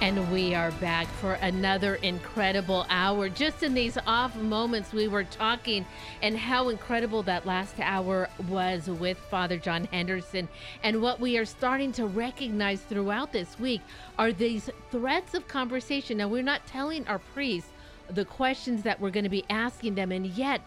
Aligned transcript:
And 0.00 0.30
we 0.30 0.54
are 0.54 0.70
back 0.72 1.06
for 1.06 1.34
another 1.34 1.94
incredible 1.96 2.84
hour. 2.90 3.30
Just 3.30 3.62
in 3.62 3.72
these 3.72 3.96
off 4.06 4.36
moments, 4.36 4.92
we 4.92 5.08
were 5.08 5.24
talking 5.24 5.86
and 6.20 6.36
how 6.36 6.68
incredible 6.68 7.22
that 7.22 7.46
last 7.46 7.74
hour 7.80 8.28
was 8.48 8.88
with 8.88 9.16
Father 9.16 9.56
John 9.56 9.86
Henderson. 9.86 10.48
And 10.82 11.00
what 11.00 11.20
we 11.20 11.38
are 11.38 11.46
starting 11.46 11.90
to 11.92 12.06
recognize 12.06 12.82
throughout 12.82 13.32
this 13.32 13.58
week 13.58 13.80
are 14.18 14.30
these 14.30 14.68
threads 14.90 15.34
of 15.34 15.48
conversation. 15.48 16.18
Now, 16.18 16.28
we're 16.28 16.42
not 16.42 16.66
telling 16.66 17.06
our 17.08 17.18
priests 17.18 17.70
the 18.08 18.26
questions 18.26 18.82
that 18.82 19.00
we're 19.00 19.10
going 19.10 19.24
to 19.24 19.30
be 19.30 19.44
asking 19.48 19.94
them, 19.94 20.12
and 20.12 20.26
yet 20.26 20.60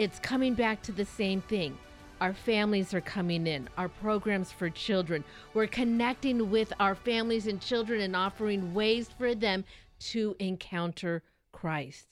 it's 0.00 0.18
coming 0.18 0.54
back 0.54 0.82
to 0.82 0.92
the 0.92 1.04
same 1.04 1.42
thing. 1.42 1.78
Our 2.20 2.34
families 2.34 2.92
are 2.92 3.00
coming 3.00 3.46
in, 3.46 3.68
our 3.78 3.88
programs 3.88 4.52
for 4.52 4.68
children. 4.68 5.24
We're 5.54 5.66
connecting 5.66 6.50
with 6.50 6.70
our 6.78 6.94
families 6.94 7.46
and 7.46 7.60
children 7.62 8.02
and 8.02 8.14
offering 8.14 8.74
ways 8.74 9.08
for 9.16 9.34
them 9.34 9.64
to 10.10 10.36
encounter 10.38 11.22
Christ. 11.52 12.06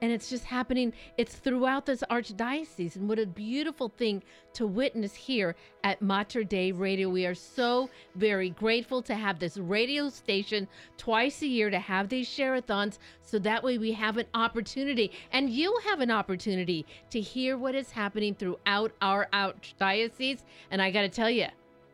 And 0.00 0.12
it's 0.12 0.30
just 0.30 0.44
happening, 0.44 0.92
it's 1.16 1.34
throughout 1.34 1.86
this 1.86 2.04
archdiocese. 2.10 2.96
And 2.96 3.08
what 3.08 3.18
a 3.18 3.26
beautiful 3.26 3.88
thing 3.88 4.22
to 4.54 4.66
witness 4.66 5.14
here 5.14 5.56
at 5.82 6.00
Mater 6.00 6.44
Dei 6.44 6.72
Radio. 6.72 7.08
We 7.08 7.26
are 7.26 7.34
so 7.34 7.90
very 8.14 8.50
grateful 8.50 9.02
to 9.02 9.14
have 9.14 9.38
this 9.38 9.56
radio 9.56 10.08
station 10.08 10.68
twice 10.96 11.42
a 11.42 11.46
year 11.46 11.70
to 11.70 11.78
have 11.78 12.08
these 12.08 12.28
share-a-thons 12.28 12.98
so 13.22 13.38
that 13.40 13.62
way 13.62 13.78
we 13.78 13.92
have 13.92 14.16
an 14.16 14.26
opportunity 14.34 15.12
and 15.32 15.50
you'll 15.50 15.80
have 15.82 16.00
an 16.00 16.10
opportunity 16.10 16.86
to 17.10 17.20
hear 17.20 17.56
what 17.58 17.74
is 17.74 17.90
happening 17.90 18.34
throughout 18.34 18.92
our 19.02 19.28
archdiocese. 19.32 20.42
And 20.70 20.80
I 20.80 20.90
got 20.90 21.02
to 21.02 21.08
tell 21.08 21.30
you, 21.30 21.46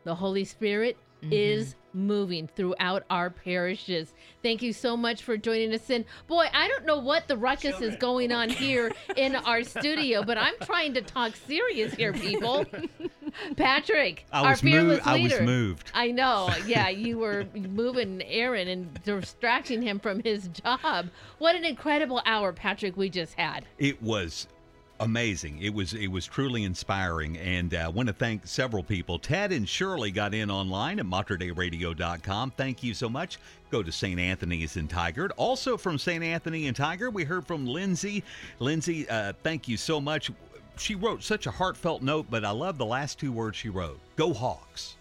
the 0.03 0.15
Holy 0.15 0.45
Spirit 0.45 0.97
mm-hmm. 1.23 1.33
is 1.33 1.75
moving 1.95 2.47
throughout 2.55 3.03
our 3.09 3.29
parishes. 3.29 4.13
Thank 4.43 4.61
you 4.61 4.73
so 4.73 4.95
much 4.95 5.23
for 5.23 5.37
joining 5.37 5.73
us 5.73 5.89
in. 5.89 6.05
Boy, 6.27 6.47
I 6.53 6.67
don't 6.67 6.85
know 6.85 6.99
what 6.99 7.27
the 7.27 7.37
ruckus 7.37 7.71
Children. 7.71 7.89
is 7.91 7.95
going 7.97 8.31
on 8.31 8.49
here 8.49 8.91
in 9.15 9.35
our 9.35 9.63
studio, 9.63 10.23
but 10.23 10.37
I'm 10.37 10.53
trying 10.63 10.93
to 10.95 11.01
talk 11.01 11.35
serious 11.35 11.93
here, 11.93 12.13
people. 12.13 12.65
Patrick, 13.57 14.25
I 14.31 14.43
our 14.43 14.55
fearless 14.55 15.03
moved, 15.05 15.07
leader. 15.07 15.35
I 15.35 15.39
was 15.39 15.47
moved. 15.47 15.91
I 15.93 16.11
know. 16.11 16.49
Yeah, 16.65 16.89
you 16.89 17.19
were 17.19 17.45
moving 17.53 18.23
Aaron 18.23 18.67
and 18.67 19.03
distracting 19.03 19.81
him 19.83 19.99
from 19.99 20.21
his 20.23 20.47
job. 20.47 21.07
What 21.37 21.55
an 21.55 21.63
incredible 21.63 22.21
hour, 22.25 22.51
Patrick, 22.53 22.97
we 22.97 23.09
just 23.09 23.35
had. 23.35 23.65
It 23.77 24.01
was 24.01 24.47
amazing. 24.99 25.59
It 25.61 25.73
was 25.73 25.93
it 25.93 26.07
was 26.07 26.25
truly 26.25 26.63
inspiring, 26.63 27.37
and 27.37 27.73
I 27.73 27.83
uh, 27.83 27.91
want 27.91 28.07
to 28.07 28.13
thank 28.13 28.47
several 28.47 28.83
people. 28.83 29.19
Ted 29.19 29.51
and 29.51 29.67
Shirley 29.67 30.11
got 30.11 30.33
in 30.33 30.49
online 30.49 30.99
at 30.99 31.05
materdeiradio.com. 31.05 32.51
Thank 32.51 32.83
you 32.83 32.93
so 32.93 33.09
much. 33.09 33.37
Go 33.71 33.83
to 33.83 33.91
St. 33.91 34.19
Anthony's 34.19 34.77
in 34.77 34.87
Tigard. 34.87 35.31
Also 35.37 35.77
from 35.77 35.97
St. 35.97 36.23
Anthony 36.23 36.67
in 36.67 36.73
Tigard, 36.73 37.13
we 37.13 37.23
heard 37.23 37.45
from 37.45 37.65
Lindsay. 37.65 38.23
Lindsay, 38.59 39.07
uh, 39.09 39.33
thank 39.43 39.67
you 39.67 39.77
so 39.77 39.99
much. 39.99 40.31
She 40.77 40.95
wrote 40.95 41.23
such 41.23 41.47
a 41.47 41.51
heartfelt 41.51 42.01
note, 42.01 42.27
but 42.29 42.43
I 42.43 42.51
love 42.51 42.77
the 42.77 42.85
last 42.85 43.19
two 43.19 43.31
words 43.31 43.57
she 43.57 43.69
wrote. 43.69 43.99
Go 44.15 44.33
Hawks. 44.33 44.95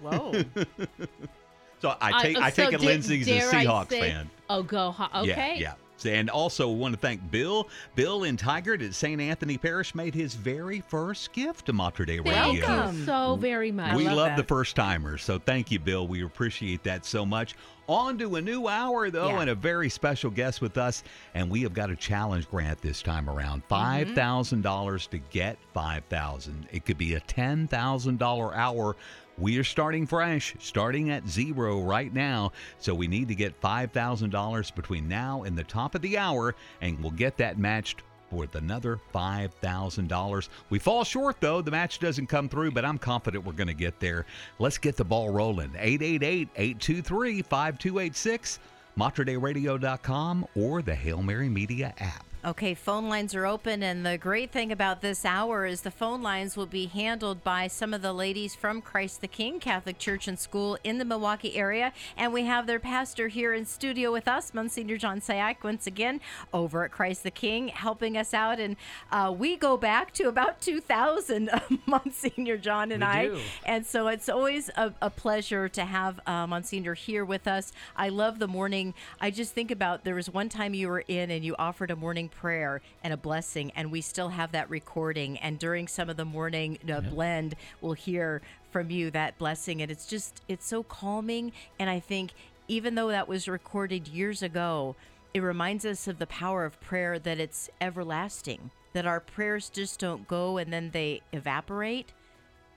Whoa. 0.00 0.32
so 1.80 1.94
I 2.00 2.22
take 2.22 2.36
uh, 2.36 2.40
I 2.42 2.50
take 2.50 2.72
it 2.72 2.80
Lindsay's 2.80 3.28
a 3.28 3.40
Seahawks 3.40 3.90
say, 3.90 4.00
fan. 4.00 4.30
Oh, 4.48 4.62
go 4.62 4.90
Hawks. 4.90 5.16
Okay. 5.16 5.56
Yeah, 5.58 5.60
yeah. 5.60 5.72
And 6.04 6.28
also 6.28 6.68
want 6.68 6.94
to 6.94 7.00
thank 7.00 7.30
Bill. 7.30 7.68
Bill 7.94 8.24
in 8.24 8.36
Tigard 8.36 8.84
at 8.84 8.94
St. 8.94 9.20
Anthony 9.20 9.56
Parish 9.56 9.94
made 9.94 10.14
his 10.14 10.34
very 10.34 10.82
first 10.88 11.32
gift 11.32 11.66
to 11.66 11.72
Mater 11.72 12.04
Dei 12.04 12.20
Radio. 12.20 12.66
Thank 12.66 12.98
you 12.98 13.04
so 13.04 13.36
very 13.36 13.72
much. 13.72 13.96
We 13.96 14.04
love, 14.04 14.16
love 14.16 14.36
the 14.36 14.44
first 14.44 14.76
timers. 14.76 15.22
So 15.22 15.38
thank 15.38 15.70
you, 15.70 15.78
Bill. 15.78 16.06
We 16.06 16.24
appreciate 16.24 16.82
that 16.84 17.04
so 17.04 17.24
much. 17.24 17.54
On 17.88 18.18
to 18.18 18.34
a 18.34 18.40
new 18.40 18.66
hour, 18.66 19.10
though, 19.10 19.28
yeah. 19.28 19.40
and 19.42 19.50
a 19.50 19.54
very 19.54 19.88
special 19.88 20.30
guest 20.30 20.60
with 20.60 20.76
us. 20.76 21.04
And 21.34 21.48
we 21.48 21.62
have 21.62 21.72
got 21.72 21.88
a 21.88 21.96
challenge 21.96 22.48
grant 22.50 22.80
this 22.80 23.00
time 23.00 23.30
around 23.30 23.66
$5,000 23.68 24.12
mm-hmm. 24.12 25.10
to 25.10 25.18
get 25.30 25.56
5000 25.72 26.66
It 26.72 26.84
could 26.84 26.98
be 26.98 27.14
a 27.14 27.20
$10,000 27.20 28.56
hour 28.56 28.96
we 29.38 29.58
are 29.58 29.64
starting 29.64 30.06
fresh, 30.06 30.54
starting 30.58 31.10
at 31.10 31.28
zero 31.28 31.82
right 31.82 32.12
now. 32.12 32.52
So 32.78 32.94
we 32.94 33.06
need 33.06 33.28
to 33.28 33.34
get 33.34 33.60
$5,000 33.60 34.74
between 34.74 35.08
now 35.08 35.42
and 35.42 35.56
the 35.56 35.64
top 35.64 35.94
of 35.94 36.02
the 36.02 36.16
hour, 36.16 36.54
and 36.80 37.00
we'll 37.00 37.10
get 37.10 37.36
that 37.38 37.58
matched 37.58 38.02
with 38.30 38.54
another 38.54 38.98
$5,000. 39.14 40.48
We 40.70 40.78
fall 40.78 41.04
short, 41.04 41.36
though. 41.40 41.60
The 41.62 41.70
match 41.70 41.98
doesn't 41.98 42.26
come 42.26 42.48
through, 42.48 42.72
but 42.72 42.84
I'm 42.84 42.98
confident 42.98 43.44
we're 43.44 43.52
going 43.52 43.68
to 43.68 43.74
get 43.74 44.00
there. 44.00 44.26
Let's 44.58 44.78
get 44.78 44.96
the 44.96 45.04
ball 45.04 45.30
rolling. 45.30 45.72
888 45.78 46.48
823 46.56 47.42
5286, 47.42 48.58
materdeiradio.com, 48.98 50.46
or 50.56 50.82
the 50.82 50.94
Hail 50.94 51.22
Mary 51.22 51.48
Media 51.48 51.94
app. 51.98 52.24
Okay, 52.46 52.74
phone 52.74 53.08
lines 53.08 53.34
are 53.34 53.44
open, 53.44 53.82
and 53.82 54.06
the 54.06 54.16
great 54.16 54.52
thing 54.52 54.70
about 54.70 55.00
this 55.00 55.24
hour 55.24 55.66
is 55.66 55.80
the 55.80 55.90
phone 55.90 56.22
lines 56.22 56.56
will 56.56 56.64
be 56.64 56.86
handled 56.86 57.42
by 57.42 57.66
some 57.66 57.92
of 57.92 58.02
the 58.02 58.12
ladies 58.12 58.54
from 58.54 58.80
Christ 58.80 59.20
the 59.20 59.26
King 59.26 59.58
Catholic 59.58 59.98
Church 59.98 60.28
and 60.28 60.38
School 60.38 60.78
in 60.84 60.98
the 60.98 61.04
Milwaukie 61.04 61.56
area. 61.56 61.92
And 62.16 62.32
we 62.32 62.44
have 62.44 62.68
their 62.68 62.78
pastor 62.78 63.26
here 63.26 63.52
in 63.52 63.66
studio 63.66 64.12
with 64.12 64.28
us, 64.28 64.54
Monsignor 64.54 64.96
John 64.96 65.20
Cihak, 65.20 65.64
once 65.64 65.88
again 65.88 66.20
over 66.54 66.84
at 66.84 66.92
Christ 66.92 67.24
the 67.24 67.32
King, 67.32 67.66
helping 67.66 68.16
us 68.16 68.32
out. 68.32 68.60
And 68.60 68.76
uh, 69.10 69.34
we 69.36 69.56
go 69.56 69.76
back 69.76 70.12
to 70.12 70.28
about 70.28 70.60
2000, 70.60 71.50
Monsignor 71.86 72.58
John 72.58 72.92
and 72.92 73.02
we 73.02 73.08
I. 73.08 73.26
Do. 73.26 73.40
And 73.64 73.84
so 73.84 74.06
it's 74.06 74.28
always 74.28 74.68
a, 74.76 74.94
a 75.02 75.10
pleasure 75.10 75.68
to 75.70 75.84
have 75.84 76.20
uh, 76.28 76.46
Monsignor 76.46 76.94
here 76.94 77.24
with 77.24 77.48
us. 77.48 77.72
I 77.96 78.08
love 78.08 78.38
the 78.38 78.46
morning. 78.46 78.94
I 79.20 79.32
just 79.32 79.52
think 79.52 79.72
about 79.72 80.04
there 80.04 80.14
was 80.14 80.30
one 80.30 80.48
time 80.48 80.74
you 80.74 80.86
were 80.86 81.02
in 81.08 81.32
and 81.32 81.44
you 81.44 81.56
offered 81.58 81.90
a 81.90 81.96
morning 81.96 82.30
prayer 82.36 82.80
and 83.02 83.12
a 83.12 83.16
blessing, 83.16 83.72
and 83.74 83.90
we 83.90 84.00
still 84.00 84.28
have 84.28 84.52
that 84.52 84.70
recording. 84.70 85.38
And 85.38 85.58
during 85.58 85.88
some 85.88 86.08
of 86.08 86.16
the 86.16 86.24
morning 86.24 86.78
uh, 86.90 87.00
blend, 87.00 87.56
we'll 87.80 87.94
hear 87.94 88.42
from 88.70 88.90
you 88.90 89.10
that 89.10 89.38
blessing, 89.38 89.82
and 89.82 89.90
it's 89.90 90.06
just 90.06 90.42
it's 90.48 90.66
so 90.66 90.82
calming. 90.82 91.52
And 91.78 91.90
I 91.90 92.00
think 92.00 92.32
even 92.68 92.94
though 92.94 93.08
that 93.08 93.28
was 93.28 93.48
recorded 93.48 94.08
years 94.08 94.42
ago, 94.42 94.96
it 95.34 95.40
reminds 95.40 95.84
us 95.84 96.08
of 96.08 96.18
the 96.18 96.26
power 96.26 96.64
of 96.64 96.80
prayer 96.80 97.18
that 97.18 97.40
it's 97.40 97.68
everlasting. 97.80 98.70
That 98.92 99.06
our 99.06 99.20
prayers 99.20 99.68
just 99.68 100.00
don't 100.00 100.26
go 100.26 100.56
and 100.56 100.72
then 100.72 100.90
they 100.90 101.20
evaporate. 101.32 102.12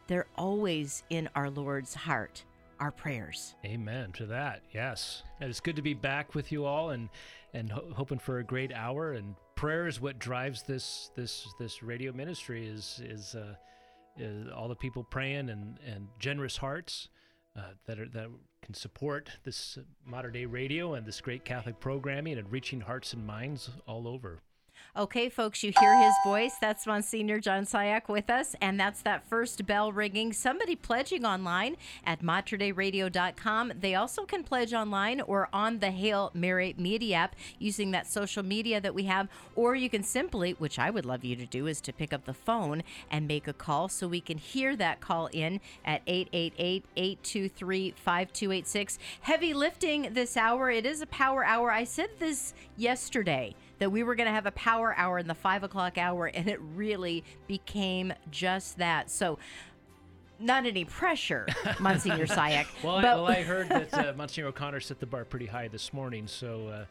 They're 0.08 0.28
always 0.36 1.04
in 1.10 1.30
our 1.36 1.50
Lord's 1.50 1.94
heart 1.94 2.44
our 2.80 2.92
prayers. 2.92 3.56
Amen 3.66 4.12
to 4.14 4.26
that. 4.28 4.62
Yes. 4.74 5.24
And 5.40 5.50
it's 5.50 5.60
good 5.60 5.76
to 5.76 5.82
be 5.82 5.94
back 5.94 6.36
with 6.36 6.52
you 6.52 6.66
all 6.66 6.92
and 6.92 7.10
and 7.54 7.72
ho- 7.72 7.92
hoping 7.96 8.20
for 8.20 8.40
a 8.40 8.44
great 8.44 8.72
hour 8.74 9.14
and 9.14 9.36
prayer 9.56 9.88
is 9.88 10.00
what 10.00 10.20
drives 10.20 10.64
this 10.64 11.12
this 11.16 11.48
this 11.60 11.84
radio 11.84 12.14
ministry 12.14 12.68
is 12.68 13.02
is, 13.04 13.36
uh, 13.36 13.56
is 14.18 14.48
all 14.56 14.68
the 14.68 14.76
people 14.76 15.04
praying 15.04 15.50
and 15.50 15.80
and 15.86 16.08
generous 16.20 16.58
hearts 16.58 17.10
uh, 17.58 17.62
that 17.86 18.00
are 18.00 18.08
that 18.08 18.28
can 18.62 18.74
support 18.74 19.30
this 19.44 19.78
modern 20.06 20.34
day 20.34 20.46
radio 20.46 20.94
and 20.94 21.06
this 21.06 21.22
great 21.22 21.44
Catholic 21.44 21.80
programming 21.80 22.38
and 22.38 22.52
reaching 22.52 22.82
hearts 22.82 23.14
and 23.14 23.26
minds 23.26 23.70
all 23.88 24.08
over. 24.08 24.42
Okay, 25.00 25.30
folks, 25.30 25.64
you 25.64 25.72
hear 25.80 25.98
his 25.98 26.14
voice. 26.26 26.56
That's 26.60 26.86
Monsignor 26.86 27.40
John 27.40 27.64
Cihak 27.64 28.10
with 28.10 28.30
us, 28.30 28.54
and 28.60 28.78
that's 28.78 29.02
that 29.04 29.26
first 29.30 29.66
bell 29.66 29.94
ringing. 29.94 30.34
Somebody 30.34 30.76
pledging 30.76 31.24
online 31.24 31.78
at 32.06 32.22
materdeiradio.com. 32.22 33.72
They 33.80 33.96
also 33.96 34.26
can 34.26 34.44
pledge 34.44 34.74
online 34.74 35.22
or 35.22 35.48
on 35.54 35.80
the 35.80 35.92
Hail 35.92 36.32
Mary 36.34 36.76
Media 36.78 37.16
app 37.16 37.38
using 37.60 37.92
that 37.92 38.08
social 38.08 38.44
media 38.44 38.82
that 38.82 38.94
we 38.94 39.04
have, 39.04 39.30
or 39.56 39.74
you 39.74 39.90
can 39.90 40.04
simply, 40.04 40.52
which 40.60 40.78
I 40.78 40.90
would 40.90 41.06
love 41.06 41.24
you 41.24 41.38
to 41.38 41.46
do, 41.46 41.68
is 41.68 41.80
to 41.80 41.94
pick 41.94 42.12
up 42.12 42.26
the 42.26 42.34
phone 42.34 42.84
and 43.10 43.26
make 43.26 43.48
a 43.48 43.54
call 43.54 43.88
so 43.88 44.06
we 44.06 44.20
can 44.20 44.38
hear 44.38 44.76
that 44.76 45.00
call 45.00 45.28
in 45.28 45.62
at 45.86 46.02
888 46.08 46.84
823 46.98 47.92
5286. 47.92 49.00
Heavy 49.22 49.54
lifting 49.54 50.12
this 50.12 50.36
hour. 50.36 50.70
It 50.70 50.86
is 50.86 51.02
a 51.02 51.08
power 51.08 51.46
hour. 51.46 51.72
I 51.72 51.86
said 51.86 52.10
this 52.20 52.54
yesterday 52.76 53.56
that 53.80 53.92
we 53.92 54.04
were 54.04 54.16
going 54.16 54.28
to 54.28 54.34
have 54.34 54.46
a 54.46 54.52
power 54.52 54.94
hour 54.98 55.18
in 55.18 55.28
the 55.28 55.34
five 55.34 55.64
o'clock 55.64 55.98
hour, 55.98 56.28
and 56.28 56.48
it 56.48 56.60
really 56.76 57.24
became 57.48 58.14
just 58.30 58.78
that. 58.78 59.10
So, 59.10 59.40
not 60.40 60.66
any 60.66 60.86
pressure, 60.86 61.48
Monsignor 61.80 62.28
Cihak. 62.28 62.68
well. 62.84 62.98
I, 62.98 63.02
well, 63.04 63.28
I 63.28 63.42
heard 63.44 63.70
that 63.70 63.94
uh, 63.94 64.14
Monsignor 64.16 64.50
O'Connor 64.50 64.80
set 64.80 65.00
the 65.00 65.06
bar 65.06 65.26
pretty 65.26 65.48
high 65.48 65.68
this 65.68 65.94
morning, 65.94 66.28
so. 66.28 66.68
Uh, 66.68 66.86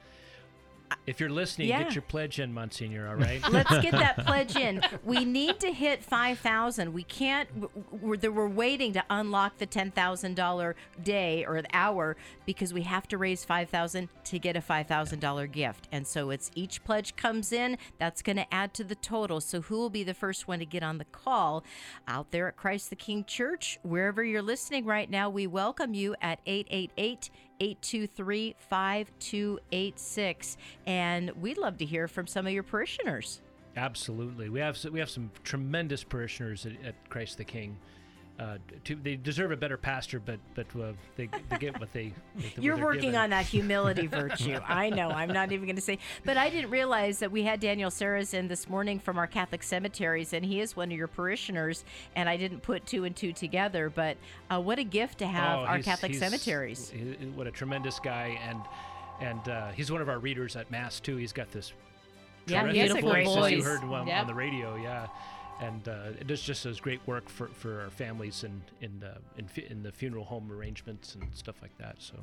if 1.06 1.20
you're 1.20 1.30
listening, 1.30 1.68
yeah. 1.68 1.82
get 1.82 1.94
your 1.94 2.02
pledge 2.02 2.38
in, 2.38 2.52
Monsignor. 2.52 3.08
All 3.08 3.14
right. 3.14 3.42
Let's 3.50 3.78
get 3.78 3.92
that 3.92 4.18
pledge 4.26 4.56
in. 4.56 4.82
We 5.04 5.24
need 5.24 5.60
to 5.60 5.72
hit 5.72 6.04
five 6.04 6.38
thousand. 6.38 6.92
We 6.92 7.02
can't. 7.02 7.48
We're, 7.90 8.30
we're 8.30 8.48
waiting 8.48 8.92
to 8.92 9.04
unlock 9.10 9.58
the 9.58 9.66
ten 9.66 9.90
thousand 9.90 10.34
dollar 10.34 10.76
day 11.02 11.44
or 11.46 11.62
the 11.62 11.68
hour 11.72 12.16
because 12.46 12.72
we 12.72 12.82
have 12.82 13.08
to 13.08 13.18
raise 13.18 13.44
five 13.44 13.70
thousand 13.70 14.08
to 14.24 14.38
get 14.38 14.56
a 14.56 14.60
five 14.60 14.86
thousand 14.86 15.20
dollar 15.20 15.46
gift. 15.46 15.88
And 15.92 16.06
so 16.06 16.30
it's 16.30 16.50
each 16.54 16.84
pledge 16.84 17.16
comes 17.16 17.52
in. 17.52 17.78
That's 17.98 18.22
going 18.22 18.36
to 18.36 18.54
add 18.54 18.74
to 18.74 18.84
the 18.84 18.94
total. 18.94 19.40
So 19.40 19.62
who 19.62 19.76
will 19.76 19.90
be 19.90 20.04
the 20.04 20.14
first 20.14 20.48
one 20.48 20.58
to 20.58 20.66
get 20.66 20.82
on 20.82 20.98
the 20.98 21.04
call 21.06 21.64
out 22.06 22.30
there 22.30 22.48
at 22.48 22.56
Christ 22.56 22.90
the 22.90 22.96
King 22.96 23.24
Church, 23.24 23.78
wherever 23.82 24.22
you're 24.22 24.42
listening 24.42 24.84
right 24.84 25.10
now? 25.10 25.30
We 25.30 25.46
welcome 25.46 25.94
you 25.94 26.14
at 26.20 26.40
eight 26.46 26.66
eight 26.70 26.92
eight. 26.96 27.30
888 27.60 27.78
823 27.78 28.56
5286. 28.58 30.56
And 30.86 31.30
we'd 31.40 31.58
love 31.58 31.78
to 31.78 31.84
hear 31.84 32.08
from 32.08 32.26
some 32.26 32.46
of 32.46 32.52
your 32.52 32.62
parishioners. 32.62 33.40
Absolutely, 33.76 34.48
we 34.48 34.60
have 34.60 34.82
we 34.90 34.98
have 34.98 35.10
some 35.10 35.30
tremendous 35.44 36.02
parishioners 36.02 36.66
at, 36.66 36.72
at 36.84 37.10
Christ 37.10 37.38
the 37.38 37.44
King. 37.44 37.76
Uh, 38.38 38.56
to, 38.84 38.94
they 38.94 39.16
deserve 39.16 39.50
a 39.50 39.56
better 39.56 39.76
pastor, 39.76 40.20
but 40.20 40.38
but 40.54 40.66
uh, 40.80 40.92
they, 41.16 41.28
they 41.50 41.58
get 41.58 41.78
what 41.80 41.92
they. 41.92 42.12
What 42.38 42.62
You're 42.62 42.76
working 42.76 43.10
given. 43.10 43.20
on 43.20 43.30
that 43.30 43.46
humility 43.46 44.06
virtue. 44.06 44.60
I 44.64 44.90
know. 44.90 45.10
I'm 45.10 45.32
not 45.32 45.50
even 45.50 45.66
going 45.66 45.74
to 45.74 45.82
say, 45.82 45.98
but 46.24 46.36
I 46.36 46.48
didn't 46.48 46.70
realize 46.70 47.18
that 47.18 47.32
we 47.32 47.42
had 47.42 47.58
Daniel 47.58 47.90
Saras 47.90 48.34
in 48.34 48.46
this 48.46 48.68
morning 48.68 49.00
from 49.00 49.18
our 49.18 49.26
Catholic 49.26 49.64
cemeteries, 49.64 50.32
and 50.32 50.44
he 50.44 50.60
is 50.60 50.76
one 50.76 50.92
of 50.92 50.96
your 50.96 51.08
parishioners. 51.08 51.84
And 52.14 52.28
I 52.28 52.36
didn't 52.36 52.60
put 52.60 52.86
two 52.86 53.04
and 53.04 53.16
two 53.16 53.32
together, 53.32 53.90
but 53.90 54.16
uh, 54.50 54.60
what 54.60 54.78
a 54.78 54.84
gift 54.84 55.18
to 55.18 55.26
have 55.26 55.58
oh, 55.58 55.62
our 55.62 55.80
Catholic 55.80 56.12
he's, 56.12 56.20
cemeteries. 56.20 56.90
He, 56.90 57.26
what 57.34 57.48
a 57.48 57.50
tremendous 57.50 57.98
guy, 57.98 58.38
and 58.48 58.60
and 59.20 59.48
uh, 59.48 59.70
he's 59.72 59.90
one 59.90 60.00
of 60.00 60.08
our 60.08 60.20
readers 60.20 60.54
at 60.54 60.70
Mass 60.70 61.00
too. 61.00 61.16
He's 61.16 61.32
got 61.32 61.50
this. 61.50 61.72
Yeah, 62.46 62.70
he 62.70 62.78
has 62.78 62.92
a 62.92 63.02
great 63.02 63.26
voice. 63.26 63.36
voice. 63.36 63.52
You 63.52 63.62
heard 63.64 63.82
on, 63.82 64.06
yep. 64.06 64.20
on 64.20 64.26
the 64.28 64.34
radio, 64.34 64.76
yeah 64.76 65.08
and 65.60 65.88
uh, 65.88 66.10
just 66.26 66.62
does 66.62 66.80
great 66.80 67.00
work 67.06 67.28
for, 67.28 67.48
for 67.48 67.80
our 67.80 67.90
families 67.90 68.44
and 68.44 68.60
in 68.80 69.02
uh, 69.02 69.18
in, 69.36 69.48
in 69.68 69.82
the 69.82 69.92
funeral 69.92 70.24
home 70.24 70.50
arrangements 70.52 71.14
and 71.14 71.24
stuff 71.34 71.56
like 71.62 71.76
that. 71.78 71.96
So 71.98 72.14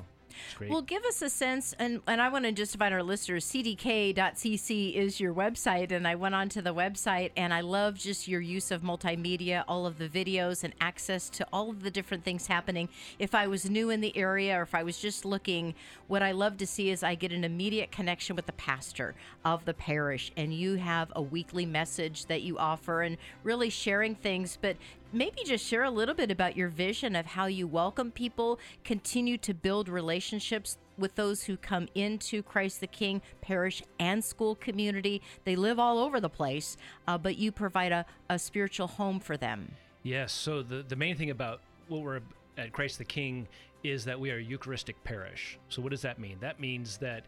well, 0.68 0.82
give 0.82 1.04
us 1.04 1.22
a 1.22 1.30
sense, 1.30 1.74
and, 1.78 2.00
and 2.06 2.20
I 2.20 2.28
want 2.28 2.44
to 2.44 2.52
just 2.52 2.74
invite 2.74 2.92
our 2.92 3.02
listeners. 3.02 3.44
CTK.cc 3.46 4.94
is 4.94 5.20
your 5.20 5.34
website, 5.34 5.92
and 5.92 6.06
I 6.06 6.14
went 6.14 6.34
onto 6.34 6.60
the 6.60 6.74
website, 6.74 7.30
and 7.36 7.52
I 7.52 7.60
love 7.60 7.96
just 7.96 8.28
your 8.28 8.40
use 8.40 8.70
of 8.70 8.82
multimedia, 8.82 9.64
all 9.68 9.86
of 9.86 9.98
the 9.98 10.08
videos, 10.08 10.64
and 10.64 10.74
access 10.80 11.28
to 11.30 11.46
all 11.52 11.70
of 11.70 11.82
the 11.82 11.90
different 11.90 12.24
things 12.24 12.46
happening. 12.46 12.88
If 13.18 13.34
I 13.34 13.46
was 13.46 13.68
new 13.68 13.90
in 13.90 14.00
the 14.00 14.16
area, 14.16 14.58
or 14.58 14.62
if 14.62 14.74
I 14.74 14.82
was 14.82 14.98
just 14.98 15.24
looking, 15.24 15.74
what 16.06 16.22
I 16.22 16.32
love 16.32 16.56
to 16.58 16.66
see 16.66 16.90
is 16.90 17.02
I 17.02 17.14
get 17.14 17.32
an 17.32 17.44
immediate 17.44 17.90
connection 17.90 18.36
with 18.36 18.46
the 18.46 18.52
pastor 18.52 19.14
of 19.44 19.64
the 19.64 19.74
parish, 19.74 20.32
and 20.36 20.52
you 20.52 20.76
have 20.76 21.12
a 21.14 21.22
weekly 21.22 21.66
message 21.66 22.26
that 22.26 22.42
you 22.42 22.58
offer, 22.58 23.02
and 23.02 23.16
really 23.42 23.70
sharing 23.70 24.14
things. 24.14 24.58
But 24.60 24.76
maybe 25.16 25.42
just 25.44 25.64
share 25.64 25.84
a 25.84 25.90
little 25.90 26.14
bit 26.14 26.30
about 26.30 26.56
your 26.56 26.68
vision 26.68 27.16
of 27.16 27.24
how 27.24 27.46
you 27.46 27.66
welcome 27.66 28.10
people, 28.10 28.60
continue 28.84 29.38
to 29.38 29.54
build 29.54 29.88
relationships 29.88 30.76
with 30.98 31.14
those 31.14 31.44
who 31.44 31.56
come 31.56 31.88
into 31.94 32.42
Christ 32.42 32.80
the 32.80 32.86
King 32.86 33.22
parish 33.40 33.82
and 33.98 34.22
school 34.22 34.54
community. 34.54 35.22
They 35.44 35.56
live 35.56 35.78
all 35.78 35.98
over 35.98 36.20
the 36.20 36.28
place, 36.28 36.76
uh, 37.08 37.16
but 37.16 37.38
you 37.38 37.50
provide 37.50 37.92
a, 37.92 38.04
a 38.28 38.38
spiritual 38.38 38.86
home 38.86 39.18
for 39.18 39.38
them. 39.38 39.72
Yes. 40.02 40.32
So 40.32 40.62
the, 40.62 40.84
the 40.86 40.96
main 40.96 41.16
thing 41.16 41.30
about 41.30 41.60
what 41.88 42.02
we're 42.02 42.20
at 42.58 42.72
Christ 42.72 42.98
the 42.98 43.04
King 43.04 43.48
is 43.82 44.04
that 44.04 44.20
we 44.20 44.30
are 44.30 44.38
a 44.38 44.42
Eucharistic 44.42 45.02
parish. 45.02 45.58
So 45.70 45.80
what 45.80 45.92
does 45.92 46.02
that 46.02 46.18
mean? 46.18 46.36
That 46.40 46.60
means 46.60 46.98
that 46.98 47.24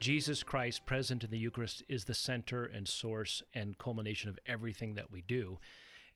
Jesus 0.00 0.42
Christ 0.42 0.86
present 0.86 1.22
in 1.22 1.30
the 1.30 1.38
Eucharist 1.38 1.84
is 1.88 2.04
the 2.04 2.14
center 2.14 2.64
and 2.64 2.86
source 2.86 3.42
and 3.54 3.78
culmination 3.78 4.28
of 4.28 4.38
everything 4.46 4.94
that 4.94 5.10
we 5.12 5.22
do. 5.22 5.58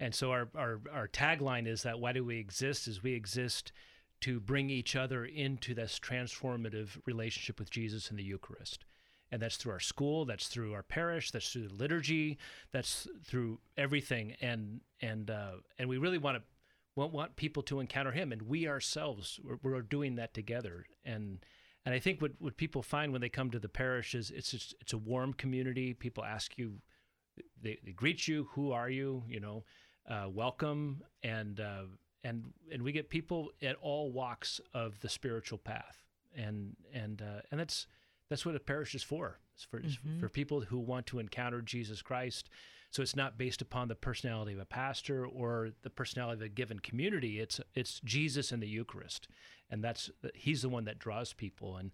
And 0.03 0.13
so 0.13 0.33
our, 0.33 0.49
our, 0.57 0.81
our 0.93 1.07
tagline 1.07 1.69
is 1.69 1.85
that 1.85 2.01
why 2.01 2.13
do 2.13 2.25
we 2.25 2.37
exist? 2.37 2.89
Is 2.89 3.05
we 3.05 3.15
exist 3.15 3.71
to 4.23 4.41
bring 4.41 4.69
each 4.69 4.97
other 4.97 5.25
into 5.25 5.75
this 5.75 6.01
transformative 6.03 6.99
relationship 7.07 7.61
with 7.61 7.71
Jesus 7.71 8.11
in 8.11 8.17
the 8.17 8.25
Eucharist. 8.25 8.85
And 9.31 9.41
that's 9.41 9.57
through 9.57 9.71
our 9.73 9.81
school, 9.81 10.25
that's 10.25 10.49
through 10.49 10.75
our 10.75 10.83
parish, 10.83 11.31
that's 11.31 11.53
through 11.53 11.69
the 11.69 11.75
liturgy, 11.75 12.39
that's 12.73 13.07
through 13.25 13.61
everything. 13.77 14.35
And 14.41 14.81
and 15.01 15.31
uh, 15.31 15.53
and 15.79 15.89
we 15.89 15.99
really 15.99 16.19
want 16.19 16.39
to 16.39 16.43
want, 16.97 17.13
want 17.13 17.37
people 17.37 17.63
to 17.63 17.79
encounter 17.79 18.11
Him, 18.11 18.33
and 18.33 18.43
we 18.43 18.67
ourselves 18.67 19.39
we're, 19.45 19.59
we're 19.63 19.83
doing 19.83 20.17
that 20.17 20.35
together. 20.35 20.85
And 21.05 21.39
and 21.87 21.95
I 21.95 22.01
think 22.01 22.21
what, 22.21 22.33
what 22.41 22.57
people 22.57 22.83
find 22.83 23.13
when 23.13 23.21
they 23.21 23.29
come 23.29 23.53
to 23.53 23.61
the 23.61 23.69
parish 23.69 24.17
is 24.17 24.33
it's 24.33 24.51
just, 24.51 24.75
it's 24.81 24.93
a 24.93 24.99
warm 24.99 25.33
community. 25.33 25.95
People 25.95 26.25
ask 26.25 26.59
you, 26.59 26.75
they, 27.61 27.79
they 27.85 27.93
greet 27.93 28.29
you, 28.29 28.49
who 28.53 28.73
are 28.73 28.91
you? 28.91 29.23
You 29.29 29.41
know, 29.41 29.65
uh, 30.09 30.29
welcome 30.29 31.03
and 31.23 31.61
uh, 31.61 31.85
and 32.25 32.53
and 32.73 32.83
we 32.83 32.93
get 32.93 33.11
people 33.11 33.51
at 33.63 33.77
all 33.81 34.11
walks 34.11 34.61
of 34.75 35.01
the 35.01 35.09
spiritual 35.09 35.59
path. 35.59 36.05
And 36.37 36.77
and 36.93 37.23
uh, 37.23 37.43
and 37.51 37.61
that's 37.61 37.87
that's 38.29 38.47
what 38.47 38.57
a 38.57 38.61
parish 38.61 38.95
is 38.95 39.03
for. 39.03 39.39
It's 39.55 39.65
for 39.65 39.81
mm-hmm. 39.81 40.21
for 40.21 40.29
people 40.29 40.61
who 40.61 40.79
want 40.79 41.07
to 41.07 41.19
encounter 41.19 41.61
Jesus 41.61 42.03
Christ. 42.03 42.49
So 42.91 43.03
it's 43.03 43.17
not 43.17 43.39
based 43.39 43.63
upon 43.63 43.89
the 43.89 43.95
personality 43.95 44.53
of 44.53 44.59
a 44.59 44.67
pastor 44.67 45.27
or 45.27 45.71
the 45.83 45.89
personality 45.89 46.41
of 46.41 46.47
a 46.47 46.49
given 46.49 46.79
community. 46.79 47.41
It's 47.41 47.61
it's 47.75 48.01
Jesus 48.01 48.53
in 48.53 48.61
the 48.61 48.69
Eucharist. 48.69 49.29
And 49.71 49.83
that's 49.83 50.11
he's 50.35 50.63
the 50.63 50.69
one 50.69 50.85
that 50.85 50.99
draws 50.99 51.33
people. 51.33 51.77
And 51.77 51.91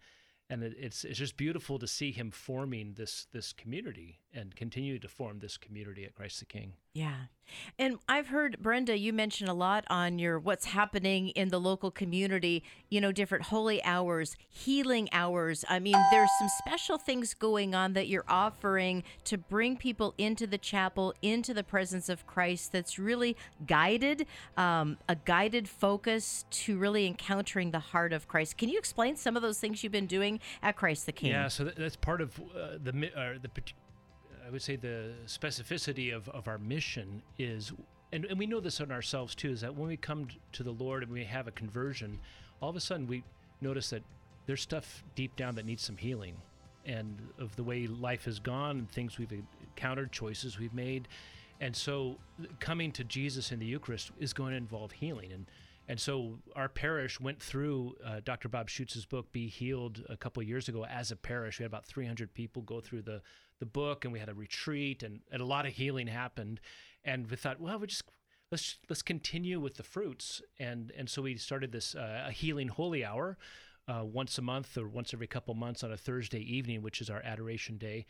and 0.51 0.63
it's 0.63 1.05
it's 1.05 1.19
just 1.19 1.37
beautiful 1.37 1.79
to 1.79 1.87
see 1.87 2.11
him 2.11 2.31
forming 2.31 2.95
this 2.95 3.27
this 3.33 3.53
community 3.53 4.21
and 4.33 4.57
continue 4.57 4.99
to 4.99 5.09
form 5.09 5.39
this 5.39 5.57
community 5.57 6.05
at 6.05 6.15
Christ 6.15 6.41
the 6.41 6.47
King. 6.47 6.73
Yeah. 6.99 7.15
And 7.79 7.99
I've 8.09 8.27
heard 8.27 8.59
Brenda 8.61 8.99
you 8.99 9.13
mention 9.13 9.47
a 9.49 9.55
lot 9.55 9.85
on 9.89 10.19
your 10.19 10.39
what's 10.39 10.67
happening 10.67 11.29
in 11.29 11.49
the 11.49 11.61
local 11.61 11.93
community, 11.93 12.65
you 12.91 13.01
know, 13.01 13.13
different 13.13 13.45
holy 13.45 13.83
hours, 13.85 14.37
healing 14.49 15.09
hours. 15.13 15.65
I 15.69 15.79
mean, 15.79 15.97
there's 16.11 16.29
some 16.41 16.49
special 16.59 16.99
things 16.99 17.35
going 17.35 17.75
on 17.75 17.93
that 17.93 18.09
you're 18.09 18.25
offering 18.29 19.05
to 19.25 19.39
bring 19.39 19.77
people 19.77 20.13
into 20.19 20.47
the 20.47 20.59
chapel, 20.59 21.15
into 21.23 21.55
the 21.55 21.65
presence 21.65 22.09
of 22.09 22.27
Christ 22.27 22.73
that's 22.73 22.99
really 22.99 23.37
guided, 23.65 24.27
um, 24.57 24.99
a 25.09 25.15
guided 25.15 25.69
focus 25.69 26.45
to 26.51 26.79
really 26.79 27.07
encountering 27.07 27.71
the 27.71 27.79
heart 27.79 28.13
of 28.13 28.27
Christ. 28.27 28.59
Can 28.59 28.69
you 28.69 28.79
explain 28.79 29.17
some 29.17 29.37
of 29.37 29.43
those 29.43 29.59
things 29.59 29.83
you've 29.85 29.93
been 29.93 30.07
doing 30.07 30.41
at 30.63 30.77
Christ 30.77 31.07
the 31.07 31.13
King? 31.13 31.31
Yeah, 31.31 31.49
so 31.49 31.65
that's 31.65 31.97
part 31.97 32.21
of 32.21 32.39
uh, 32.41 32.77
the 32.83 33.11
uh, 33.17 33.39
the 33.41 33.49
I 34.49 34.51
would 34.51 34.63
say 34.63 34.77
the 34.77 35.11
specificity 35.27 36.15
of, 36.15 36.27
of 36.31 36.49
our 36.49 36.57
mission 36.57 37.21
is, 37.39 37.71
and, 38.13 38.25
and 38.25 38.39
we 38.39 38.47
know 38.47 38.61
this 38.61 38.81
in 38.81 38.91
ourselves 38.91 39.35
too, 39.35 39.51
is 39.51 39.61
that 39.61 39.77
when 39.77 39.89
we 39.89 39.99
come 39.99 40.29
to 40.53 40.63
the 40.63 40.71
Lord 40.71 41.03
and 41.03 41.13
we 41.13 41.23
have 41.25 41.47
a 41.49 41.51
conversion, 41.51 42.19
all 42.63 42.71
of 42.71 42.77
a 42.77 42.81
sudden 42.81 43.07
we 43.07 43.23
notice 43.61 43.91
that 43.91 44.03
there's 44.47 44.63
stuff 44.63 45.05
deep 45.15 45.37
down 45.37 45.55
that 45.57 45.67
needs 45.67 45.83
some 45.83 45.99
healing 45.99 46.35
and 46.87 47.19
of 47.39 47.55
the 47.57 47.63
way 47.63 47.87
life 47.87 48.25
has 48.25 48.39
gone 48.39 48.79
and 48.79 48.91
things 48.91 49.19
we've 49.19 49.35
encountered, 49.61 50.13
choices 50.13 50.59
we've 50.59 50.73
made. 50.73 51.09
And 51.61 51.77
so 51.77 52.17
coming 52.59 52.91
to 52.93 53.05
Jesus 53.05 53.53
in 53.53 53.59
the 53.59 53.67
Eucharist 53.67 54.13
is 54.19 54.33
going 54.33 54.53
to 54.53 54.57
involve 54.57 54.93
healing. 54.93 55.31
And 55.31 55.45
and 55.89 55.99
so 55.99 56.39
our 56.55 56.69
parish 56.69 57.19
went 57.19 57.43
through 57.43 57.97
uh, 58.05 58.21
Dr. 58.23 58.49
Bob 58.49 58.69
Schuchts's 58.69 59.07
book, 59.07 59.33
Be 59.33 59.49
Healed, 59.49 60.05
a 60.09 60.17
couple 60.17 60.43
years 60.43 60.69
ago 60.69 60.85
as 60.85 61.11
a 61.11 61.17
parish. 61.17 61.59
We 61.59 61.63
had 61.65 61.71
about 61.71 61.87
300 61.87 62.35
people 62.35 62.63
go 62.63 62.81
through 62.81 63.03
the 63.03 63.23
the 63.59 63.67
book 63.67 64.05
and 64.05 64.13
we 64.13 64.19
had 64.19 64.29
a 64.29 64.35
retreat 64.35 65.03
and, 65.03 65.21
and 65.31 65.43
a 65.43 65.45
lot 65.45 65.67
of 65.67 65.73
healing 65.73 66.07
happened 66.07 66.61
and 67.05 67.29
we 67.31 67.37
thought 67.37 67.61
well 67.61 67.79
we 67.79 67.87
just 67.87 68.05
let's 68.51 68.77
let's 68.89 69.03
continue 69.03 69.61
with 69.61 69.77
the 69.77 69.83
fruits 69.83 70.41
and 70.59 70.93
and 70.97 71.09
so 71.09 71.23
we 71.23 71.37
started 71.37 71.73
this 71.73 71.95
uh, 71.95 72.25
a 72.27 72.31
healing 72.31 72.69
holy 72.69 73.05
hour 73.05 73.37
uh, 73.89 74.05
once 74.05 74.39
a 74.39 74.43
month 74.43 74.77
or 74.77 74.87
once 74.87 75.13
every 75.13 75.27
couple 75.27 75.55
months 75.55 75.83
on 75.83 75.93
a 75.93 75.97
Thursday 75.97 76.41
evening 76.41 76.83
which 76.83 77.01
is 77.01 77.11
our 77.11 77.23
adoration 77.23 77.79
day 77.79 78.07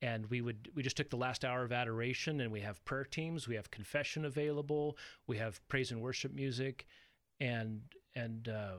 and 0.00 0.26
we 0.26 0.40
would 0.40 0.68
we 0.74 0.82
just 0.82 0.96
took 0.96 1.10
the 1.10 1.16
last 1.16 1.44
hour 1.44 1.64
of 1.64 1.72
adoration 1.72 2.40
and 2.40 2.52
we 2.52 2.60
have 2.60 2.84
prayer 2.84 3.04
teams 3.04 3.48
we 3.48 3.54
have 3.54 3.70
confession 3.70 4.24
available 4.24 4.96
we 5.26 5.38
have 5.38 5.66
praise 5.68 5.90
and 5.90 6.00
worship 6.00 6.32
music 6.34 6.86
and 7.42 7.80
and 8.14 8.48
uh, 8.48 8.76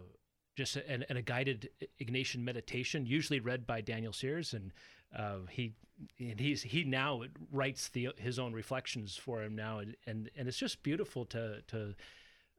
just 0.55 0.75
a, 0.75 0.89
and, 0.89 1.05
and, 1.09 1.17
a 1.17 1.21
guided 1.21 1.69
Ignatian 1.99 2.43
meditation, 2.43 3.05
usually 3.05 3.39
read 3.39 3.65
by 3.65 3.81
Daniel 3.81 4.13
Sears, 4.13 4.53
and 4.53 4.71
uh, 5.15 5.39
he 5.49 5.73
and 6.19 6.39
he's 6.39 6.61
he 6.63 6.83
now 6.83 7.23
writes 7.51 7.89
the 7.89 8.09
his 8.17 8.39
own 8.39 8.53
reflections 8.53 9.17
for 9.17 9.43
him 9.43 9.55
now, 9.55 9.79
and 9.79 9.95
and, 10.07 10.29
and 10.37 10.47
it's 10.47 10.57
just 10.57 10.81
beautiful 10.81 11.25
to 11.25 11.61
to 11.67 11.93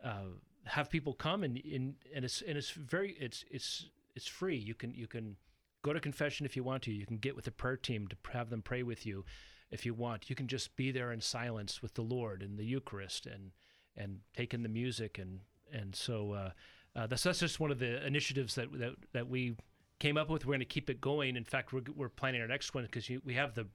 uh, 0.04 0.28
have 0.64 0.90
people 0.90 1.14
come 1.14 1.42
and, 1.42 1.60
and 1.64 1.94
and 2.14 2.24
it's 2.24 2.42
and 2.42 2.58
it's 2.58 2.70
very 2.70 3.16
it's 3.18 3.44
it's 3.50 3.86
it's 4.14 4.26
free. 4.26 4.56
You 4.56 4.74
can 4.74 4.92
you 4.94 5.06
can 5.06 5.36
go 5.82 5.92
to 5.92 6.00
confession 6.00 6.44
if 6.44 6.56
you 6.56 6.64
want 6.64 6.82
to. 6.82 6.92
You 6.92 7.06
can 7.06 7.18
get 7.18 7.34
with 7.34 7.46
the 7.46 7.50
prayer 7.50 7.76
team 7.76 8.08
to 8.08 8.16
have 8.32 8.50
them 8.50 8.60
pray 8.62 8.82
with 8.82 9.06
you 9.06 9.24
if 9.70 9.86
you 9.86 9.94
want. 9.94 10.28
You 10.28 10.36
can 10.36 10.48
just 10.48 10.76
be 10.76 10.90
there 10.90 11.12
in 11.12 11.20
silence 11.20 11.80
with 11.80 11.94
the 11.94 12.02
Lord 12.02 12.42
in 12.42 12.56
the 12.56 12.64
Eucharist 12.64 13.26
and 13.26 13.52
and 13.96 14.18
take 14.36 14.52
in 14.52 14.64
the 14.64 14.68
music 14.68 15.18
and 15.18 15.40
and 15.74 15.94
so 15.94 16.32
uh, 16.32 16.50
uh, 16.96 17.06
that's 17.06 17.24
that's 17.24 17.40
just 17.40 17.60
one 17.60 17.70
of 17.70 17.78
the 17.78 18.04
initiatives 18.06 18.54
that 18.54 18.72
that 18.78 18.94
that 19.12 19.28
we 19.28 19.56
came 19.98 20.16
up 20.16 20.30
with. 20.30 20.46
We're 20.46 20.52
going 20.52 20.60
to 20.60 20.64
keep 20.66 20.88
it 20.88 21.00
going. 21.00 21.36
In 21.36 21.44
fact, 21.44 21.72
we're, 21.72 21.82
we're 21.94 22.08
planning 22.08 22.40
our 22.40 22.48
next 22.48 22.74
one 22.74 22.84
because 22.84 23.10
we 23.24 23.34
have 23.34 23.54
the 23.54 23.66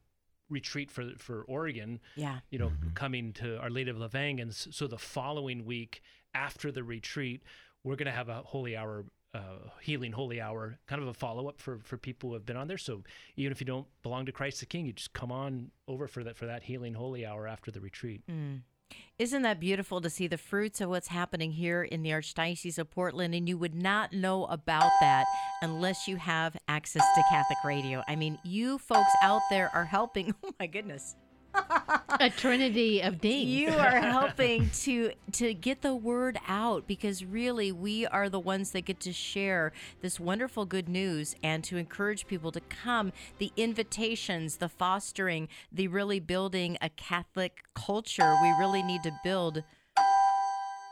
retreat 0.50 0.89
for 0.91 1.12
for 1.18 1.44
Oregon. 1.44 2.00
Yeah. 2.15 2.39
You 2.50 2.60
know, 2.60 2.70
mm-hmm. 2.70 2.94
coming 2.94 3.34
to 3.34 3.60
Our 3.60 3.70
Lady 3.70 3.89
of 3.89 3.98
La 3.98 4.08
Vang, 4.08 4.39
and 4.39 4.53
so 4.53 4.88
the 4.88 4.98
following 4.98 5.65
week 5.65 6.01
after 6.34 6.72
the 6.72 6.84
retreat, 6.84 7.44
we're 7.84 7.96
going 7.96 8.08
to 8.08 8.12
have 8.12 8.29
a 8.29 8.41
holy 8.41 8.75
hour. 8.75 9.06
Uh, 9.32 9.70
healing 9.79 10.12
holy 10.12 10.41
hour, 10.41 10.79
kind 10.88 11.03
of 11.03 11.08
a 11.08 11.13
follow 11.13 11.48
up 11.48 11.62
for, 11.62 11.77
for 11.84 11.98
people 12.00 12.29
who 12.32 12.34
have 12.34 12.48
been 12.48 12.58
on 12.58 12.68
there. 12.68 12.79
So 12.79 13.03
even 13.36 13.51
if 13.51 13.62
you 13.62 13.65
don't 13.68 13.86
belong 14.01 14.25
to 14.25 14.32
Christ 14.32 14.60
the 14.60 14.65
King, 14.65 14.88
you 14.88 14.94
just 14.94 15.13
come 15.13 15.32
on 15.32 15.70
over 15.88 16.08
for 16.08 16.24
that 16.24 16.36
for 16.36 16.48
that 16.48 16.63
healing 16.63 16.96
holy 16.96 17.27
hour 17.27 17.48
after 17.48 17.70
the 17.70 17.79
retreat. 17.79 18.24
Mm. 18.27 18.62
Isn't 19.17 19.41
that 19.41 19.60
beautiful 19.60 20.00
to 20.00 20.10
see 20.10 20.27
the 20.27 20.38
fruits 20.38 20.79
of 20.79 20.89
what's 20.89 21.10
happening 21.10 21.51
here 21.51 21.84
in 21.84 22.03
the 22.03 22.12
Archdiocese 22.12 22.79
of 22.79 22.89
Portland? 22.89 23.36
And 23.36 23.50
you 23.50 23.58
would 23.58 23.75
not 23.75 24.13
know 24.13 24.46
about 24.46 24.89
that 25.01 25.25
unless 25.62 26.08
you 26.08 26.15
have 26.15 26.55
access 26.69 27.03
to 27.15 27.24
Catholic 27.29 27.58
radio. 27.65 28.01
I 28.08 28.15
mean, 28.15 28.38
you 28.46 28.77
folks 28.77 29.12
out 29.22 29.41
there 29.50 29.69
are 29.74 29.86
helping. 29.86 30.34
Oh 30.43 30.53
my 30.60 30.67
goodness. 30.67 31.15
a 32.20 32.29
trinity 32.29 33.01
of 33.01 33.22
dings. 33.22 33.50
You 33.50 33.70
are 33.70 34.00
helping 34.00 34.70
to 34.82 35.12
to 35.34 35.53
get 35.53 35.82
the 35.82 35.96
word 35.96 36.39
out 36.48 36.88
because 36.88 37.24
really 37.24 37.72
we 37.72 38.06
are 38.06 38.29
the 38.29 38.39
ones 38.39 38.72
that 38.72 38.82
get 38.82 39.00
to 39.01 39.13
share 39.13 39.72
this 40.01 40.20
wonderful 40.20 40.65
good 40.65 40.89
news 40.89 41.36
and 41.44 41.63
to 41.65 41.77
encourage 41.77 42.27
people 42.27 42.51
to 42.51 42.62
come. 42.62 43.12
The 43.38 43.51
invitations, 43.58 44.58
the 44.58 44.70
fostering, 44.70 45.48
the 45.72 45.88
really 45.88 46.20
building 46.20 46.77
a 46.82 46.89
Catholic 46.89 47.63
culture. 47.74 48.38
We 48.41 48.50
really 48.60 48.84
need 48.84 49.03
to 49.03 49.12
build. 49.24 49.63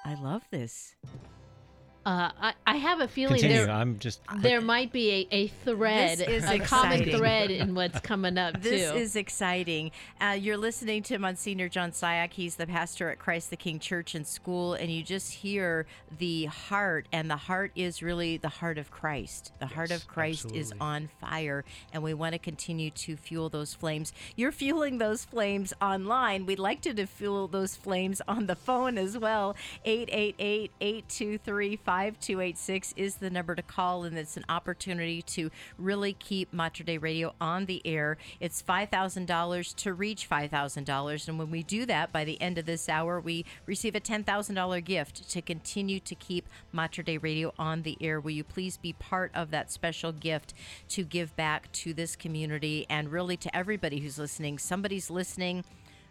I 0.05 0.15
love 0.15 0.43
this. 0.51 0.95
Uh, 2.07 2.31
I, 2.41 2.53
I 2.65 2.77
have 2.77 3.01
a 3.01 3.07
feeling 3.09 3.41
Continue. 3.41 3.65
there 3.65 3.69
I'm 3.75 3.99
just. 3.99 4.21
there 4.37 4.61
might 4.61 4.93
be 4.93 5.27
a, 5.29 5.35
a 5.35 5.47
thread, 5.47 6.19
This 6.19 6.45
is 6.45 6.49
a 6.49 6.57
common 6.59 7.03
thread 7.03 7.51
in 7.51 7.75
what's 7.75 7.99
coming 7.99 8.37
up 8.37 8.61
This 8.61 8.89
too. 8.89 8.97
is 8.97 9.17
exciting. 9.17 9.91
Uh, 10.21 10.37
you're 10.39 10.55
listening 10.55 11.03
to 11.03 11.17
Monsignor 11.17 11.67
John 11.67 11.91
Cihak. 11.91 12.31
He's 12.31 12.55
the 12.55 12.65
pastor 12.65 13.09
at 13.09 13.19
Christ 13.19 13.49
the 13.49 13.57
King 13.57 13.79
Church 13.79 14.15
and 14.15 14.25
School, 14.25 14.73
and 14.73 14.89
you 14.89 15.03
just 15.03 15.33
hear 15.33 15.85
the 16.17 16.45
heart, 16.45 17.07
and 17.11 17.29
the 17.29 17.35
heart 17.35 17.73
is 17.75 18.01
really 18.01 18.37
the 18.37 18.47
heart 18.47 18.77
of 18.77 18.89
Christ. 18.89 19.51
The 19.59 19.67
heart 19.67 19.91
of 19.91 20.07
Christ 20.07 20.53
is 20.53 20.73
on 20.79 21.09
fire, 21.19 21.65
and 21.91 22.01
we 22.03 22.13
want 22.13 22.31
to 22.31 22.39
continue 22.39 22.89
to 22.91 23.17
fuel 23.17 23.49
those 23.49 23.73
flames. 23.73 24.13
You're 24.37 24.53
fueling 24.53 24.99
those 24.99 25.25
flames 25.25 25.73
online. 25.81 26.45
We'd 26.45 26.57
like 26.57 26.79
to, 26.83 26.93
to 26.93 27.05
fuel 27.05 27.49
those 27.49 27.75
flames 27.75 28.21
on 28.29 28.45
the 28.47 28.55
phone 28.55 28.97
as 28.97 29.17
well. 29.17 29.57
888 29.83 30.71
823 30.79 31.75
5286 31.97 32.93
is 32.95 33.15
the 33.15 33.31
number 33.31 33.55
to 33.55 33.63
call, 33.63 34.03
and 34.03 34.19
it's 34.19 34.37
an 34.37 34.45
opportunity 34.49 35.23
to 35.23 35.49
really 35.79 36.13
keep 36.13 36.53
Mater 36.53 36.83
Dei 36.83 36.99
Radio 36.99 37.33
on 37.41 37.65
the 37.65 37.81
air. 37.85 38.19
It's 38.39 38.61
$5,000 38.61 39.75
to 39.77 39.93
reach 39.95 40.29
$5,000. 40.29 41.27
And 41.27 41.39
when 41.39 41.49
we 41.49 41.63
do 41.63 41.87
that, 41.87 42.11
by 42.11 42.23
the 42.23 42.39
end 42.39 42.59
of 42.59 42.67
this 42.67 42.87
hour, 42.87 43.19
we 43.19 43.45
receive 43.65 43.95
a 43.95 43.99
$10,000 43.99 44.83
gift 44.85 45.27
to 45.31 45.41
continue 45.41 45.99
to 46.01 46.13
keep 46.13 46.47
Mater 46.71 47.01
Dei 47.01 47.17
Radio 47.17 47.51
on 47.57 47.81
the 47.81 47.97
air. 47.99 48.19
Will 48.19 48.29
you 48.29 48.43
please 48.43 48.77
be 48.77 48.93
part 48.93 49.31
of 49.33 49.49
that 49.49 49.71
special 49.71 50.11
gift 50.11 50.53
to 50.89 51.03
give 51.03 51.35
back 51.35 51.71
to 51.71 51.95
this 51.95 52.15
community 52.15 52.85
and 52.91 53.11
really 53.11 53.37
to 53.37 53.57
everybody 53.57 54.01
who's 54.01 54.19
listening? 54.19 54.59
Somebody's 54.59 55.09
listening 55.09 55.63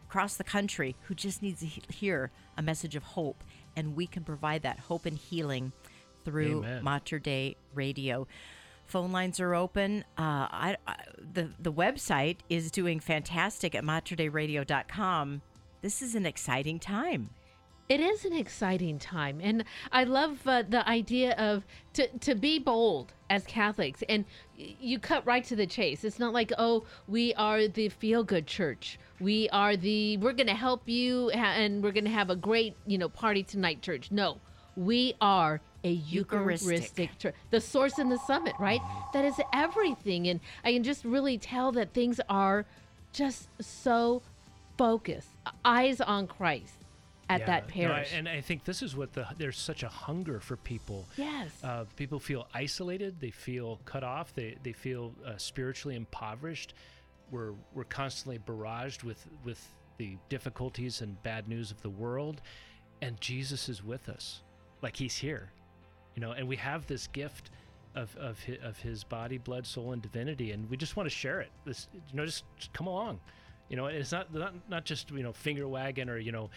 across 0.09 0.37
the 0.37 0.45
country 0.45 0.97
who 1.03 1.15
just 1.15 1.43
needs 1.43 1.61
to 1.61 1.67
hear 1.67 2.31
a 2.57 2.63
message 2.63 2.97
of 2.97 3.03
hope, 3.03 3.43
and 3.77 3.95
we 3.95 4.07
can 4.07 4.25
provide 4.25 4.63
that 4.63 4.79
hope 4.79 5.07
and 5.07 5.17
healing 5.17 5.73
through 6.25 6.65
Amen. 6.65 6.83
Mater 6.83 7.19
Dei 7.19 7.57
Radio. 7.75 8.27
Phone 8.87 9.13
lines 9.13 9.41
are 9.41 9.55
open. 9.55 10.05
Uh, 10.17 10.47
I, 10.51 10.77
I, 10.87 10.97
the 11.33 11.51
the 11.59 11.73
website 11.73 12.39
is 12.49 12.71
doing 12.71 13.01
fantastic 13.01 13.75
at 13.75 13.85
materdeiradio.com. 13.85 15.43
This 15.83 16.03
is 16.03 16.15
an 16.15 16.27
exciting 16.27 16.79
time. 16.79 17.31
It 17.89 18.01
is 18.01 18.25
an 18.25 18.33
exciting 18.33 18.99
time, 18.99 19.39
and 19.41 19.65
I 19.93 20.03
love 20.03 20.41
uh, 20.45 20.65
the 20.69 20.87
idea 20.89 21.37
of 21.37 21.65
to 21.93 22.09
to 22.19 22.35
be 22.35 22.59
bold 22.59 23.13
as 23.31 23.45
Catholics, 23.45 24.03
and 24.09 24.25
you 24.57 24.99
cut 24.99 25.25
right 25.25 25.45
to 25.45 25.55
the 25.55 25.69
chase. 25.69 26.03
It's 26.03 26.19
not 26.19 26.33
like 26.33 26.53
oh, 26.59 26.85
we 27.07 27.33
are 27.35 27.69
the 27.69 27.89
feel 27.89 28.25
good 28.25 28.49
church. 28.49 28.99
We 29.21 29.49
are 29.51 29.77
the 29.77 30.17
we're 30.17 30.33
going 30.33 30.49
to 30.49 30.55
help 30.55 30.89
you, 30.89 31.31
and 31.31 31.81
we're 31.81 31.93
going 31.93 32.07
to 32.07 32.11
have 32.11 32.29
a 32.29 32.35
great 32.35 32.75
you 32.89 32.99
know 32.99 33.09
party 33.09 33.45
tonight 33.45 33.83
church. 33.83 34.11
No, 34.11 34.41
we 34.77 35.15
are 35.21 35.61
a 35.85 35.91
Eucharistic. 35.91 36.67
Eucharistic 36.67 37.19
church, 37.21 37.35
the 37.51 37.61
source 37.61 37.99
and 37.99 38.11
the 38.11 38.19
summit, 38.19 38.55
right? 38.59 38.81
That 39.13 39.25
is 39.25 39.41
everything, 39.55 40.27
and 40.27 40.41
I 40.65 40.73
can 40.73 40.83
just 40.83 41.05
really 41.05 41.39
tell 41.39 41.71
that 41.73 41.95
things 41.95 42.21
are 42.29 42.67
just 43.13 43.49
so 43.61 44.23
focused, 44.77 45.29
eyes 45.65 46.01
on 46.01 46.27
Christ 46.27 46.76
at 47.29 47.41
Yeah, 47.41 47.47
that 47.47 47.63
no, 47.63 47.69
I- 47.69 47.71
parish. 47.89 48.13
and 48.15 48.29
I 48.29 48.41
think 48.41 48.65
this 48.65 48.83
is 48.83 48.95
what 48.97 49.13
the 49.13 49.27
there's 49.37 49.59
such 49.59 49.83
a 49.83 49.89
hunger 49.89 50.39
for 50.41 50.57
people. 50.57 51.07
Yes. 51.17 51.51
Uh, 51.63 51.85
people 51.97 52.21
feel 52.21 52.47
isolated. 52.55 53.21
They 53.21 53.31
feel 53.31 53.81
cut 53.85 54.05
off. 54.05 54.35
They 54.35 54.57
they 54.63 54.73
feel 54.73 55.13
uh, 55.27 55.37
spiritually 55.37 55.97
impoverished. 55.97 56.75
We're 57.31 57.53
we're 57.75 57.85
constantly 57.85 58.39
barraged 58.39 59.03
with 59.03 59.27
with 59.45 59.67
the 59.99 60.17
difficulties 60.29 61.01
and 61.01 61.21
bad 61.23 61.49
news 61.49 61.71
of 61.71 61.81
the 61.83 61.91
world, 61.91 62.41
and 63.03 63.21
Jesus 63.21 63.69
is 63.69 63.83
with 63.83 64.09
us, 64.09 64.43
like 64.83 64.95
He's 64.97 65.17
here, 65.17 65.51
you 66.15 66.21
know. 66.21 66.33
And 66.33 66.47
we 66.47 66.57
have 66.57 66.87
this 66.87 67.07
gift 67.09 67.51
of 67.97 68.15
of 68.19 68.39
his, 68.41 68.59
of 68.63 68.79
His 68.79 69.03
body, 69.03 69.39
blood, 69.39 69.67
soul, 69.67 69.93
and 69.93 70.01
divinity, 70.03 70.53
and 70.53 70.69
we 70.71 70.77
just 70.77 70.97
want 70.97 71.09
to 71.09 71.15
share 71.15 71.41
it. 71.41 71.51
This 71.65 71.89
you 71.93 72.01
know 72.17 72.25
just, 72.27 72.45
just 72.59 72.73
come 72.73 72.87
along, 72.87 73.19
you 73.69 73.77
know. 73.77 73.87
It's 73.87 74.13
not 74.13 74.33
not 74.33 74.55
not 74.69 74.85
just 74.85 75.11
you 75.11 75.23
know 75.25 75.33
finger 75.33 75.67
wagging 75.67 76.09
or 76.09 76.19
you 76.19 76.31
know 76.31 76.51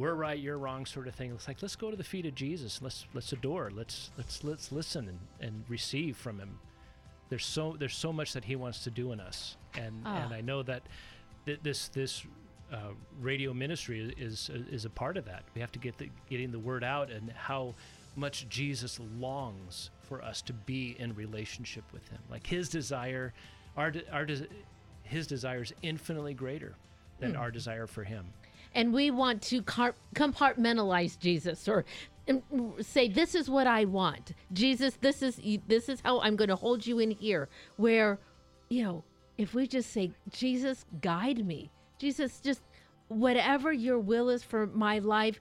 we're 0.00 0.14
right, 0.14 0.38
you're 0.38 0.58
wrong 0.58 0.86
sort 0.86 1.06
of 1.06 1.14
thing. 1.14 1.30
It's 1.32 1.46
like 1.48 1.60
let's 1.62 1.76
go 1.76 1.90
to 1.90 1.96
the 1.96 2.04
feet 2.04 2.26
of 2.26 2.34
Jesus. 2.34 2.80
Let's 2.82 3.06
let's 3.14 3.32
adore. 3.32 3.70
Let's 3.70 4.10
let's 4.16 4.42
let's 4.42 4.72
listen 4.72 5.08
and, 5.08 5.18
and 5.40 5.64
receive 5.68 6.16
from 6.16 6.38
him. 6.38 6.58
There's 7.28 7.44
so 7.46 7.76
there's 7.78 7.96
so 7.96 8.12
much 8.12 8.32
that 8.32 8.44
he 8.44 8.56
wants 8.56 8.82
to 8.84 8.90
do 8.90 9.12
in 9.12 9.20
us, 9.20 9.56
and 9.74 10.02
Ah. 10.04 10.24
and 10.24 10.34
I 10.34 10.40
know 10.40 10.62
that 10.62 10.82
th- 11.46 11.60
this 11.62 11.88
this 11.88 12.24
uh, 12.72 12.92
radio 13.20 13.52
ministry 13.54 14.14
is 14.18 14.50
is 14.70 14.84
a 14.84 14.90
part 14.90 15.16
of 15.16 15.24
that. 15.26 15.44
We 15.54 15.60
have 15.60 15.72
to 15.72 15.78
get 15.78 15.98
the 15.98 16.08
getting 16.28 16.50
the 16.50 16.58
word 16.58 16.82
out 16.82 17.10
and 17.10 17.30
how 17.32 17.74
much 18.16 18.48
Jesus 18.48 18.98
longs 19.18 19.90
for 20.02 20.22
us 20.22 20.42
to 20.42 20.52
be 20.52 20.96
in 20.98 21.14
relationship 21.14 21.84
with 21.92 22.08
him. 22.08 22.18
Like 22.30 22.46
his 22.46 22.68
desire, 22.68 23.32
our 23.76 23.92
our 24.10 24.26
his 25.04 25.26
desire 25.26 25.62
is 25.62 25.72
infinitely 25.82 26.34
greater 26.34 26.74
than 27.18 27.36
our 27.36 27.50
desire 27.50 27.86
for 27.86 28.02
him. 28.04 28.24
And 28.74 28.92
we 28.92 29.10
want 29.10 29.42
to 29.42 29.62
compartmentalize 29.62 31.18
Jesus 31.18 31.68
or 31.68 31.84
say 32.80 33.08
this 33.08 33.34
is 33.34 33.50
what 33.50 33.66
I 33.66 33.84
want. 33.84 34.32
Jesus, 34.52 34.96
this 35.00 35.22
is 35.22 35.40
this 35.66 35.88
is 35.88 36.00
how 36.00 36.20
I'm 36.20 36.36
going 36.36 36.48
to 36.48 36.56
hold 36.56 36.86
you 36.86 36.98
in 36.98 37.10
here 37.10 37.48
where 37.76 38.18
you 38.68 38.84
know, 38.84 39.04
if 39.36 39.54
we 39.54 39.66
just 39.66 39.92
say 39.92 40.12
Jesus 40.30 40.84
guide 41.00 41.44
me. 41.44 41.70
Jesus 41.98 42.40
just 42.40 42.62
whatever 43.08 43.72
your 43.72 43.98
will 43.98 44.30
is 44.30 44.42
for 44.42 44.66
my 44.68 45.00
life, 45.00 45.40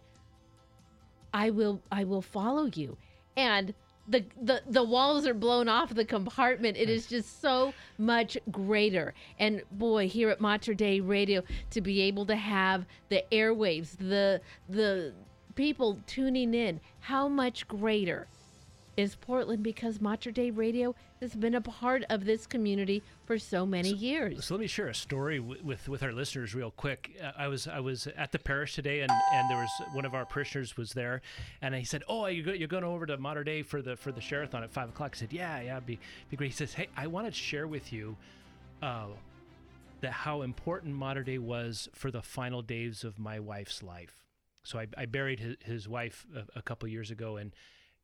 I 1.33 1.51
will 1.51 1.81
I 1.91 2.03
will 2.03 2.21
follow 2.21 2.65
you. 2.73 2.97
And 3.37 3.73
the, 4.09 4.25
the 4.41 4.61
the 4.67 4.83
walls 4.83 5.27
are 5.27 5.33
blown 5.33 5.69
off 5.69 5.93
the 5.93 6.05
compartment. 6.05 6.77
It 6.77 6.89
is 6.89 7.05
just 7.07 7.41
so 7.41 7.73
much 7.97 8.37
greater. 8.51 9.13
And 9.37 9.61
boy, 9.71 10.09
here 10.09 10.29
at 10.29 10.41
Mater 10.41 10.73
Dei 10.73 10.99
Radio, 10.99 11.43
to 11.69 11.81
be 11.81 12.01
able 12.01 12.25
to 12.25 12.35
have 12.35 12.85
the 13.09 13.23
airwaves, 13.31 13.95
the 13.97 14.41
the 14.67 15.13
people 15.55 15.99
tuning 16.07 16.53
in, 16.53 16.79
how 17.01 17.27
much 17.27 17.67
greater 17.67 18.27
is 18.99 19.15
Portland 19.15 19.63
because 19.63 19.99
Mater 20.01 20.29
Dei 20.31 20.51
Radio 20.51 20.93
has 21.21 21.33
been 21.33 21.55
a 21.55 21.61
part 21.61 22.03
of 22.09 22.25
this 22.25 22.45
community 22.45 23.01
for 23.25 23.37
so 23.39 23.65
many 23.65 23.91
years. 23.91 24.45
So 24.45 24.53
let 24.53 24.61
me 24.61 24.67
share 24.67 24.87
a 24.89 24.93
story 24.95 25.39
w- 25.39 25.61
with 25.63 25.87
with 25.89 26.03
our 26.03 26.11
listeners 26.11 26.53
real 26.53 26.71
quick. 26.71 27.11
Uh, 27.23 27.31
I 27.37 27.47
was 27.47 27.67
I 27.67 27.79
was 27.79 28.07
at 28.07 28.31
the 28.31 28.39
parish 28.39 28.75
today, 28.75 28.99
and, 29.01 29.11
and 29.33 29.49
there 29.49 29.57
was 29.57 29.71
one 29.93 30.05
of 30.05 30.13
our 30.13 30.25
parishioners 30.25 30.77
was 30.77 30.93
there, 30.93 31.21
and 31.61 31.73
he 31.73 31.83
said, 31.83 32.03
"Oh, 32.07 32.25
you're, 32.27 32.45
go- 32.45 32.53
you're 32.53 32.67
going 32.67 32.83
over 32.83 33.05
to 33.05 33.17
Mater 33.17 33.43
Dei 33.43 33.61
for 33.63 33.81
the 33.81 33.95
for 33.95 34.11
the 34.11 34.21
share-a-thon 34.21 34.63
at 34.63 34.71
five 34.71 34.89
o'clock." 34.89 35.13
I 35.15 35.17
said, 35.19 35.33
"Yeah, 35.33 35.61
yeah, 35.61 35.79
be 35.79 35.97
be 36.29 36.37
great." 36.37 36.47
He 36.51 36.53
says, 36.55 36.73
"Hey, 36.73 36.89
I 36.95 37.07
want 37.07 37.25
to 37.27 37.33
share 37.33 37.67
with 37.67 37.91
you." 37.93 38.15
Uh, 38.81 39.07
that 40.01 40.11
how 40.13 40.43
important 40.43 40.95
Mater 40.95 41.23
Dei 41.23 41.37
was 41.39 41.89
for 41.93 42.09
the 42.09 42.21
final 42.21 42.61
days 42.61 43.03
of 43.03 43.19
my 43.19 43.37
wife's 43.37 43.83
life. 43.83 44.15
So 44.63 44.79
I, 44.79 44.87
I 44.97 45.05
buried 45.05 45.41
his, 45.41 45.55
his 45.65 45.87
wife 45.89 46.25
a, 46.33 46.59
a 46.59 46.61
couple 46.61 46.87
years 46.87 47.11
ago, 47.11 47.35
and 47.35 47.51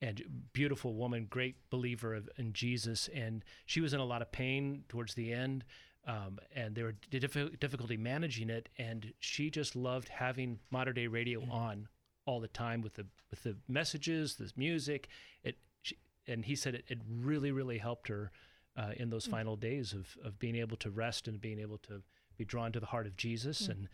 and 0.02 0.22
beautiful 0.54 0.94
woman, 0.94 1.28
great 1.30 1.56
believer 1.70 2.14
of, 2.14 2.30
in 2.38 2.54
Jesus, 2.54 3.10
and 3.14 3.44
she 3.66 3.82
was 3.82 3.94
in 3.94 4.00
a 4.00 4.06
lot 4.06 4.22
of 4.22 4.32
pain 4.32 4.84
towards 4.90 5.14
the 5.14 5.32
end, 5.32 5.64
um, 6.06 6.40
and 6.56 6.76
they 6.76 6.84
were 6.84 6.96
diffi- 7.12 7.60
difficulty 7.60 7.98
managing 7.98 8.50
it, 8.50 8.70
and 8.78 9.14
she 9.20 9.50
just 9.50 9.76
loved 9.76 10.10
having 10.10 10.60
Mater 10.70 10.94
Dei 10.94 11.08
Radio 11.08 11.44
on 11.50 11.88
all 12.26 12.40
the 12.40 12.48
time 12.48 12.82
with 12.82 12.96
the 12.96 13.06
with 13.30 13.44
the 13.44 13.56
messages, 13.68 14.36
this 14.36 14.56
music. 14.58 15.08
It 15.44 15.58
she, 15.82 15.98
and 16.28 16.46
he 16.46 16.56
said 16.56 16.76
it, 16.76 16.86
it 16.88 17.00
really 17.10 17.52
really 17.52 17.78
helped 17.78 18.08
her 18.08 18.32
uh, 18.78 18.92
in 18.98 19.10
those 19.10 19.26
final 19.26 19.56
days 19.56 19.94
of 19.94 20.18
of 20.24 20.38
being 20.40 20.56
able 20.56 20.78
to 20.78 20.90
rest 20.90 21.28
and 21.28 21.40
being 21.40 21.60
able 21.60 21.78
to 21.80 22.02
be 22.38 22.46
drawn 22.46 22.72
to 22.74 22.80
the 22.80 22.88
heart 22.88 23.08
of 23.08 23.16
Jesus, 23.16 23.68
and 23.68 23.88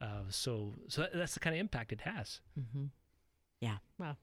uh, 0.00 0.24
so 0.28 0.74
so 0.88 1.02
that, 1.02 1.14
that's 1.14 1.34
the 1.34 1.40
kind 1.40 1.56
of 1.56 1.60
impact 1.60 1.92
it 1.92 2.02
has. 2.02 2.40
Mm-hmm. 2.58 2.86
Yeah. 3.60 3.76
Wow. 3.98 4.16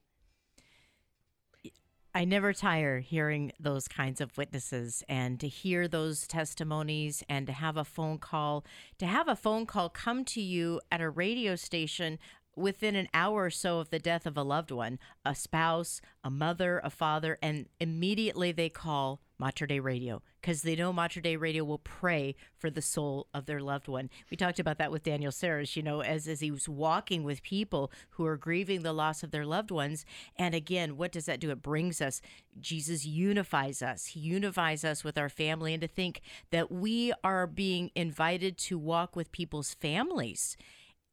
I 2.15 2.25
never 2.25 2.53
tire 2.53 2.99
hearing 2.99 3.53
those 3.59 3.87
kinds 3.87 4.21
of 4.21 4.37
witnesses 4.37 5.03
and 5.09 5.39
to 5.39 5.47
hear 5.47 5.87
those 5.87 6.27
testimonies 6.27 7.23
and 7.27 7.47
to 7.47 7.53
have 7.53 7.75
a 7.75 7.83
phone 7.83 8.19
call, 8.19 8.63
to 8.99 9.07
have 9.07 9.27
a 9.27 9.35
phone 9.35 9.65
call 9.65 9.89
come 9.89 10.23
to 10.25 10.41
you 10.41 10.79
at 10.91 11.01
a 11.01 11.09
radio 11.09 11.55
station 11.55 12.19
within 12.55 12.95
an 12.95 13.07
hour 13.15 13.45
or 13.45 13.49
so 13.49 13.79
of 13.79 13.89
the 13.89 13.97
death 13.97 14.27
of 14.27 14.37
a 14.37 14.43
loved 14.43 14.69
one, 14.69 14.99
a 15.25 15.33
spouse, 15.33 16.01
a 16.23 16.29
mother, 16.29 16.79
a 16.83 16.91
father, 16.91 17.39
and 17.41 17.67
immediately 17.79 18.51
they 18.51 18.69
call 18.69 19.19
Mater 19.43 19.65
Dei 19.65 19.81
Radio 19.81 20.21
because 20.39 20.61
they 20.61 20.73
know 20.73 20.93
Mater 20.93 21.19
Dei 21.19 21.35
Radio 21.35 21.65
will 21.65 21.79
pray 21.79 22.33
for 22.57 22.69
the 22.69 22.81
soul 22.81 23.27
of 23.33 23.45
their 23.45 23.59
loved 23.59 23.89
one. 23.89 24.09
We 24.31 24.37
talked 24.37 24.57
about 24.57 24.77
that 24.77 24.89
with 24.89 25.03
Daniel 25.03 25.33
Saris, 25.33 25.75
you 25.75 25.83
know, 25.83 26.01
as, 26.01 26.29
as 26.29 26.39
he 26.39 26.49
was 26.49 26.69
walking 26.69 27.25
with 27.25 27.43
people 27.43 27.91
who 28.11 28.25
are 28.25 28.37
grieving 28.37 28.83
the 28.83 28.93
loss 28.93 29.21
of 29.21 29.31
their 29.31 29.45
loved 29.45 29.69
ones. 29.69 30.05
And 30.37 30.55
again, 30.55 30.95
what 30.95 31.11
does 31.11 31.25
that 31.25 31.41
do? 31.41 31.51
It 31.51 31.61
brings 31.61 31.99
us, 31.99 32.21
Jesus 32.61 33.05
unifies 33.05 33.81
us. 33.81 34.05
He 34.05 34.21
unifies 34.21 34.85
us 34.85 35.03
with 35.03 35.17
our 35.17 35.27
family. 35.27 35.73
And 35.73 35.81
to 35.81 35.89
think 35.89 36.21
that 36.51 36.71
we 36.71 37.11
are 37.21 37.45
being 37.45 37.91
invited 37.95 38.57
to 38.59 38.77
walk 38.77 39.13
with 39.13 39.33
people's 39.33 39.73
families 39.73 40.55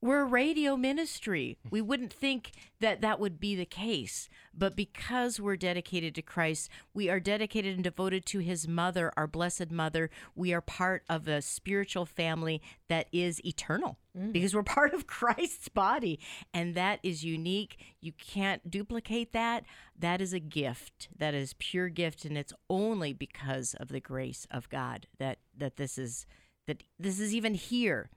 we're 0.02 0.22
a 0.22 0.24
radio 0.24 0.76
ministry. 0.76 1.58
We 1.70 1.82
wouldn't 1.82 2.12
think 2.12 2.52
that 2.80 3.02
that 3.02 3.20
would 3.20 3.38
be 3.38 3.54
the 3.54 3.66
case. 3.66 4.30
But 4.56 4.74
because 4.74 5.38
we're 5.38 5.56
dedicated 5.56 6.14
to 6.14 6.22
Christ, 6.22 6.70
we 6.94 7.10
are 7.10 7.20
dedicated 7.20 7.74
and 7.74 7.84
devoted 7.84 8.24
to 8.26 8.38
his 8.38 8.66
mother, 8.66 9.12
our 9.16 9.26
blessed 9.26 9.70
mother. 9.70 10.08
We 10.34 10.54
are 10.54 10.62
part 10.62 11.04
of 11.08 11.28
a 11.28 11.42
spiritual 11.42 12.06
family 12.06 12.62
that 12.88 13.08
is 13.12 13.44
eternal 13.44 13.98
mm. 14.16 14.32
because 14.32 14.54
we're 14.54 14.62
part 14.64 14.94
of 14.94 15.06
Christ's 15.06 15.68
body. 15.68 16.18
And 16.54 16.74
that 16.74 17.00
is 17.02 17.22
unique. 17.22 17.78
You 18.00 18.12
can't 18.12 18.70
duplicate 18.70 19.32
that. 19.32 19.64
That 19.98 20.22
is 20.22 20.32
a 20.32 20.40
gift. 20.40 21.08
That 21.16 21.34
is 21.34 21.54
pure 21.58 21.90
gift. 21.90 22.24
And 22.24 22.38
it's 22.38 22.54
only 22.70 23.12
because 23.12 23.74
of 23.74 23.88
the 23.88 24.00
grace 24.00 24.46
of 24.50 24.70
God 24.70 25.08
that, 25.18 25.38
that 25.56 25.76
this 25.76 25.98
is 25.98 26.26
that 26.66 26.84
this 27.00 27.18
is 27.18 27.34
even 27.34 27.54
here 27.54 28.10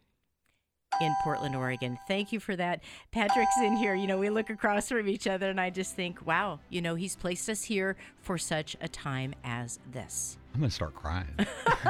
in 1.01 1.13
Portland, 1.23 1.55
Oregon. 1.55 1.97
Thank 2.07 2.31
you 2.31 2.39
for 2.39 2.55
that. 2.55 2.81
Patrick's 3.11 3.57
in 3.61 3.75
here. 3.77 3.95
You 3.95 4.07
know, 4.07 4.17
we 4.17 4.29
look 4.29 4.49
across 4.49 4.89
from 4.89 5.07
each 5.07 5.27
other 5.27 5.49
and 5.49 5.59
I 5.59 5.69
just 5.69 5.95
think, 5.95 6.25
wow, 6.25 6.59
you 6.69 6.81
know, 6.81 6.95
he's 6.95 7.15
placed 7.15 7.49
us 7.49 7.63
here 7.63 7.95
for 8.21 8.37
such 8.37 8.75
a 8.81 8.87
time 8.87 9.33
as 9.43 9.79
this. 9.91 10.37
I'm 10.53 10.59
gonna 10.59 10.69
start 10.69 10.93
crying. 10.93 11.25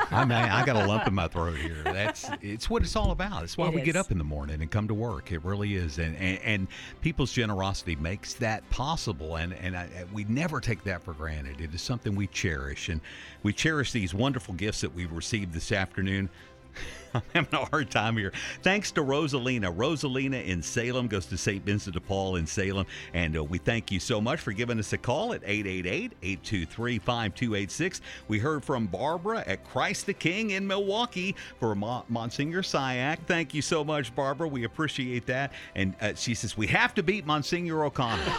I 0.09 0.23
mean, 0.23 0.37
I 0.37 0.65
got 0.65 0.77
a 0.77 0.87
lump 0.87 1.05
in 1.05 1.13
my 1.13 1.27
throat 1.27 1.57
here. 1.57 1.81
That's 1.83 2.29
it's 2.41 2.69
what 2.69 2.81
it's 2.81 2.95
all 2.95 3.11
about. 3.11 3.43
It's 3.43 3.57
why 3.57 3.67
It 3.67 3.73
we 3.73 3.81
is. 3.81 3.85
get 3.85 3.97
up 3.97 4.09
in 4.09 4.17
the 4.17 4.23
morning 4.23 4.61
and 4.61 4.71
come 4.71 4.87
to 4.87 4.93
work. 4.93 5.33
It 5.33 5.43
really 5.43 5.75
is, 5.75 5.99
and 5.99 6.15
and, 6.15 6.39
and 6.45 6.67
people's 7.01 7.33
generosity 7.33 7.97
makes 7.97 8.35
that 8.35 8.67
possible. 8.69 9.35
And 9.35 9.51
and 9.55 9.75
I, 9.75 10.05
we 10.13 10.23
never 10.23 10.61
take 10.61 10.81
that 10.85 11.03
for 11.03 11.11
granted. 11.13 11.59
It 11.59 11.73
is 11.73 11.81
something 11.81 12.15
we 12.15 12.27
cherish, 12.27 12.87
and 12.87 13.01
we 13.43 13.51
cherish 13.51 13.91
these 13.91 14.13
wonderful 14.13 14.53
gifts 14.53 14.79
that 14.79 14.95
we've 14.95 15.11
received 15.11 15.51
this 15.51 15.73
afternoon. 15.73 16.29
I'm 17.13 17.21
having 17.33 17.59
a 17.59 17.65
hard 17.65 17.91
time 17.91 18.17
here. 18.17 18.33
Thanks 18.63 18.91
to 18.93 19.01
Rosalina. 19.01 19.75
Rosalina 19.75 20.43
in 20.45 20.63
Salem 20.63 21.07
goes 21.07 21.27
to 21.27 21.37
St. 21.37 21.63
Vincent 21.63 21.93
de 21.93 21.99
Paul 22.01 22.37
in 22.37 22.47
Salem. 22.47 22.87
And 23.13 23.37
uh, 23.37 23.43
we 23.43 23.59
thank 23.59 23.91
you 23.91 23.99
so 23.99 24.19
much 24.19 24.39
for 24.39 24.51
giving 24.51 24.79
us 24.79 24.93
a 24.93 24.97
call 24.97 25.33
at 25.33 25.41
888 25.45 26.13
823 26.23 26.99
5286. 26.99 28.01
We 28.27 28.39
heard 28.39 28.65
from 28.65 28.87
Barbara 28.87 29.43
at 29.45 29.63
Christ 29.63 30.07
the 30.07 30.13
King 30.13 30.51
in 30.51 30.67
Milwaukie 30.67 31.35
for 31.59 31.75
Mo- 31.75 32.03
Monsignor 32.09 32.63
Cihak. 32.63 33.19
Thank 33.27 33.53
you 33.53 33.61
so 33.61 33.83
much, 33.83 34.15
Barbara. 34.15 34.47
We 34.47 34.63
appreciate 34.63 35.27
that. 35.27 35.53
And 35.75 35.93
uh, 36.01 36.13
she 36.15 36.33
says, 36.33 36.57
We 36.57 36.65
have 36.67 36.95
to 36.95 37.03
beat 37.03 37.25
Monsignor 37.25 37.83
O'Connor. 37.85 38.23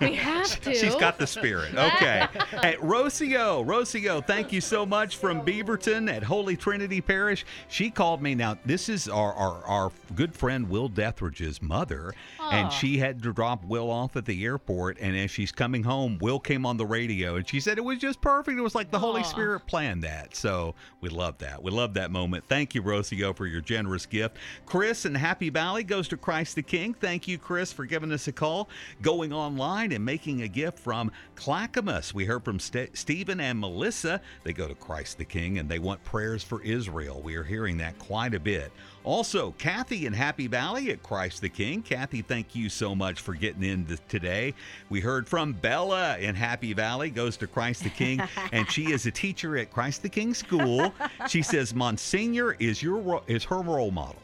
We 0.00 0.14
have 0.14 0.60
to. 0.62 0.74
She's 0.74 0.94
got 0.94 1.18
the 1.18 1.26
spirit. 1.26 1.74
Okay. 1.74 2.26
hey, 2.62 2.76
Rocio, 2.80 3.64
Rocio, 3.66 4.24
thank 4.24 4.52
you 4.52 4.60
so 4.60 4.86
much 4.86 5.16
from 5.16 5.44
Beaverton 5.44 6.08
at 6.12 6.22
Holy 6.22 6.56
Trinity 6.56 7.00
Parish. 7.00 7.44
She 7.68 7.90
called 7.90 8.22
me. 8.22 8.34
Now, 8.34 8.56
this 8.64 8.88
is 8.88 9.08
our, 9.08 9.32
our, 9.34 9.64
our 9.64 9.92
good 10.14 10.34
friend 10.34 10.68
Will 10.68 10.88
Deathridge's 10.88 11.60
mother, 11.62 12.14
and 12.40 12.72
she 12.72 12.98
had 12.98 13.22
to 13.22 13.32
drop 13.32 13.64
Will 13.64 13.90
off 13.90 14.16
at 14.16 14.24
the 14.24 14.44
airport. 14.44 14.98
And 15.00 15.16
as 15.16 15.30
she's 15.30 15.52
coming 15.52 15.82
home, 15.82 16.18
Will 16.20 16.38
came 16.38 16.66
on 16.66 16.76
the 16.76 16.86
radio, 16.86 17.36
and 17.36 17.48
she 17.48 17.60
said 17.60 17.78
it 17.78 17.84
was 17.84 17.98
just 17.98 18.20
perfect. 18.20 18.58
It 18.58 18.62
was 18.62 18.74
like 18.74 18.90
the 18.90 18.98
Holy 18.98 19.22
Spirit 19.24 19.66
planned 19.66 20.02
that. 20.04 20.34
So 20.34 20.74
we 21.00 21.08
love 21.08 21.38
that. 21.38 21.62
We 21.62 21.70
love 21.70 21.94
that 21.94 22.10
moment. 22.10 22.44
Thank 22.48 22.74
you, 22.74 22.82
Rocio, 22.82 23.36
for 23.36 23.46
your 23.46 23.60
generous 23.60 24.06
gift. 24.06 24.36
Chris 24.66 25.04
in 25.04 25.14
Happy 25.14 25.50
Valley 25.50 25.84
goes 25.84 26.08
to 26.08 26.16
Christ 26.16 26.54
the 26.54 26.62
King. 26.62 26.94
Thank 26.94 27.28
you, 27.28 27.38
Chris, 27.38 27.72
for 27.72 27.84
giving 27.84 28.12
us 28.12 28.28
a 28.28 28.32
call. 28.32 28.68
Going 29.02 29.32
online 29.32 29.92
and 29.92 30.04
making 30.04 30.42
a 30.42 30.48
gift 30.48 30.78
from 30.78 31.10
Clackamas. 31.36 32.14
We 32.14 32.24
heard 32.24 32.44
from 32.44 32.58
St- 32.58 32.96
Stephen 32.96 33.40
and 33.40 33.58
Melissa. 33.58 34.20
They 34.44 34.52
go 34.52 34.68
to 34.68 34.74
Christ 34.74 35.18
the 35.18 35.24
King 35.24 35.58
and 35.58 35.68
they 35.68 35.78
want 35.78 36.02
prayers 36.04 36.42
for 36.42 36.62
Israel. 36.62 37.20
We 37.22 37.36
are 37.38 37.44
hearing 37.44 37.78
that 37.78 37.98
quite 37.98 38.34
a 38.34 38.40
bit. 38.40 38.70
Also, 39.04 39.52
Kathy 39.56 40.04
in 40.04 40.12
Happy 40.12 40.48
Valley 40.48 40.90
at 40.90 41.02
Christ 41.02 41.40
the 41.40 41.48
King. 41.48 41.80
Kathy, 41.80 42.20
thank 42.20 42.54
you 42.54 42.68
so 42.68 42.94
much 42.94 43.20
for 43.20 43.32
getting 43.34 43.62
in 43.62 43.86
th- 43.86 44.00
today. 44.08 44.52
We 44.90 45.00
heard 45.00 45.26
from 45.26 45.54
Bella 45.54 46.18
in 46.18 46.34
Happy 46.34 46.74
Valley, 46.74 47.08
goes 47.08 47.38
to 47.38 47.46
Christ 47.46 47.84
the 47.84 47.90
King, 47.90 48.20
and 48.52 48.70
she 48.70 48.92
is 48.92 49.06
a 49.06 49.10
teacher 49.10 49.56
at 49.56 49.70
Christ 49.70 50.02
the 50.02 50.10
King 50.10 50.34
School. 50.34 50.92
She 51.26 51.40
says 51.40 51.74
Monsignor 51.74 52.56
is 52.58 52.82
your 52.82 52.98
ro- 52.98 53.22
is 53.28 53.44
her 53.44 53.62
role 53.62 53.90
model. 53.92 54.20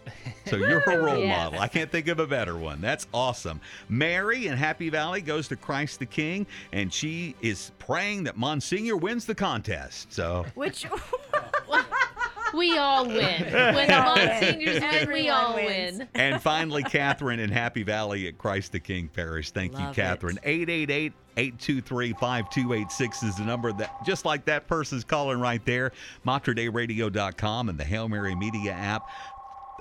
So 0.48 0.56
you're 0.56 0.80
her 0.80 1.00
role 1.00 1.18
Yes. 1.24 1.38
model. 1.52 1.60
I 1.60 1.68
can't 1.68 1.90
think 1.90 2.08
of 2.08 2.18
a 2.18 2.26
better 2.26 2.58
one. 2.58 2.82
That's 2.82 3.06
awesome. 3.14 3.62
Mary 3.88 4.48
in 4.48 4.56
Happy 4.58 4.90
Valley 4.90 5.22
goes 5.22 5.48
to 5.48 5.56
Christ 5.56 5.98
the 6.00 6.06
King, 6.06 6.46
and 6.72 6.92
she 6.92 7.36
is 7.40 7.70
praying 7.78 8.24
that 8.24 8.36
Monsignor 8.36 8.96
wins 8.98 9.24
the 9.24 9.34
contest. 9.36 10.12
So 10.12 10.44
Which 10.56 10.84
We 12.54 12.76
all 12.78 13.06
win. 13.06 13.14
When 13.74 13.88
the 13.88 13.94
Monsignors 13.94 14.80
win, 14.80 15.12
we 15.12 15.28
all 15.28 15.54
wins. 15.54 15.98
win. 15.98 16.08
and 16.14 16.40
finally, 16.40 16.82
Catherine 16.82 17.40
in 17.40 17.50
Happy 17.50 17.82
Valley 17.82 18.28
at 18.28 18.38
Christ 18.38 18.72
the 18.72 18.80
King 18.80 19.08
Parish. 19.08 19.50
Thank 19.50 19.72
you, 19.78 19.86
Catherine. 19.92 20.38
888 20.44 21.12
823 21.36 22.12
5286 22.12 23.22
is 23.24 23.36
the 23.36 23.44
number 23.44 23.72
that, 23.72 24.04
just 24.06 24.24
like 24.24 24.44
that 24.44 24.68
person's 24.68 25.02
calling 25.04 25.40
right 25.40 25.64
there. 25.66 25.90
MaterDeiRadio.com 26.26 27.68
and 27.68 27.78
the 27.78 27.84
Hail 27.84 28.08
Mary 28.08 28.34
Media 28.34 28.72
app. 28.72 29.08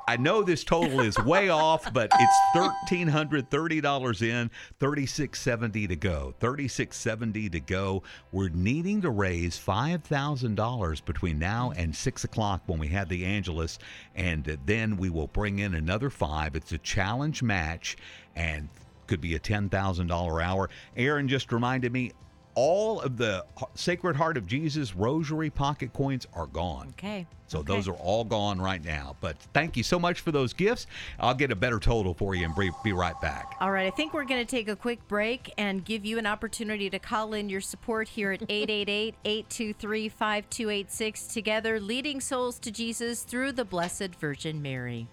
I 0.08 0.17
know 0.17 0.43
this 0.43 0.63
total 0.63 0.99
is 0.99 1.17
way 1.19 1.49
off, 1.49 1.91
but 1.93 2.12
it's 2.13 2.39
thirteen 2.53 3.08
hundred 3.08 3.49
thirty 3.49 3.79
dollars 3.79 4.21
in, 4.21 4.51
thirty 4.79 5.06
six 5.06 5.39
seventy 5.41 5.88
to 5.88 5.95
go. 5.95 6.34
Thirty 6.39 6.67
six 6.67 6.97
seventy 6.97 7.49
to 7.49 7.60
go. 7.60 8.03
We're 8.32 8.49
needing 8.49 9.01
to 9.01 9.10
raise 9.10 9.58
five 9.58 10.03
thousand 10.03 10.56
dollars 10.56 10.99
between 10.99 11.39
now 11.39 11.71
and 11.77 11.95
six 11.95 12.23
o'clock 12.23 12.63
when 12.65 12.79
we 12.79 12.89
have 12.89 13.08
the 13.08 13.23
Angelus, 13.23 13.79
and 14.15 14.58
then 14.65 14.97
we 14.97 15.10
will 15.10 15.27
bring 15.27 15.60
in 15.60 15.73
another 15.73 16.10
five. 16.10 16.56
It's 16.56 16.73
a 16.73 16.77
challenge 16.79 17.41
match, 17.41 17.95
and 18.36 18.67
could 19.08 19.21
be 19.21 19.36
a 19.36 19.39
ten 19.39 19.69
thousand 19.69 20.08
dollar 20.08 20.41
hour. 20.41 20.69
Aaron 20.97 21.27
just 21.27 21.51
reminded 21.51 21.93
me. 21.93 22.12
All 22.56 23.02
of 23.02 23.18
the 23.18 23.46
Sacred 23.76 24.16
Heart 24.16 24.38
of 24.38 24.46
Jesus 24.48 24.96
rosary 24.96 25.50
pocket 25.50 25.92
coins 25.94 26.28
are 26.34 26.46
gone. 26.48 26.89
Okay. 26.98 27.26
So 27.48 27.60
Okay. 27.60 27.74
those 27.74 27.88
are 27.88 27.94
all 27.96 28.24
gone 28.24 28.60
right 28.60 28.84
now. 28.84 29.16
But 29.22 29.38
thank 29.54 29.78
you 29.78 29.84
so 29.84 30.00
much 30.00 30.22
for 30.22 30.32
those 30.32 30.54
gifts. 30.54 30.88
I'll 31.20 31.34
get 31.36 31.52
a 31.52 31.56
better 31.56 31.80
total 31.80 32.13
for 32.13 32.34
you 32.36 32.46
and 32.46 32.74
be, 32.84 32.94
right 32.94 33.20
back. 33.22 33.56
All 33.60 33.70
right, 33.72 33.86
I 33.86 33.92
think 33.92 34.13
we're 34.13 34.24
going 34.26 34.44
to 34.44 34.50
take 34.50 34.68
a 34.68 34.76
quick 34.76 35.08
break 35.08 35.54
and 35.58 35.84
give 35.86 36.04
you 36.06 36.18
an 36.18 36.26
opportunity 36.26 36.89
to 36.89 37.00
call 37.00 37.34
in 37.34 37.50
your 37.50 37.62
support 37.62 38.08
here 38.08 38.32
at 38.32 38.42
888 38.50 39.16
823 39.26 40.10
5286 40.10 41.28
together, 41.28 41.80
leading 41.80 42.20
souls 42.22 42.58
to 42.60 42.72
Jesus 42.72 43.22
through 43.24 43.52
the 43.52 43.66
Blessed 43.66 44.16
Virgin 44.20 44.62
Mary. 44.62 45.08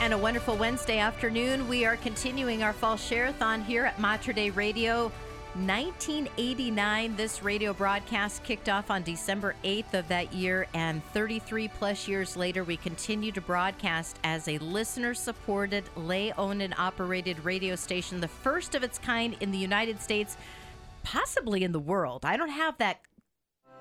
And 0.00 0.14
a 0.14 0.18
wonderful 0.18 0.56
Wednesday 0.56 0.98
afternoon. 0.98 1.68
We 1.68 1.84
are 1.84 1.96
continuing 1.96 2.62
our 2.62 2.72
fall 2.72 2.96
share-a-thon 2.96 3.62
here 3.62 3.84
at 3.84 3.98
Mater 3.98 4.32
Dei 4.32 4.50
Radio. 4.50 5.12
1989, 5.54 7.16
this 7.16 7.42
radio 7.42 7.72
broadcast 7.72 8.44
kicked 8.44 8.68
off 8.68 8.88
on 8.88 9.02
December 9.02 9.56
8th 9.64 9.94
of 9.94 10.06
that 10.06 10.32
year, 10.32 10.68
and 10.74 11.04
33 11.06 11.66
plus 11.66 12.06
years 12.06 12.36
later, 12.36 12.62
we 12.62 12.76
continue 12.76 13.32
to 13.32 13.40
broadcast 13.40 14.20
as 14.22 14.46
a 14.46 14.58
listener 14.58 15.12
supported, 15.12 15.82
lay 15.96 16.30
owned, 16.38 16.62
and 16.62 16.72
operated 16.78 17.44
radio 17.44 17.74
station, 17.74 18.20
the 18.20 18.28
first 18.28 18.76
of 18.76 18.84
its 18.84 18.96
kind 18.96 19.36
in 19.40 19.50
the 19.50 19.58
United 19.58 20.00
States, 20.00 20.36
possibly 21.02 21.64
in 21.64 21.72
the 21.72 21.80
world. 21.80 22.24
I 22.24 22.36
don't 22.36 22.50
have 22.50 22.78
that 22.78 23.00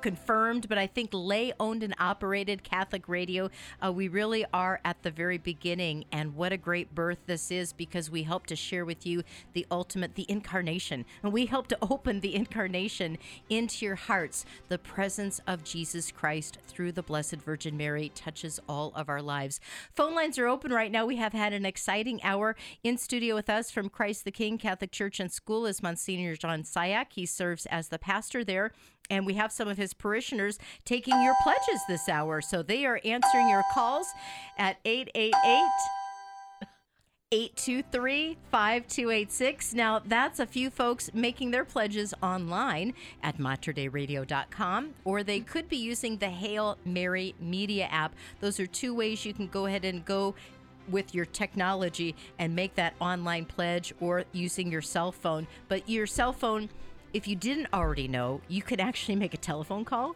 confirmed, 0.01 0.67
but 0.69 0.77
I 0.77 0.87
think 0.87 1.09
lay 1.13 1.53
owned 1.59 1.83
and 1.83 1.93
operated 1.99 2.63
Catholic 2.63 3.07
radio. 3.07 3.49
Uh, 3.83 3.91
we 3.91 4.07
really 4.07 4.45
are 4.53 4.79
at 4.85 5.03
the 5.03 5.11
very 5.11 5.37
beginning, 5.37 6.05
and 6.11 6.35
what 6.35 6.51
a 6.51 6.57
great 6.57 6.93
birth 6.95 7.19
this 7.25 7.51
is 7.51 7.73
because 7.73 8.09
we 8.09 8.23
help 8.23 8.45
to 8.47 8.55
share 8.55 8.85
with 8.85 9.05
you 9.05 9.23
the 9.53 9.65
ultimate, 9.71 10.15
the 10.15 10.25
incarnation. 10.29 11.05
And 11.23 11.33
we 11.33 11.45
help 11.45 11.67
to 11.67 11.77
open 11.89 12.19
the 12.19 12.35
incarnation 12.35 13.17
into 13.49 13.85
your 13.85 13.95
hearts. 13.95 14.45
The 14.67 14.77
presence 14.77 15.39
of 15.47 15.63
Jesus 15.63 16.11
Christ 16.11 16.57
through 16.67 16.93
the 16.93 17.03
Blessed 17.03 17.37
Virgin 17.37 17.77
Mary 17.77 18.11
touches 18.15 18.59
all 18.67 18.91
of 18.95 19.09
our 19.09 19.21
lives. 19.21 19.59
Phone 19.95 20.15
lines 20.15 20.37
are 20.37 20.47
open 20.47 20.71
right 20.71 20.91
now. 20.91 21.05
We 21.05 21.17
have 21.17 21.33
had 21.33 21.53
an 21.53 21.65
exciting 21.65 22.23
hour 22.23 22.55
in 22.83 22.97
studio 22.97 23.35
with 23.35 23.49
us 23.49 23.71
from 23.71 23.89
Christ 23.89 24.25
the 24.25 24.31
King 24.31 24.57
Catholic 24.57 24.91
Church 24.91 25.19
and 25.19 25.31
School 25.31 25.65
is 25.65 25.83
Monsignor 25.83 26.35
John 26.35 26.63
Cihak. 26.63 27.07
He 27.11 27.25
serves 27.25 27.65
as 27.67 27.89
the 27.89 27.99
pastor 27.99 28.43
there 28.43 28.71
and 29.09 29.25
we 29.25 29.33
have 29.33 29.51
some 29.51 29.67
of 29.67 29.77
his 29.77 29.88
parishioners 29.93 30.59
taking 30.85 31.21
your 31.21 31.35
pledges 31.43 31.81
this 31.87 32.09
hour. 32.09 32.41
So 32.41 32.61
they 32.63 32.85
are 32.85 32.99
answering 33.03 33.49
your 33.49 33.63
calls 33.73 34.07
at 34.57 34.77
888 34.85 35.63
823 37.31 38.37
5286. 38.49 39.75
Now, 39.75 40.01
that's 40.03 40.39
a 40.39 40.47
few 40.47 40.71
folks 40.71 41.11
making 41.13 41.51
their 41.51 41.63
pledges 41.63 42.11
online 42.23 42.95
at 43.21 43.37
materdeiradio.com, 43.37 44.95
or 45.05 45.21
they 45.21 45.39
could 45.41 45.69
be 45.69 45.77
using 45.77 46.17
the 46.17 46.29
Hail 46.29 46.79
Mary 46.85 47.35
Media 47.39 47.87
app. 47.91 48.15
Those 48.39 48.59
are 48.59 48.65
two 48.65 48.95
ways 48.95 49.25
you 49.25 49.35
can 49.35 49.45
go 49.45 49.67
ahead 49.67 49.85
and 49.85 50.03
go 50.05 50.33
with 50.89 51.13
your 51.13 51.25
technology 51.25 52.15
and 52.39 52.55
make 52.55 52.73
that 52.73 52.95
online 52.99 53.45
pledge 53.45 53.93
or 53.99 54.23
using 54.31 54.71
your 54.71 54.81
cell 54.81 55.11
phone. 55.11 55.45
But 55.67 55.87
your 55.87 56.07
cell 56.07 56.33
phone, 56.33 56.67
if 57.13 57.27
you 57.27 57.35
didn't 57.35 57.67
already 57.73 58.07
know, 58.07 58.41
you 58.47 58.61
could 58.61 58.79
actually 58.79 59.15
make 59.15 59.33
a 59.33 59.37
telephone 59.37 59.83
call. 59.85 60.15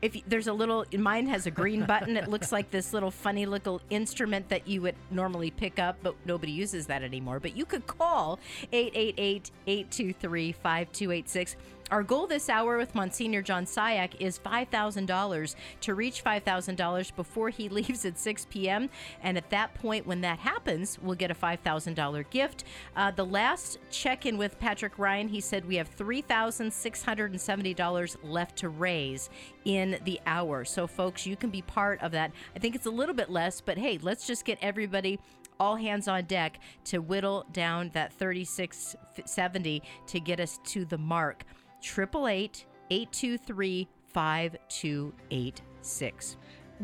If 0.00 0.16
you, 0.16 0.22
there's 0.26 0.48
a 0.48 0.52
little 0.52 0.84
mine 0.98 1.28
has 1.28 1.46
a 1.46 1.50
green 1.50 1.86
button. 1.92 2.16
It 2.16 2.28
looks 2.28 2.50
like 2.50 2.72
this 2.72 2.92
little 2.92 3.12
funny 3.12 3.46
little 3.46 3.80
instrument 3.88 4.48
that 4.48 4.66
you 4.66 4.82
would 4.82 4.96
normally 5.10 5.52
pick 5.52 5.78
up 5.78 5.96
but 6.02 6.16
nobody 6.26 6.50
uses 6.52 6.88
that 6.88 7.02
anymore. 7.02 7.38
But 7.38 7.56
you 7.56 7.64
could 7.64 7.86
call 7.86 8.40
888-823-5286 8.72 11.54
our 11.92 12.02
goal 12.02 12.26
this 12.26 12.48
hour 12.48 12.76
with 12.78 12.94
Monsignor 12.94 13.42
John 13.42 13.66
Cihak 13.66 14.14
is 14.18 14.38
$5,000 14.38 15.54
to 15.82 15.94
reach 15.94 16.24
$5,000 16.24 17.14
before 17.14 17.50
he 17.50 17.68
leaves 17.68 18.06
at 18.06 18.18
6 18.18 18.46
p.m. 18.48 18.88
And 19.22 19.36
at 19.36 19.50
that 19.50 19.74
point, 19.74 20.06
when 20.06 20.22
that 20.22 20.38
happens, 20.38 20.98
we'll 21.02 21.16
get 21.16 21.30
a 21.30 21.34
$5,000 21.34 22.30
gift. 22.30 22.64
Uh, 22.96 23.10
the 23.10 23.26
last 23.26 23.76
check 23.90 24.24
in 24.24 24.38
with 24.38 24.58
Patrick 24.58 24.98
Ryan, 24.98 25.28
he 25.28 25.42
said 25.42 25.66
we 25.66 25.76
have 25.76 25.94
$3,670 25.94 28.16
left 28.22 28.56
to 28.56 28.70
raise 28.70 29.28
in 29.66 29.98
the 30.06 30.18
hour. 30.24 30.64
So, 30.64 30.86
folks, 30.86 31.26
you 31.26 31.36
can 31.36 31.50
be 31.50 31.60
part 31.60 32.02
of 32.02 32.12
that. 32.12 32.32
I 32.56 32.58
think 32.58 32.74
it's 32.74 32.86
a 32.86 32.90
little 32.90 33.14
bit 33.14 33.28
less, 33.28 33.60
but 33.60 33.76
hey, 33.76 33.98
let's 34.00 34.26
just 34.26 34.46
get 34.46 34.56
everybody 34.62 35.20
all 35.60 35.76
hands 35.76 36.08
on 36.08 36.24
deck 36.24 36.58
to 36.84 37.00
whittle 37.00 37.44
down 37.52 37.90
that 37.92 38.14
3670 38.14 39.82
to 40.06 40.20
get 40.20 40.40
us 40.40 40.58
to 40.64 40.86
the 40.86 40.96
mark. 40.96 41.44
888 41.82 42.66
823 42.90 43.88
5286. 44.08 46.36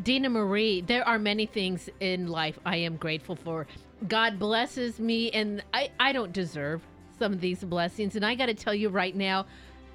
Dina 0.03 0.29
Marie, 0.29 0.81
there 0.81 1.07
are 1.07 1.19
many 1.19 1.45
things 1.45 1.89
in 1.99 2.27
life 2.27 2.57
I 2.65 2.77
am 2.77 2.95
grateful 2.95 3.35
for. 3.35 3.67
God 4.07 4.39
blesses 4.39 4.99
me, 4.99 5.29
and 5.31 5.63
I, 5.73 5.89
I 5.99 6.13
don't 6.13 6.31
deserve 6.31 6.81
some 7.17 7.33
of 7.33 7.41
these 7.41 7.63
blessings. 7.63 8.15
And 8.15 8.25
I 8.25 8.35
got 8.35 8.45
to 8.45 8.53
tell 8.53 8.73
you 8.73 8.89
right 8.89 9.15
now, 9.15 9.45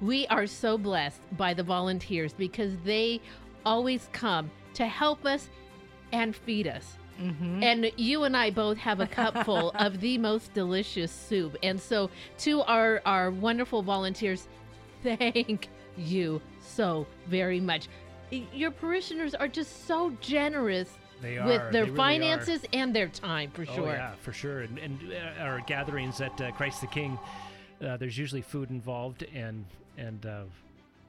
we 0.01 0.27
are 0.27 0.45
so 0.45 0.77
blessed 0.77 1.21
by 1.37 1.53
the 1.53 1.63
volunteers 1.63 2.33
because 2.33 2.73
they 2.83 3.21
always 3.65 4.09
come 4.11 4.51
to 4.75 4.85
help 4.85 5.25
us 5.25 5.49
and 6.11 6.35
feed 6.35 6.67
us. 6.67 6.97
Mm-hmm. 7.19 7.63
And 7.63 7.91
you 7.95 8.25
and 8.25 8.35
I 8.35 8.51
both 8.51 8.77
have 8.77 8.99
a 8.99 9.07
cupful 9.07 9.71
of 9.75 10.01
the 10.01 10.17
most 10.17 10.53
delicious 10.53 11.11
soup. 11.11 11.55
And 11.63 11.79
so, 11.79 12.09
to 12.39 12.61
our, 12.63 13.01
our 13.05 13.31
wonderful 13.31 13.81
volunteers, 13.81 14.47
thank 15.05 15.69
you 15.97 16.41
so 16.61 17.05
very 17.27 17.59
much. 17.59 17.87
Your 18.31 18.71
parishioners 18.71 19.35
are 19.35 19.47
just 19.47 19.85
so 19.85 20.11
generous 20.19 20.89
they 21.21 21.39
with 21.39 21.61
their 21.71 21.71
They 21.71 21.81
really 21.83 21.95
finances 21.95 22.65
and 22.73 22.95
their 22.95 23.07
time, 23.07 23.51
for 23.51 23.65
sure. 23.65 23.73
Oh 23.73 23.77
sure. 23.77 23.93
yeah, 23.93 24.11
for 24.21 24.33
sure. 24.33 24.61
And, 24.61 24.77
and 24.77 24.99
uh, 25.13 25.41
our 25.43 25.61
gatherings 25.61 26.21
at 26.21 26.39
uh, 26.41 26.51
Christ 26.51 26.81
the 26.81 26.87
King, 26.87 27.17
uh, 27.81 27.97
there's 27.97 28.17
usually 28.17 28.41
food 28.41 28.69
involved, 28.69 29.25
and 29.33 29.65
and 29.97 30.25
uh, 30.25 30.43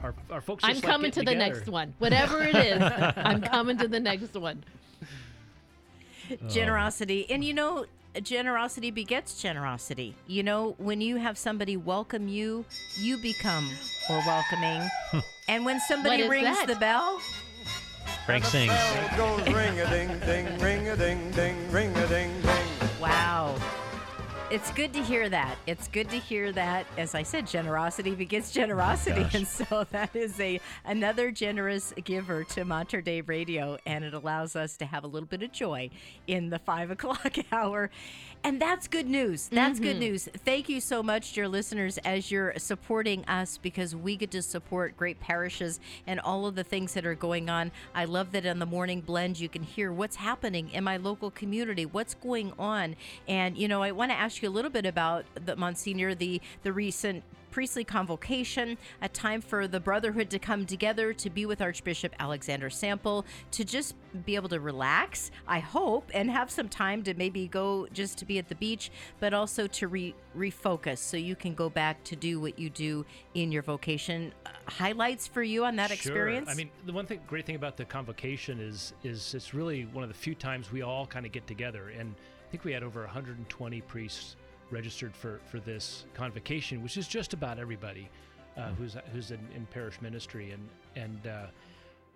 our 0.02 0.14
our 0.30 0.40
folks. 0.40 0.64
I'm 0.64 0.72
just 0.72 0.84
like 0.84 0.92
coming 0.92 1.10
to 1.10 1.20
getting 1.20 1.38
the 1.38 1.44
next 1.44 1.68
one. 1.68 1.94
Whatever 1.98 2.42
it 2.42 2.54
is, 2.54 2.82
I'm 3.16 3.40
coming 3.40 3.78
to 3.78 3.88
the 3.88 4.00
next 4.00 4.34
one. 4.34 4.62
generosity. 6.48 7.26
And 7.30 7.44
you 7.44 7.54
know, 7.54 7.86
generosity 8.22 8.90
begets 8.90 9.40
generosity. 9.40 10.14
You 10.26 10.42
know, 10.42 10.74
when 10.78 11.00
you 11.00 11.16
have 11.16 11.38
somebody 11.38 11.76
welcome 11.76 12.28
you, 12.28 12.64
you 12.96 13.18
become 13.18 13.68
more 14.08 14.22
welcoming. 14.26 14.88
and 15.48 15.64
when 15.64 15.80
somebody 15.80 16.28
rings 16.28 16.44
that? 16.46 16.66
the 16.66 16.76
bell, 16.76 17.20
Frank 18.24 18.44
sings. 18.44 18.72
Bell 18.72 19.36
goes 19.38 19.54
ring 19.54 19.80
a 19.80 19.90
ding 19.90 20.18
ding, 20.20 20.58
ring 20.58 20.88
a 20.88 20.96
ding 20.96 21.30
ding, 21.32 21.70
ring 21.70 21.96
a 21.96 22.06
ding 22.08 22.32
ding. 22.42 22.66
wow. 23.00 23.54
It's 24.48 24.70
good 24.70 24.92
to 24.92 25.02
hear 25.02 25.28
that. 25.28 25.58
It's 25.66 25.88
good 25.88 26.08
to 26.10 26.18
hear 26.18 26.52
that. 26.52 26.86
As 26.96 27.16
I 27.16 27.24
said, 27.24 27.48
generosity 27.48 28.14
begets 28.14 28.52
generosity, 28.52 29.22
Gosh. 29.24 29.34
and 29.34 29.48
so 29.48 29.84
that 29.90 30.14
is 30.14 30.38
a 30.38 30.60
another 30.84 31.32
generous 31.32 31.92
giver 32.04 32.44
to 32.44 32.64
Mater 32.64 33.00
Dei 33.00 33.22
Radio, 33.22 33.76
and 33.84 34.04
it 34.04 34.14
allows 34.14 34.54
us 34.54 34.76
to 34.76 34.86
have 34.86 35.02
a 35.02 35.08
little 35.08 35.26
bit 35.26 35.42
of 35.42 35.50
joy 35.50 35.90
in 36.28 36.50
the 36.50 36.60
five 36.60 36.90
o'clock 36.92 37.36
hour, 37.50 37.90
and 38.44 38.62
that's 38.62 38.86
good 38.86 39.08
news. 39.08 39.48
That's 39.48 39.80
good 39.80 39.96
mm-hmm. 39.96 40.12
news. 40.12 40.28
Thank 40.44 40.68
you 40.68 40.80
so 40.80 41.02
much, 41.02 41.32
dear 41.32 41.48
listeners, 41.48 41.98
as 41.98 42.30
you're 42.30 42.54
supporting 42.56 43.24
us 43.24 43.58
because 43.58 43.96
we 43.96 44.14
get 44.14 44.30
to 44.30 44.42
support 44.42 44.96
great 44.96 45.18
parishes 45.18 45.80
and 46.06 46.20
all 46.20 46.46
of 46.46 46.54
the 46.54 46.62
things 46.62 46.94
that 46.94 47.04
are 47.04 47.16
going 47.16 47.50
on. 47.50 47.72
I 47.96 48.04
love 48.04 48.30
that 48.30 48.46
in 48.46 48.60
the 48.60 48.66
morning 48.66 49.00
blend 49.00 49.40
you 49.40 49.48
can 49.48 49.64
hear 49.64 49.92
what's 49.92 50.14
happening 50.14 50.70
in 50.70 50.84
my 50.84 50.98
local 50.98 51.32
community, 51.32 51.84
what's 51.84 52.14
going 52.14 52.52
on, 52.60 52.94
and 53.26 53.58
you 53.58 53.66
know 53.66 53.82
I 53.82 53.90
want 53.90 54.12
to 54.12 54.16
ask 54.16 54.35
you 54.42 54.48
a 54.48 54.50
little 54.50 54.70
bit 54.70 54.86
about 54.86 55.24
the 55.44 55.56
Monsignor, 55.56 56.14
the 56.14 56.40
the 56.62 56.72
recent 56.72 57.22
priestly 57.50 57.84
convocation, 57.84 58.76
a 59.00 59.08
time 59.08 59.40
for 59.40 59.66
the 59.66 59.80
brotherhood 59.80 60.28
to 60.28 60.38
come 60.38 60.66
together 60.66 61.14
to 61.14 61.30
be 61.30 61.46
with 61.46 61.62
Archbishop 61.62 62.14
Alexander 62.18 62.68
Sample, 62.68 63.24
to 63.50 63.64
just 63.64 63.94
be 64.26 64.34
able 64.34 64.50
to 64.50 64.60
relax, 64.60 65.30
I 65.48 65.60
hope, 65.60 66.10
and 66.12 66.30
have 66.30 66.50
some 66.50 66.68
time 66.68 67.02
to 67.04 67.14
maybe 67.14 67.48
go 67.48 67.86
just 67.94 68.18
to 68.18 68.26
be 68.26 68.38
at 68.38 68.50
the 68.50 68.56
beach, 68.56 68.90
but 69.20 69.32
also 69.32 69.66
to 69.68 69.88
re- 69.88 70.14
refocus 70.36 70.98
so 70.98 71.16
you 71.16 71.34
can 71.34 71.54
go 71.54 71.70
back 71.70 72.04
to 72.04 72.16
do 72.16 72.38
what 72.40 72.58
you 72.58 72.68
do 72.68 73.06
in 73.32 73.50
your 73.50 73.62
vocation. 73.62 74.34
Uh, 74.44 74.50
highlights 74.66 75.26
for 75.26 75.42
you 75.42 75.64
on 75.64 75.76
that 75.76 75.88
Sure. 75.88 75.94
experience? 75.94 76.50
I 76.50 76.54
mean, 76.54 76.68
the 76.84 76.92
one 76.92 77.06
thing, 77.06 77.20
great 77.26 77.46
thing 77.46 77.56
about 77.56 77.78
the 77.78 77.86
convocation 77.86 78.60
is 78.60 78.92
is 79.02 79.34
it's 79.34 79.54
really 79.54 79.84
one 79.84 80.04
of 80.04 80.10
the 80.10 80.14
few 80.14 80.34
times 80.34 80.70
we 80.70 80.82
all 80.82 81.06
kind 81.06 81.24
of 81.24 81.32
get 81.32 81.46
together, 81.46 81.88
and 81.88 82.14
I 82.46 82.50
think 82.50 82.64
we 82.64 82.72
had 82.72 82.82
over 82.82 83.00
120 83.02 83.80
priests 83.82 84.36
registered 84.70 85.14
for 85.14 85.40
for 85.50 85.58
this 85.60 86.06
convocation, 86.14 86.82
which 86.82 86.96
is 86.96 87.08
just 87.08 87.32
about 87.32 87.58
everybody 87.58 88.08
uh, 88.56 88.70
who's 88.78 88.96
who's 89.12 89.30
in, 89.30 89.40
in 89.54 89.66
parish 89.66 90.00
ministry, 90.00 90.52
and 90.52 90.68
and. 90.94 91.26
Uh, 91.26 91.46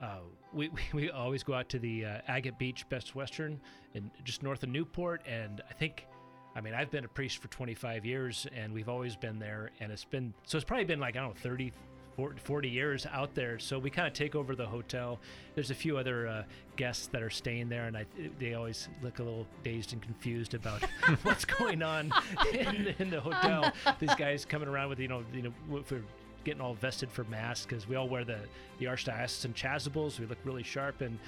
uh, 0.02 0.20
we, 0.54 0.68
we, 0.70 0.80
we 0.94 1.10
always 1.10 1.42
go 1.42 1.54
out 1.54 1.68
to 1.68 1.78
the 1.78 2.04
uh, 2.04 2.20
Agate 2.28 2.58
Beach 2.58 2.88
Best 2.88 3.14
Western, 3.14 3.60
and 3.94 4.10
just 4.24 4.42
north 4.42 4.62
of 4.62 4.70
Newport. 4.70 5.20
And 5.26 5.60
I 5.68 5.74
think, 5.74 6.06
I 6.54 6.62
mean, 6.62 6.74
I've 6.74 6.90
been 6.90 7.04
a 7.04 7.08
priest 7.08 7.38
for 7.38 7.48
25 7.48 8.04
years, 8.06 8.46
and 8.56 8.72
we've 8.72 8.88
always 8.88 9.14
been 9.14 9.38
there. 9.38 9.70
And 9.80 9.92
it's 9.92 10.04
been 10.04 10.32
so 10.44 10.56
it's 10.56 10.64
probably 10.64 10.86
been 10.86 11.00
like 11.00 11.16
I 11.16 11.20
don't 11.20 11.34
know 11.34 11.40
30, 11.42 11.72
40, 12.16 12.40
40 12.40 12.68
years 12.68 13.06
out 13.10 13.34
there. 13.34 13.58
So 13.58 13.78
we 13.78 13.90
kind 13.90 14.06
of 14.06 14.12
take 14.14 14.34
over 14.34 14.54
the 14.54 14.66
hotel. 14.66 15.18
There's 15.54 15.70
a 15.70 15.74
few 15.74 15.96
other 15.96 16.26
uh, 16.26 16.42
guests 16.76 17.06
that 17.08 17.22
are 17.22 17.30
staying 17.30 17.68
there, 17.68 17.86
and 17.86 17.96
I 17.96 18.06
they 18.38 18.54
always 18.54 18.88
look 19.02 19.18
a 19.18 19.22
little 19.22 19.46
dazed 19.62 19.92
and 19.92 20.02
confused 20.02 20.54
about 20.54 20.82
what's 21.22 21.44
going 21.44 21.82
on 21.82 22.12
in, 22.52 22.94
in 22.98 23.10
the 23.10 23.20
hotel. 23.20 23.72
These 23.98 24.14
guys 24.14 24.44
coming 24.44 24.68
around 24.68 24.88
with 24.88 24.98
you 24.98 25.08
know 25.08 25.24
you 25.32 25.42
know 25.42 25.78
if 25.78 25.90
we're 25.90 26.02
getting 26.44 26.60
all 26.60 26.74
vested 26.74 27.10
for 27.10 27.24
masks 27.24 27.66
because 27.66 27.86
we 27.86 27.96
all 27.96 28.08
wear 28.08 28.24
the 28.24 28.38
the 28.78 28.86
archdiocesan 28.86 29.54
chasubles. 29.54 30.18
We 30.18 30.26
look 30.26 30.38
really 30.44 30.62
sharp, 30.62 31.00
and 31.00 31.18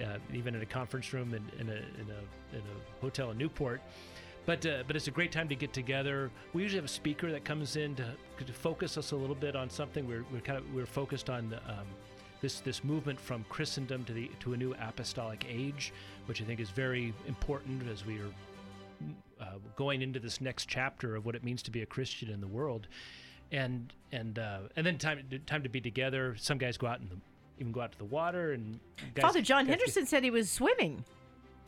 uh, 0.00 0.18
even 0.32 0.54
in 0.54 0.62
a 0.62 0.66
conference 0.66 1.12
room 1.12 1.34
in, 1.34 1.60
in 1.60 1.68
a 1.68 1.72
in 1.72 2.10
a 2.10 2.56
in 2.56 2.60
a 2.60 3.00
hotel 3.00 3.30
in 3.30 3.38
Newport. 3.38 3.80
But 4.44 4.66
uh, 4.66 4.82
but 4.86 4.96
it's 4.96 5.06
a 5.06 5.12
great 5.12 5.30
time 5.30 5.48
to 5.48 5.54
get 5.54 5.72
together. 5.72 6.30
We 6.52 6.62
usually 6.62 6.78
have 6.78 6.84
a 6.84 6.88
speaker 6.92 7.30
that 7.30 7.44
comes 7.44 7.76
in 7.76 7.94
to, 7.96 8.04
to 8.44 8.52
focus 8.52 8.98
us 8.98 9.12
a 9.12 9.16
little 9.16 9.36
bit 9.36 9.54
on 9.54 9.70
something. 9.70 10.06
We're, 10.06 10.24
we're 10.32 10.40
kind 10.40 10.58
of 10.58 10.74
we're 10.74 10.86
focused 10.86 11.30
on 11.30 11.54
um, 11.68 11.86
this 12.40 12.58
this 12.60 12.82
movement 12.82 13.20
from 13.20 13.44
Christendom 13.48 14.04
to 14.04 14.12
the 14.12 14.28
to 14.40 14.52
a 14.52 14.56
new 14.56 14.74
apostolic 14.80 15.46
age, 15.48 15.92
which 16.26 16.42
I 16.42 16.44
think 16.44 16.58
is 16.58 16.70
very 16.70 17.14
important 17.28 17.88
as 17.88 18.04
we 18.04 18.18
are 18.18 18.32
uh, 19.40 19.44
going 19.76 20.02
into 20.02 20.18
this 20.18 20.40
next 20.40 20.66
chapter 20.66 21.14
of 21.14 21.24
what 21.24 21.36
it 21.36 21.44
means 21.44 21.62
to 21.62 21.70
be 21.70 21.82
a 21.82 21.86
Christian 21.86 22.28
in 22.28 22.40
the 22.40 22.48
world, 22.48 22.88
and 23.52 23.92
and 24.10 24.40
uh, 24.40 24.58
and 24.74 24.84
then 24.84 24.98
time 24.98 25.22
time 25.46 25.62
to 25.62 25.68
be 25.68 25.80
together. 25.80 26.34
Some 26.36 26.58
guys 26.58 26.76
go 26.76 26.88
out 26.88 26.98
and 26.98 27.20
even 27.60 27.70
go 27.70 27.80
out 27.80 27.92
to 27.92 27.98
the 27.98 28.04
water 28.04 28.54
and 28.54 28.80
guys, 29.14 29.22
Father 29.22 29.40
John 29.42 29.66
guys 29.66 29.76
get- 29.76 29.78
Henderson 29.78 30.06
said 30.06 30.24
he 30.24 30.30
was 30.32 30.50
swimming. 30.50 31.04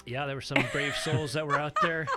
yeah, 0.07 0.27
there 0.27 0.35
were 0.35 0.41
some 0.41 0.65
brave 0.73 0.97
souls 0.97 1.35
that 1.35 1.47
were 1.47 1.59
out 1.59 1.77
there. 1.83 2.09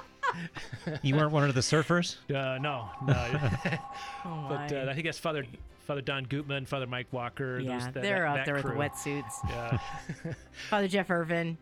You 1.01 1.15
weren't 1.15 1.31
one 1.31 1.43
of 1.47 1.55
the 1.55 1.61
surfers? 1.61 2.17
Uh, 2.29 2.57
no, 2.61 2.89
no. 3.05 3.13
Oh, 4.25 4.45
but 4.49 4.71
uh, 4.73 4.87
I 4.89 4.93
think 4.93 5.05
that's 5.05 5.19
Father 5.19 5.45
Father 5.85 6.01
Don 6.01 6.23
Gutman, 6.25 6.65
Father 6.65 6.85
Mike 6.87 7.07
Walker. 7.11 7.59
yeah, 7.59 7.73
those, 7.77 7.85
that, 7.85 7.93
they're 8.03 8.19
that, 8.21 8.27
out 8.27 8.35
that 8.37 8.45
there 8.45 8.61
crew. 8.61 8.77
with 8.77 8.91
the 9.03 9.09
wetsuits. 9.09 9.49
Yeah, 9.49 10.33
Father 10.69 10.87
Jeff 10.89 11.09
Irvin. 11.09 11.57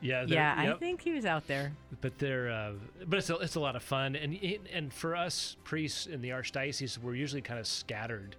yeah, 0.00 0.24
they're- 0.24 0.34
Yeah, 0.34 0.54
I 0.56 0.72
think 0.78 1.02
he 1.02 1.12
was 1.12 1.26
out 1.26 1.46
there. 1.46 1.72
but 2.00 2.18
they're 2.18 2.50
uh, 2.50 2.72
but 3.06 3.18
it's 3.18 3.28
a, 3.30 3.36
it's 3.36 3.54
a 3.56 3.60
lot 3.60 3.76
of 3.76 3.82
fun 3.82 4.16
and 4.16 4.38
and 4.72 4.92
for 4.92 5.14
us 5.14 5.56
priests 5.64 6.06
in 6.06 6.20
the 6.22 6.30
archdiocese 6.30 6.98
we're 6.98 7.14
usually 7.14 7.42
kind 7.42 7.58
of 7.60 7.66
scattered 7.66 8.36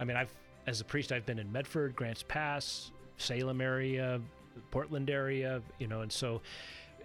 i 0.00 0.04
mean 0.04 0.16
i've 0.16 0.32
as 0.66 0.80
a 0.80 0.84
priest 0.84 1.10
i've 1.12 1.26
been 1.26 1.38
in 1.40 1.50
medford 1.50 1.94
grants 1.96 2.22
pass 2.28 2.92
salem 3.16 3.60
area 3.60 4.20
portland 4.70 5.10
area 5.10 5.60
you 5.80 5.86
know 5.88 6.02
and 6.02 6.12
so 6.12 6.40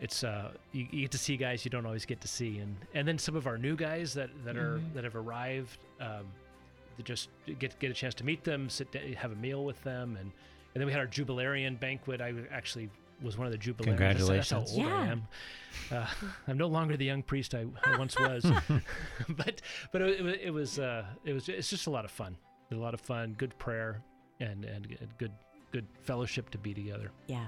it's 0.02 0.24
uh, 0.24 0.52
you, 0.72 0.88
you 0.92 1.02
get 1.02 1.12
to 1.12 1.18
see 1.18 1.38
guys 1.38 1.64
you 1.66 1.72
don't 1.72 1.86
always 1.86 2.06
get 2.06 2.22
to 2.22 2.28
see, 2.28 2.60
and 2.60 2.76
and 2.94 3.08
then 3.08 3.18
some 3.18 3.36
of 3.36 3.48
our 3.48 3.58
new 3.58 3.76
guys 3.76 4.14
that 4.16 4.30
that 4.46 4.58
are 4.58 4.80
that 4.94 5.04
have 5.04 5.16
arrived. 5.16 5.80
Um, 6.00 6.26
to 6.98 7.04
just 7.04 7.30
get 7.60 7.78
get 7.78 7.92
a 7.92 7.94
chance 7.94 8.16
to 8.16 8.24
meet 8.24 8.44
them, 8.44 8.70
sit 8.72 8.92
down, 8.92 9.14
have 9.14 9.32
a 9.32 9.36
meal 9.36 9.64
with 9.66 9.80
them, 9.84 10.18
and 10.20 10.32
and 10.74 10.82
then 10.82 10.86
we 10.88 10.92
had 10.92 11.00
our 11.00 11.06
jubilarian 11.08 11.80
banquet. 11.80 12.22
I 12.22 12.34
actually 12.52 12.90
was 13.22 13.38
one 13.38 13.46
of 13.46 13.52
the 13.54 13.60
jubilarians. 13.60 13.98
That's- 13.98 14.28
That's 14.28 14.50
how 14.50 14.64
Congratulations. 14.64 14.78
old 14.80 14.88
I 14.88 15.06
Yeah. 15.06 15.12
am. 15.12 15.28
Uh, 15.92 16.08
I'm 16.48 16.58
no 16.58 16.66
longer 16.68 16.98
the 16.98 17.06
young 17.06 17.22
priest 17.22 17.54
I, 17.54 17.66
I 17.84 17.98
once 18.00 18.18
was, 18.20 18.44
but 19.30 19.62
but 19.92 20.02
it, 20.02 20.42
it 20.46 20.50
was 20.52 20.80
uh, 20.80 21.06
it 21.24 21.34
was 21.34 21.48
it's 21.50 21.70
just 21.70 21.86
a 21.86 21.92
lot 21.92 22.04
of 22.04 22.10
fun. 22.10 22.36
A 22.72 22.76
lot 22.76 22.96
of 22.96 23.02
fun, 23.02 23.36
good 23.38 23.56
prayer, 23.60 24.02
and 24.40 24.66
and 24.66 24.98
good 25.20 25.32
good 25.72 25.86
fellowship 26.02 26.50
to 26.50 26.58
be 26.58 26.74
together. 26.74 27.12
Yeah. 27.28 27.46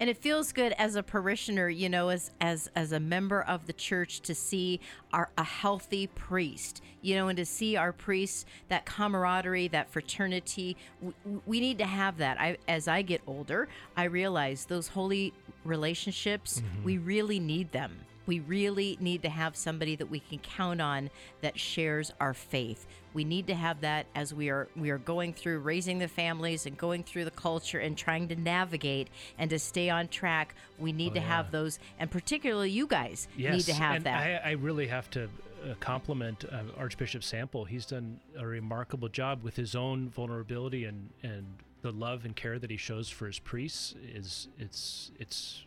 And 0.00 0.08
it 0.08 0.16
feels 0.16 0.52
good 0.52 0.72
as 0.78 0.94
a 0.94 1.02
parishioner, 1.02 1.68
you 1.68 1.88
know, 1.88 2.08
as 2.08 2.30
as 2.40 2.70
as 2.74 2.92
a 2.92 3.00
member 3.00 3.42
of 3.42 3.66
the 3.66 3.72
church 3.72 4.20
to 4.20 4.34
see 4.34 4.80
our 5.12 5.30
a 5.36 5.44
healthy 5.44 6.06
priest, 6.06 6.82
you 7.02 7.14
know, 7.16 7.28
and 7.28 7.36
to 7.36 7.44
see 7.44 7.76
our 7.76 7.92
priests 7.92 8.44
that 8.68 8.86
camaraderie, 8.86 9.68
that 9.68 9.90
fraternity. 9.90 10.76
We, 11.00 11.12
we 11.46 11.60
need 11.60 11.78
to 11.78 11.86
have 11.86 12.18
that. 12.18 12.40
I 12.40 12.58
as 12.68 12.88
I 12.88 13.02
get 13.02 13.22
older, 13.26 13.68
I 13.96 14.04
realize 14.04 14.66
those 14.66 14.88
holy 14.88 15.32
relationships, 15.64 16.60
mm-hmm. 16.60 16.84
we 16.84 16.98
really 16.98 17.40
need 17.40 17.72
them. 17.72 18.00
We 18.28 18.40
really 18.40 18.98
need 19.00 19.22
to 19.22 19.30
have 19.30 19.56
somebody 19.56 19.96
that 19.96 20.10
we 20.10 20.20
can 20.20 20.38
count 20.38 20.82
on 20.82 21.08
that 21.40 21.58
shares 21.58 22.12
our 22.20 22.34
faith. 22.34 22.86
We 23.14 23.24
need 23.24 23.46
to 23.46 23.54
have 23.54 23.80
that 23.80 24.04
as 24.14 24.34
we 24.34 24.50
are 24.50 24.68
we 24.76 24.90
are 24.90 24.98
going 24.98 25.32
through 25.32 25.60
raising 25.60 25.98
the 25.98 26.08
families 26.08 26.66
and 26.66 26.76
going 26.76 27.04
through 27.04 27.24
the 27.24 27.30
culture 27.30 27.78
and 27.78 27.96
trying 27.96 28.28
to 28.28 28.36
navigate 28.36 29.08
and 29.38 29.48
to 29.48 29.58
stay 29.58 29.88
on 29.88 30.08
track. 30.08 30.54
We 30.78 30.92
need 30.92 31.14
to 31.14 31.20
have 31.20 31.50
those, 31.50 31.78
and 31.98 32.10
particularly 32.10 32.70
you 32.70 32.86
guys 32.86 33.28
Yes, 33.34 33.54
need 33.54 33.62
to 33.72 33.72
have 33.72 33.96
and 33.96 34.04
that. 34.04 34.44
I, 34.44 34.50
I 34.50 34.52
really 34.52 34.88
have 34.88 35.08
to 35.12 35.24
uh, 35.24 35.74
compliment 35.80 36.44
uh, 36.44 36.64
Archbishop 36.76 37.24
Sample. 37.24 37.64
He's 37.64 37.86
done 37.86 38.20
a 38.38 38.46
remarkable 38.46 39.08
job 39.08 39.42
with 39.42 39.56
his 39.56 39.74
own 39.74 40.10
vulnerability 40.10 40.84
and 40.84 41.08
and 41.22 41.46
the 41.80 41.92
love 41.92 42.26
and 42.26 42.36
care 42.36 42.58
that 42.58 42.70
he 42.70 42.76
shows 42.76 43.08
for 43.08 43.26
his 43.26 43.38
priests 43.38 43.94
is 44.14 44.48
it's 44.58 45.12
it's 45.18 45.64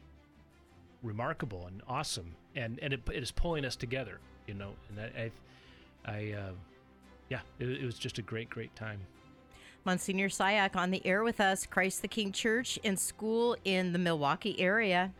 remarkable 1.03 1.67
and 1.67 1.81
awesome, 1.87 2.35
and 2.55 2.79
and 2.81 2.93
it, 2.93 3.01
it 3.13 3.23
is 3.23 3.31
pulling 3.31 3.65
us 3.65 3.75
together, 3.75 4.19
you 4.47 4.53
know. 4.53 4.73
And 4.89 4.99
I, 4.99 5.31
I, 6.05 6.11
I 6.11 6.31
uh, 6.33 6.51
yeah, 7.29 7.39
it, 7.59 7.69
it 7.69 7.85
was 7.85 7.97
just 7.97 8.17
a 8.17 8.21
great 8.21 8.49
great 8.49 8.75
time. 8.75 8.99
Monsignor 9.83 10.29
Cihak 10.29 10.75
on 10.75 10.91
the 10.91 11.05
air 11.05 11.23
with 11.23 11.41
us, 11.41 11.65
Christ 11.65 12.01
the 12.01 12.07
King 12.07 12.31
Church 12.31 12.77
and 12.83 12.99
school 12.99 13.55
in 13.65 13.93
the 13.93 13.99
Milwaukie 13.99 14.55
area. 14.59 15.11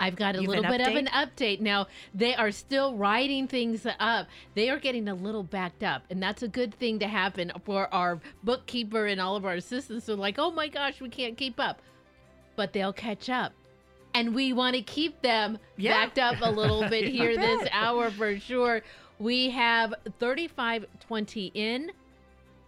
I've 0.00 0.16
got 0.16 0.36
a 0.36 0.40
You've 0.40 0.50
little 0.50 0.64
an 0.64 0.78
bit 0.78 0.86
of 0.86 0.94
an 0.94 1.06
update 1.06 1.60
now. 1.60 1.88
They 2.14 2.34
are 2.34 2.50
still 2.50 2.94
writing 2.96 3.48
things 3.48 3.86
up. 3.98 4.28
They 4.54 4.70
are 4.70 4.78
getting 4.78 5.08
a 5.08 5.14
little 5.14 5.42
backed 5.42 5.82
up, 5.82 6.04
and 6.10 6.22
that's 6.22 6.42
a 6.42 6.48
good 6.48 6.74
thing 6.74 6.98
to 7.00 7.08
happen 7.08 7.52
for 7.64 7.92
our 7.92 8.20
bookkeeper 8.44 9.06
and 9.06 9.20
all 9.20 9.36
of 9.36 9.44
our 9.44 9.54
assistants. 9.54 10.06
They're 10.06 10.16
like, 10.16 10.36
"Oh 10.38 10.50
my 10.50 10.68
gosh, 10.68 11.00
we 11.00 11.08
can't 11.08 11.36
keep 11.36 11.58
up," 11.58 11.80
but 12.54 12.72
they'll 12.72 12.92
catch 12.92 13.28
up, 13.28 13.52
and 14.18 14.34
we 14.34 14.52
want 14.52 14.74
to 14.76 14.82
keep 14.82 15.22
them 15.22 15.58
Yeah. 15.76 15.92
backed 16.04 16.18
up 16.18 16.36
a 16.42 16.50
little 16.50 16.86
bit 16.88 17.08
here 17.16 17.36
this 17.36 17.68
hour 17.72 18.10
for 18.10 18.38
sure. 18.38 18.82
We 19.18 19.50
have 19.50 19.94
thirty-five 20.20 20.84
twenty 21.00 21.50
in, 21.54 21.90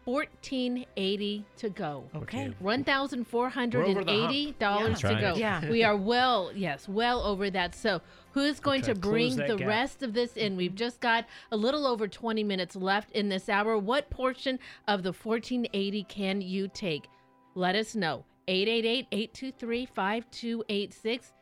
fourteen 0.05 0.85
eighty 0.97 1.45
to 1.59 1.69
go. 1.71 2.05
Okay. 2.17 2.53
One 2.59 2.83
thousand 2.85 3.27
four 3.27 3.49
hundred 3.49 3.85
We're 3.85 3.91
over 3.91 4.01
and 4.01 4.09
the 4.09 4.13
hump. 4.21 4.31
eighty 4.33 4.53
dollars 4.59 5.03
Yeah. 5.03 5.11
to 5.11 5.21
go. 5.21 5.35
Yeah. 5.37 5.71
we 5.71 5.83
are 5.85 5.97
well, 5.97 6.51
yes, 6.55 6.89
well 6.89 7.23
over 7.23 7.51
that. 7.51 7.75
So, 7.75 8.01
who's 8.33 8.59
going 8.61 8.83
try 8.83 8.95
to 8.95 8.95
to 8.95 9.01
bring 9.09 9.37
the 9.37 9.57
gap. 9.57 9.69
rest 9.69 10.03
of 10.03 10.13
this 10.13 10.37
in? 10.37 10.57
We've 10.57 10.75
just 10.75 11.01
got 11.01 11.25
a 11.53 11.57
little 11.57 11.87
over 11.87 12.09
twenty 12.09 12.43
minutes 12.45 12.75
left 12.77 13.11
in 13.13 13.29
this 13.29 13.49
hour. 13.49 13.79
What 13.79 14.11
portion 14.11 14.59
of 14.89 15.03
the 15.05 15.13
fourteen 15.13 15.67
eighty 15.73 16.03
can 16.05 16.41
you 16.41 16.69
take? 16.73 17.09
Let 17.55 17.75
us 17.77 17.95
know. 17.95 18.25
888-823-5286 18.49 21.33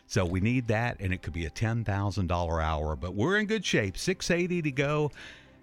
So 0.06 0.24
we 0.24 0.40
need 0.40 0.66
that, 0.68 0.96
and 1.00 1.12
it 1.12 1.22
could 1.22 1.32
be 1.34 1.46
a 1.46 1.50
$10,000 1.50 2.62
hour. 2.62 2.96
But 2.96 3.14
we're 3.14 3.38
in 3.38 3.46
good 3.46 3.64
shape. 3.64 3.96
680 3.96 4.62
to 4.62 4.70
go. 4.72 5.10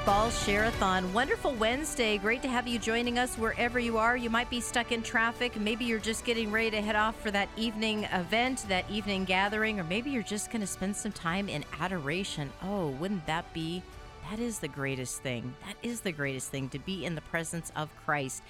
Fall 0.05 0.29
Share-a-thon. 0.31 1.13
Wonderful 1.13 1.53
Wednesday. 1.55 2.17
Great 2.17 2.41
to 2.41 2.47
have 2.47 2.67
you 2.67 2.79
joining 2.79 3.19
us 3.19 3.37
wherever 3.37 3.79
you 3.79 3.97
are. 3.97 4.17
You 4.17 4.29
might 4.29 4.49
be 4.49 4.61
stuck 4.61 4.91
in 4.91 5.03
traffic. 5.03 5.59
Maybe 5.59 5.85
you're 5.85 5.99
just 5.99 6.25
getting 6.25 6.51
ready 6.51 6.71
to 6.71 6.81
head 6.81 6.95
off 6.95 7.21
for 7.21 7.31
that 7.31 7.49
evening 7.57 8.05
event, 8.05 8.65
that 8.69 8.89
evening 8.89 9.25
gathering, 9.25 9.79
or 9.79 9.83
maybe 9.83 10.09
you're 10.09 10.23
just 10.23 10.51
going 10.51 10.61
to 10.61 10.67
spend 10.67 10.95
some 10.95 11.11
time 11.11 11.49
in 11.49 11.63
adoration. 11.79 12.51
Oh, 12.63 12.89
wouldn't 12.91 13.25
that 13.27 13.53
be 13.53 13.83
That 14.29 14.39
is 14.39 14.59
the 14.59 14.67
greatest 14.67 15.23
thing. 15.23 15.55
That 15.65 15.75
is 15.81 16.01
the 16.01 16.11
greatest 16.11 16.51
thing 16.51 16.69
to 16.69 16.79
be 16.79 17.03
in 17.03 17.15
the 17.15 17.21
presence 17.21 17.71
of 17.75 17.89
Christ. 18.05 18.43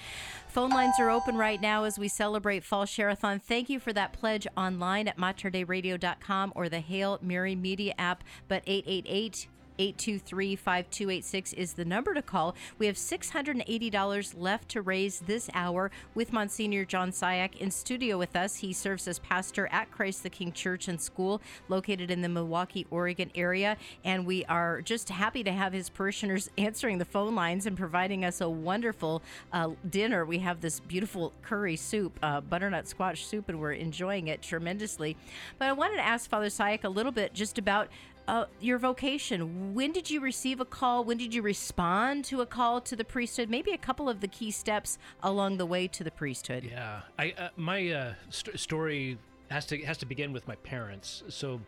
Phone 0.49 0.71
lines 0.71 0.95
are 0.99 1.09
open 1.09 1.37
right 1.37 1.61
now 1.61 1.85
as 1.85 1.97
we 1.97 2.09
celebrate 2.09 2.65
Fall 2.65 2.85
Share-a-thon. 2.85 3.39
Thank 3.39 3.69
you 3.69 3.79
for 3.79 3.93
that 3.93 4.11
pledge 4.11 4.45
online 4.57 5.07
at 5.07 5.17
materdeiradio.com 5.17 6.53
or 6.55 6.67
the 6.67 6.81
Hail 6.81 7.19
Mary 7.21 7.55
Media 7.55 7.93
app. 7.97 8.25
But 8.49 8.63
888 8.67 9.47
823 9.79 10.57
5286 10.57 11.53
is 11.53 11.73
the 11.73 11.85
number 11.85 12.13
to 12.13 12.21
call. 12.21 12.53
We 12.77 12.85
have 12.87 12.97
$680 12.97 14.33
left 14.37 14.69
to 14.69 14.81
raise 14.81 15.19
this 15.19 15.49
hour 15.53 15.89
with 16.13 16.33
Monsignor 16.33 16.83
John 16.83 17.11
Cihak 17.11 17.55
in 17.55 17.71
studio 17.71 18.17
with 18.17 18.35
us. 18.35 18.57
He 18.57 18.73
serves 18.73 19.07
as 19.07 19.19
pastor 19.19 19.69
at 19.71 19.89
Christ 19.89 20.23
the 20.23 20.29
King 20.29 20.51
Church 20.51 20.89
and 20.89 20.99
School 20.99 21.41
located 21.69 22.11
in 22.11 22.21
the 22.21 22.27
Milwaukie, 22.27 22.87
Oregon 22.91 23.31
area. 23.35 23.77
And 24.03 24.25
we 24.25 24.43
are 24.45 24.81
just 24.81 25.07
happy 25.07 25.43
to 25.45 25.51
have 25.53 25.71
his 25.71 25.89
parishioners 25.89 26.49
answering 26.57 26.97
the 26.97 27.05
phone 27.05 27.33
lines 27.33 27.65
and 27.65 27.77
providing 27.77 28.25
us 28.25 28.41
a 28.41 28.49
wonderful 28.49 29.23
uh, 29.53 29.69
dinner. 29.89 30.25
We 30.25 30.39
have 30.39 30.59
this 30.59 30.81
beautiful 30.81 31.31
curry 31.41 31.77
soup, 31.77 32.19
uh, 32.21 32.41
butternut 32.41 32.87
squash 32.87 33.25
soup, 33.25 33.47
and 33.47 33.61
we're 33.61 33.71
enjoying 33.71 34.27
it 34.27 34.41
tremendously. 34.41 35.15
But 35.57 35.69
I 35.69 35.71
wanted 35.71 35.95
to 35.95 36.05
ask 36.05 36.29
Father 36.29 36.47
Cihak 36.47 36.83
a 36.83 36.89
little 36.89 37.13
bit 37.13 37.33
just 37.33 37.57
about 37.57 37.87
uh, 38.29 38.45
your 38.61 38.77
vocation. 38.77 39.73
When 39.73 39.91
did 39.91 40.09
you 40.09 40.21
receive 40.21 40.59
a 40.59 40.65
call? 40.65 41.03
When 41.03 41.17
did 41.17 41.33
you 41.33 41.41
respond 41.41 42.25
to 42.25 42.41
a 42.41 42.45
call 42.45 42.79
to 42.81 42.95
the 42.95 43.03
priesthood? 43.03 43.49
Maybe 43.49 43.71
a 43.71 43.77
couple 43.77 44.07
of 44.07 44.21
the 44.21 44.27
key 44.27 44.51
steps 44.51 44.99
along 45.23 45.57
the 45.57 45.65
way 45.65 45.87
to 45.87 46.03
the 46.03 46.11
priesthood. 46.11 46.63
Yeah, 46.63 47.01
I 47.17 47.33
uh, 47.37 47.49
my 47.55 47.89
uh, 47.89 48.13
st- 48.29 48.59
story 48.59 49.17
has 49.49 49.65
to 49.67 49.81
has 49.83 49.97
to 49.97 50.05
begin 50.05 50.31
with 50.31 50.47
my 50.47 50.55
parents. 50.57 51.23
So, 51.29 51.59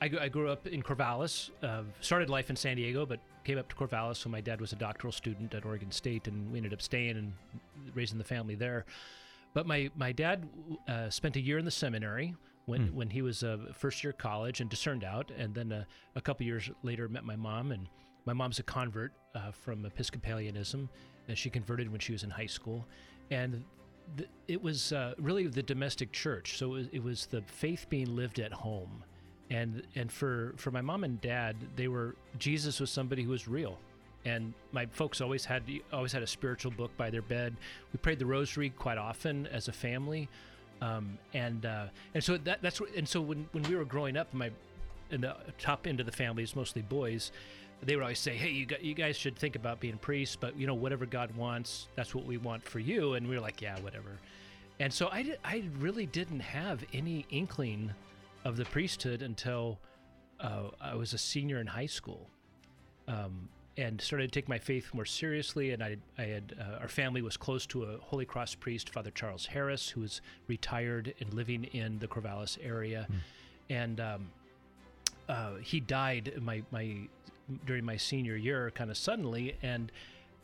I, 0.00 0.10
I 0.18 0.28
grew 0.28 0.48
up 0.48 0.66
in 0.66 0.82
Corvallis. 0.82 1.50
Uh, 1.62 1.82
started 2.00 2.30
life 2.30 2.48
in 2.48 2.56
San 2.56 2.76
Diego, 2.76 3.04
but 3.04 3.20
came 3.44 3.58
up 3.58 3.68
to 3.68 3.76
Corvallis. 3.76 4.24
when 4.24 4.32
my 4.32 4.40
dad 4.40 4.58
was 4.58 4.72
a 4.72 4.76
doctoral 4.76 5.12
student 5.12 5.54
at 5.54 5.66
Oregon 5.66 5.92
State, 5.92 6.28
and 6.28 6.50
we 6.50 6.58
ended 6.58 6.72
up 6.72 6.80
staying 6.80 7.18
and 7.18 7.32
raising 7.94 8.16
the 8.16 8.24
family 8.24 8.54
there. 8.54 8.86
But 9.52 9.66
my 9.66 9.90
my 9.96 10.12
dad 10.12 10.48
uh, 10.88 11.10
spent 11.10 11.36
a 11.36 11.40
year 11.40 11.58
in 11.58 11.66
the 11.66 11.70
seminary 11.70 12.34
when 12.66 12.94
when 12.94 13.08
he 13.10 13.22
was 13.22 13.42
a 13.42 13.58
first 13.72 14.04
year 14.04 14.12
college 14.12 14.60
and 14.60 14.68
discerned 14.68 15.04
out, 15.04 15.30
and 15.36 15.54
then 15.54 15.72
uh, 15.72 15.84
a 16.14 16.20
couple 16.20 16.44
years 16.44 16.70
later 16.82 17.08
met 17.08 17.24
my 17.24 17.36
mom, 17.36 17.72
and 17.72 17.88
my 18.26 18.32
mom's 18.32 18.58
a 18.58 18.62
convert 18.62 19.12
uh, 19.34 19.52
from 19.52 19.84
Episcopalianism, 19.86 20.88
and 21.28 21.38
she 21.38 21.48
converted 21.48 21.90
when 21.90 22.00
she 22.00 22.12
was 22.12 22.24
in 22.24 22.30
high 22.30 22.46
school, 22.46 22.86
and 23.30 23.64
th- 24.16 24.28
it 24.48 24.60
was 24.60 24.92
uh, 24.92 25.14
really 25.18 25.46
the 25.46 25.62
domestic 25.62 26.12
church. 26.12 26.58
So 26.58 26.74
it 26.74 26.78
was, 26.78 26.88
it 26.92 27.02
was 27.02 27.26
the 27.26 27.42
faith 27.42 27.86
being 27.88 28.14
lived 28.14 28.40
at 28.40 28.52
home, 28.52 29.04
and 29.50 29.82
and 29.94 30.10
for 30.10 30.54
for 30.56 30.70
my 30.70 30.80
mom 30.80 31.04
and 31.04 31.20
dad, 31.20 31.56
they 31.76 31.88
were 31.88 32.16
Jesus 32.38 32.80
was 32.80 32.90
somebody 32.90 33.22
who 33.22 33.30
was 33.30 33.48
real. 33.48 33.78
And 34.24 34.54
my 34.72 34.86
folks 34.86 35.20
always 35.20 35.44
had 35.44 35.62
always 35.92 36.12
had 36.12 36.24
a 36.24 36.26
spiritual 36.26 36.72
book 36.72 36.90
by 36.96 37.10
their 37.10 37.22
bed. 37.22 37.54
We 37.92 37.98
prayed 37.98 38.18
the 38.18 38.26
rosary 38.26 38.70
quite 38.70 38.98
often 38.98 39.46
as 39.46 39.68
a 39.68 39.72
family, 39.72 40.28
um, 40.80 41.18
and 41.34 41.64
uh, 41.66 41.86
and 42.14 42.22
so 42.22 42.36
that 42.38 42.62
that's 42.62 42.80
and 42.96 43.08
so 43.08 43.20
when 43.20 43.48
when 43.52 43.62
we 43.64 43.74
were 43.74 43.84
growing 43.84 44.16
up, 44.16 44.32
my 44.34 44.50
in 45.10 45.20
the 45.20 45.36
top 45.58 45.86
end 45.86 46.00
of 46.00 46.06
the 46.06 46.12
family 46.12 46.42
is 46.42 46.56
mostly 46.56 46.82
boys. 46.82 47.32
They 47.82 47.94
would 47.94 48.02
always 48.02 48.18
say, 48.18 48.36
"Hey, 48.36 48.50
you 48.50 48.66
got, 48.66 48.82
you 48.82 48.94
guys 48.94 49.16
should 49.16 49.36
think 49.36 49.54
about 49.54 49.80
being 49.80 49.98
priests, 49.98 50.36
but 50.36 50.58
you 50.58 50.66
know 50.66 50.74
whatever 50.74 51.06
God 51.06 51.34
wants, 51.36 51.88
that's 51.94 52.14
what 52.14 52.24
we 52.24 52.36
want 52.36 52.64
for 52.64 52.78
you." 52.78 53.14
And 53.14 53.28
we 53.28 53.36
were 53.36 53.42
like, 53.42 53.60
"Yeah, 53.60 53.78
whatever." 53.80 54.18
And 54.80 54.92
so 54.92 55.08
I 55.08 55.36
I 55.44 55.64
really 55.78 56.06
didn't 56.06 56.40
have 56.40 56.84
any 56.92 57.26
inkling 57.30 57.92
of 58.44 58.56
the 58.56 58.64
priesthood 58.66 59.22
until 59.22 59.78
uh, 60.40 60.68
I 60.80 60.94
was 60.94 61.12
a 61.12 61.18
senior 61.18 61.60
in 61.60 61.66
high 61.66 61.86
school. 61.86 62.28
Um, 63.08 63.48
and 63.76 64.00
started 64.00 64.32
to 64.32 64.40
take 64.40 64.48
my 64.48 64.58
faith 64.58 64.92
more 64.94 65.04
seriously. 65.04 65.72
And 65.72 65.82
I, 65.82 65.96
I 66.18 66.22
had 66.22 66.54
uh, 66.58 66.78
our 66.80 66.88
family 66.88 67.22
was 67.22 67.36
close 67.36 67.66
to 67.66 67.84
a 67.84 67.98
Holy 67.98 68.24
Cross 68.24 68.56
priest, 68.56 68.90
Father 68.90 69.10
Charles 69.10 69.46
Harris, 69.46 69.88
who 69.88 70.00
was 70.00 70.20
retired 70.48 71.14
and 71.20 71.32
living 71.34 71.64
in 71.64 71.98
the 71.98 72.08
Corvallis 72.08 72.58
area, 72.62 73.06
and 73.68 74.00
um, 74.00 74.30
uh, 75.28 75.54
he 75.62 75.80
died 75.80 76.32
my 76.40 76.62
my 76.70 76.96
during 77.64 77.84
my 77.84 77.96
senior 77.96 78.36
year, 78.36 78.70
kind 78.72 78.90
of 78.90 78.96
suddenly, 78.96 79.56
and. 79.62 79.90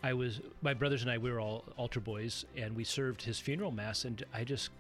I 0.05 0.15
was 0.15 0.41
my 0.63 0.75
brothers 0.75 1.03
and 1.03 1.11
I 1.13 1.19
we 1.19 1.31
were 1.31 1.39
all 1.39 1.63
altar 1.77 2.01
boys 2.01 2.45
and 2.57 2.75
we 2.75 2.83
served 2.83 3.23
his 3.23 3.39
funeral 3.39 3.71
mass 3.71 4.05
and 4.05 4.25
I 4.35 4.43
just 4.43 4.71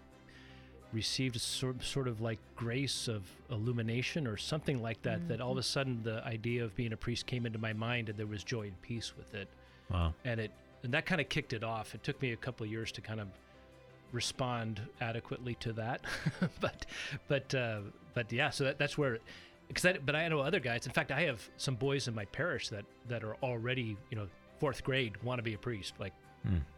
received 0.92 1.40
sort 1.40 1.82
sort 1.82 2.06
of 2.06 2.20
like 2.20 2.38
grace 2.54 3.08
of 3.08 3.22
illumination 3.50 4.26
or 4.26 4.36
something 4.36 4.82
like 4.82 5.00
that 5.02 5.26
that 5.28 5.40
all 5.40 5.52
of 5.52 5.58
a 5.58 5.62
sudden 5.62 6.00
the 6.02 6.24
idea 6.26 6.62
of 6.64 6.74
being 6.76 6.92
a 6.92 6.96
priest 6.96 7.26
came 7.26 7.46
into 7.46 7.58
my 7.58 7.72
mind 7.72 8.08
and 8.08 8.18
there 8.18 8.26
was 8.26 8.44
joy 8.44 8.62
and 8.62 8.82
peace 8.82 9.14
with 9.16 9.34
it. 9.34 9.48
Wow. 9.90 10.14
and 10.24 10.40
it 10.40 10.50
and 10.82 10.92
that 10.94 11.06
kind 11.06 11.20
of 11.20 11.28
kicked 11.28 11.52
it 11.52 11.62
off. 11.62 11.94
It 11.94 12.02
took 12.02 12.20
me 12.20 12.32
a 12.32 12.36
couple 12.36 12.64
of 12.64 12.70
years 12.70 12.90
to 12.92 13.00
kind 13.00 13.20
of 13.20 13.28
respond 14.12 14.80
adequately 15.00 15.54
to 15.56 15.72
that. 15.74 16.02
But 16.60 16.86
but 17.28 17.54
uh, 17.54 17.80
but 18.14 18.32
yeah 18.32 18.50
so 18.50 18.64
that, 18.64 18.78
that's 18.78 18.98
where 18.98 19.18
because 19.68 19.86
I, 19.86 19.98
but 20.04 20.14
I 20.14 20.28
know 20.28 20.40
other 20.40 20.60
guys 20.60 20.86
in 20.86 20.92
fact 20.92 21.10
I 21.10 21.22
have 21.22 21.48
some 21.56 21.74
boys 21.76 22.08
in 22.08 22.14
my 22.14 22.26
parish 22.26 22.68
that 22.68 22.84
that 23.08 23.24
are 23.24 23.36
already 23.42 23.96
you 24.10 24.16
know 24.18 24.26
fourth 24.60 24.84
grade 24.84 25.20
want 25.22 25.38
to 25.38 25.42
be 25.42 25.54
a 25.54 25.58
priest 25.58 25.94
like 25.98 26.12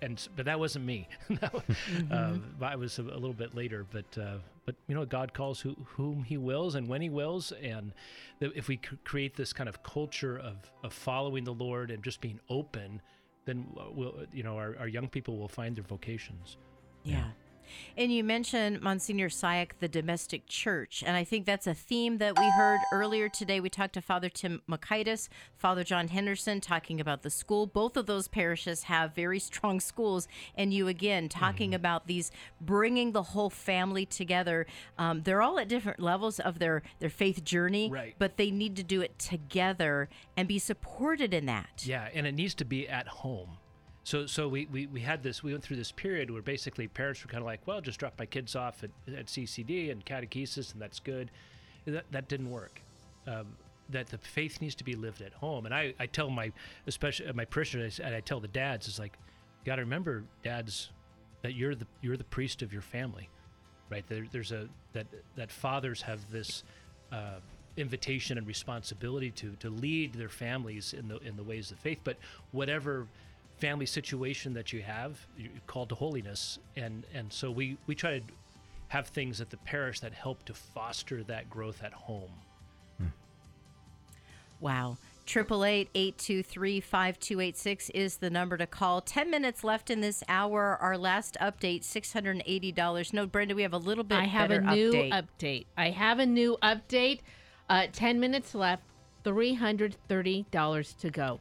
and 0.02 0.28
but 0.36 0.44
that 0.46 0.58
wasn't 0.58 0.84
me. 0.84 1.08
That 1.40 1.52
wa- 1.54 1.62
uh, 2.10 2.36
I 2.62 2.76
was 2.76 2.98
a, 2.98 3.02
a 3.02 3.18
little 3.18 3.32
bit 3.32 3.54
later 3.54 3.86
but 3.90 4.18
uh, 4.18 4.36
but 4.66 4.74
you 4.88 4.94
know 4.94 5.04
God 5.04 5.32
calls 5.34 5.60
who, 5.60 5.74
whom 5.84 6.22
he 6.24 6.36
wills 6.36 6.74
and 6.74 6.88
when 6.88 7.00
he 7.02 7.08
wills 7.10 7.52
and 7.52 7.92
that 8.40 8.52
if 8.54 8.68
we 8.68 8.76
c- 8.76 8.98
create 9.04 9.36
this 9.36 9.52
kind 9.52 9.68
of 9.68 9.82
culture 9.82 10.38
of, 10.38 10.56
of 10.82 10.92
following 10.92 11.44
the 11.44 11.54
Lord 11.54 11.90
and 11.90 12.02
just 12.02 12.20
being 12.20 12.40
open 12.48 13.00
then 13.46 13.66
we'll 13.92 14.14
you 14.32 14.42
know 14.42 14.56
our, 14.56 14.76
our 14.78 14.88
young 14.88 15.08
people 15.08 15.38
will 15.38 15.48
find 15.48 15.76
their 15.76 15.84
vocations. 15.84 16.56
Yeah. 17.04 17.24
And 17.96 18.12
you 18.12 18.24
mentioned 18.24 18.80
Monsignor 18.80 19.28
Cihak, 19.28 19.72
the 19.80 19.88
domestic 19.88 20.46
church. 20.46 21.02
And 21.06 21.16
I 21.16 21.24
think 21.24 21.46
that's 21.46 21.66
a 21.66 21.74
theme 21.74 22.18
that 22.18 22.38
we 22.38 22.44
heard 22.50 22.80
earlier 22.92 23.28
today. 23.28 23.60
We 23.60 23.70
talked 23.70 23.94
to 23.94 24.00
Father 24.02 24.28
Tim 24.28 24.62
Makaitis, 24.68 25.28
Father 25.56 25.84
John 25.84 26.08
Henderson, 26.08 26.60
talking 26.60 27.00
about 27.00 27.22
the 27.22 27.30
school. 27.30 27.66
Both 27.66 27.96
of 27.96 28.06
those 28.06 28.28
parishes 28.28 28.84
have 28.84 29.14
very 29.14 29.38
strong 29.38 29.80
schools. 29.80 30.28
And 30.56 30.72
you, 30.72 30.88
again, 30.88 31.28
talking 31.28 31.74
about 31.74 32.06
these 32.06 32.30
bringing 32.60 33.12
the 33.12 33.22
whole 33.22 33.50
family 33.50 34.06
together. 34.06 34.66
Um, 34.98 35.22
they're 35.22 35.42
all 35.42 35.58
at 35.58 35.68
different 35.68 36.00
levels 36.00 36.40
of 36.40 36.58
their, 36.58 36.82
their 36.98 37.10
faith 37.10 37.44
journey, 37.44 37.90
Right. 37.90 38.14
but 38.18 38.36
they 38.36 38.50
need 38.50 38.76
to 38.76 38.82
do 38.82 39.00
it 39.00 39.18
together 39.18 40.08
and 40.36 40.48
be 40.48 40.58
supported 40.58 41.32
in 41.34 41.46
that. 41.46 41.84
Yeah, 41.86 42.08
and 42.12 42.26
it 42.26 42.34
needs 42.34 42.54
to 42.56 42.64
be 42.64 42.88
at 42.88 43.06
home. 43.08 43.58
So, 44.04 44.26
so 44.26 44.48
we, 44.48 44.66
we, 44.66 44.86
we 44.86 45.00
had 45.00 45.22
this. 45.22 45.42
We 45.42 45.52
went 45.52 45.64
through 45.64 45.78
this 45.78 45.90
period 45.90 46.30
where 46.30 46.42
basically 46.42 46.86
parents 46.88 47.24
were 47.24 47.30
kind 47.30 47.40
of 47.40 47.46
like, 47.46 47.60
"Well, 47.66 47.80
just 47.80 47.98
drop 47.98 48.14
my 48.18 48.26
kids 48.26 48.54
off 48.54 48.84
at, 48.84 48.90
at 49.12 49.26
CCD 49.26 49.90
and 49.90 50.04
catechesis, 50.04 50.72
and 50.72 50.80
that's 50.80 51.00
good." 51.00 51.30
That 51.86 52.04
that 52.12 52.28
didn't 52.28 52.50
work. 52.50 52.82
Um, 53.26 53.56
that 53.90 54.08
the 54.08 54.18
faith 54.18 54.60
needs 54.60 54.74
to 54.76 54.84
be 54.84 54.94
lived 54.94 55.22
at 55.22 55.32
home, 55.32 55.64
and 55.64 55.74
I, 55.74 55.94
I 55.98 56.06
tell 56.06 56.28
my 56.28 56.52
especially 56.86 57.32
my 57.32 57.46
parishioners 57.46 57.98
and 57.98 58.14
I 58.14 58.20
tell 58.20 58.40
the 58.40 58.48
dads 58.48 58.88
is 58.88 58.98
like, 58.98 59.18
you 59.64 59.66
got 59.70 59.76
to 59.76 59.82
remember, 59.82 60.22
dads, 60.42 60.90
that 61.42 61.54
you're 61.54 61.74
the 61.74 61.86
you're 62.02 62.18
the 62.18 62.24
priest 62.24 62.60
of 62.60 62.74
your 62.74 62.82
family, 62.82 63.30
right? 63.90 64.04
There, 64.06 64.26
there's 64.30 64.52
a 64.52 64.68
that 64.92 65.06
that 65.36 65.50
fathers 65.50 66.02
have 66.02 66.30
this. 66.30 66.62
Uh, 67.10 67.40
invitation 67.76 68.38
and 68.38 68.46
responsibility 68.46 69.32
to 69.32 69.56
to 69.58 69.68
lead 69.68 70.14
their 70.14 70.28
families 70.28 70.94
in 70.96 71.08
the 71.08 71.18
in 71.18 71.34
the 71.34 71.42
ways 71.42 71.72
of 71.72 71.78
faith 71.80 71.98
but 72.04 72.16
whatever 72.52 73.08
family 73.58 73.86
situation 73.86 74.52
that 74.54 74.72
you 74.72 74.82
have 74.82 75.26
you're 75.38 75.50
called 75.66 75.88
to 75.88 75.94
holiness 75.94 76.58
and 76.76 77.06
and 77.14 77.32
so 77.32 77.50
we 77.50 77.76
we 77.86 77.94
try 77.94 78.18
to 78.18 78.24
have 78.88 79.06
things 79.08 79.40
at 79.40 79.50
the 79.50 79.56
parish 79.58 80.00
that 80.00 80.12
help 80.12 80.44
to 80.44 80.52
foster 80.52 81.22
that 81.22 81.48
growth 81.48 81.82
at 81.82 81.92
home 81.92 82.30
Wow. 84.60 84.96
Triple 85.26 85.64
eight 85.64 85.88
eight 85.94 86.16
two 86.16 86.42
three 86.42 86.80
five 86.80 87.18
two 87.18 87.40
eight 87.40 87.56
six 87.56 87.90
is 87.90 88.16
the 88.18 88.30
number 88.30 88.56
to 88.56 88.66
call. 88.66 89.00
Ten 89.00 89.30
minutes 89.30 89.64
left 89.64 89.90
in 89.90 90.00
this 90.00 90.22
hour. 90.28 90.78
Our 90.80 90.96
last 90.96 91.36
update, 91.40 91.82
six 91.84 92.12
hundred 92.12 92.32
and 92.32 92.42
eighty 92.46 92.72
dollars. 92.72 93.12
No, 93.12 93.26
Brenda, 93.26 93.54
we 93.54 93.62
have 93.62 93.72
a 93.72 93.78
little 93.78 94.04
bit. 94.04 94.18
I 94.18 94.24
have 94.24 94.50
a 94.50 94.60
new 94.60 94.92
update. 94.92 95.12
update. 95.12 95.66
I 95.76 95.90
have 95.90 96.18
a 96.18 96.26
new 96.26 96.56
update. 96.62 97.20
Uh, 97.68 97.86
10 97.92 98.20
minutes 98.20 98.54
left. 98.54 98.82
$330 99.24 99.26
to 99.26 99.30
go. 99.30 99.30
Three 99.32 99.54
hundred 99.54 99.92
and 99.92 100.08
thirty 100.08 100.46
dollars 100.50 100.94
to 100.94 101.10
go. 101.10 101.40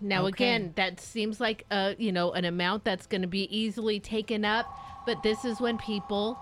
Now, 0.00 0.26
Okay. 0.26 0.28
again, 0.28 0.72
that 0.76 1.00
seems 1.00 1.40
like 1.40 1.64
uh, 1.70 1.94
you 1.98 2.12
know 2.12 2.32
an 2.32 2.44
amount 2.44 2.84
that's 2.84 3.06
going 3.06 3.22
to 3.22 3.28
be 3.28 3.44
easily 3.56 4.00
taken 4.00 4.44
up, 4.44 4.66
but 5.06 5.22
this 5.22 5.44
is 5.44 5.60
when 5.60 5.78
people, 5.78 6.38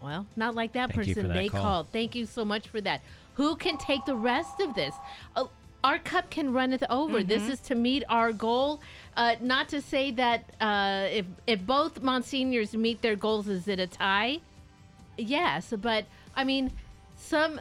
well, 0.00 0.26
not 0.36 0.54
like 0.54 0.72
that 0.72 0.92
Thank 0.92 1.08
person, 1.08 1.28
that 1.28 1.34
they 1.34 1.48
call. 1.48 1.62
called. 1.62 1.86
Thank 1.92 2.14
you 2.14 2.26
so 2.26 2.44
much 2.44 2.68
for 2.68 2.80
that. 2.80 3.00
Who 3.34 3.56
can 3.56 3.76
take 3.76 4.04
the 4.06 4.16
rest 4.16 4.60
of 4.60 4.74
this? 4.74 4.94
Uh, 5.34 5.44
our 5.84 5.98
cup 5.98 6.30
can 6.30 6.52
run 6.52 6.72
it 6.72 6.82
over. 6.90 7.18
Mm-hmm. 7.18 7.28
This 7.28 7.48
is 7.48 7.60
to 7.60 7.74
meet 7.74 8.02
our 8.08 8.32
goal. 8.32 8.80
Uh, 9.16 9.36
not 9.40 9.68
to 9.68 9.80
say 9.80 10.10
that 10.12 10.44
uh, 10.60 11.06
if 11.10 11.26
if 11.46 11.64
both 11.64 12.02
monsignors 12.02 12.74
meet 12.74 13.02
their 13.02 13.14
goals, 13.16 13.46
is 13.48 13.68
it 13.68 13.78
a 13.78 13.86
tie? 13.86 14.40
Yes, 15.16 15.72
but 15.80 16.06
I 16.34 16.44
mean, 16.44 16.72
some 17.16 17.60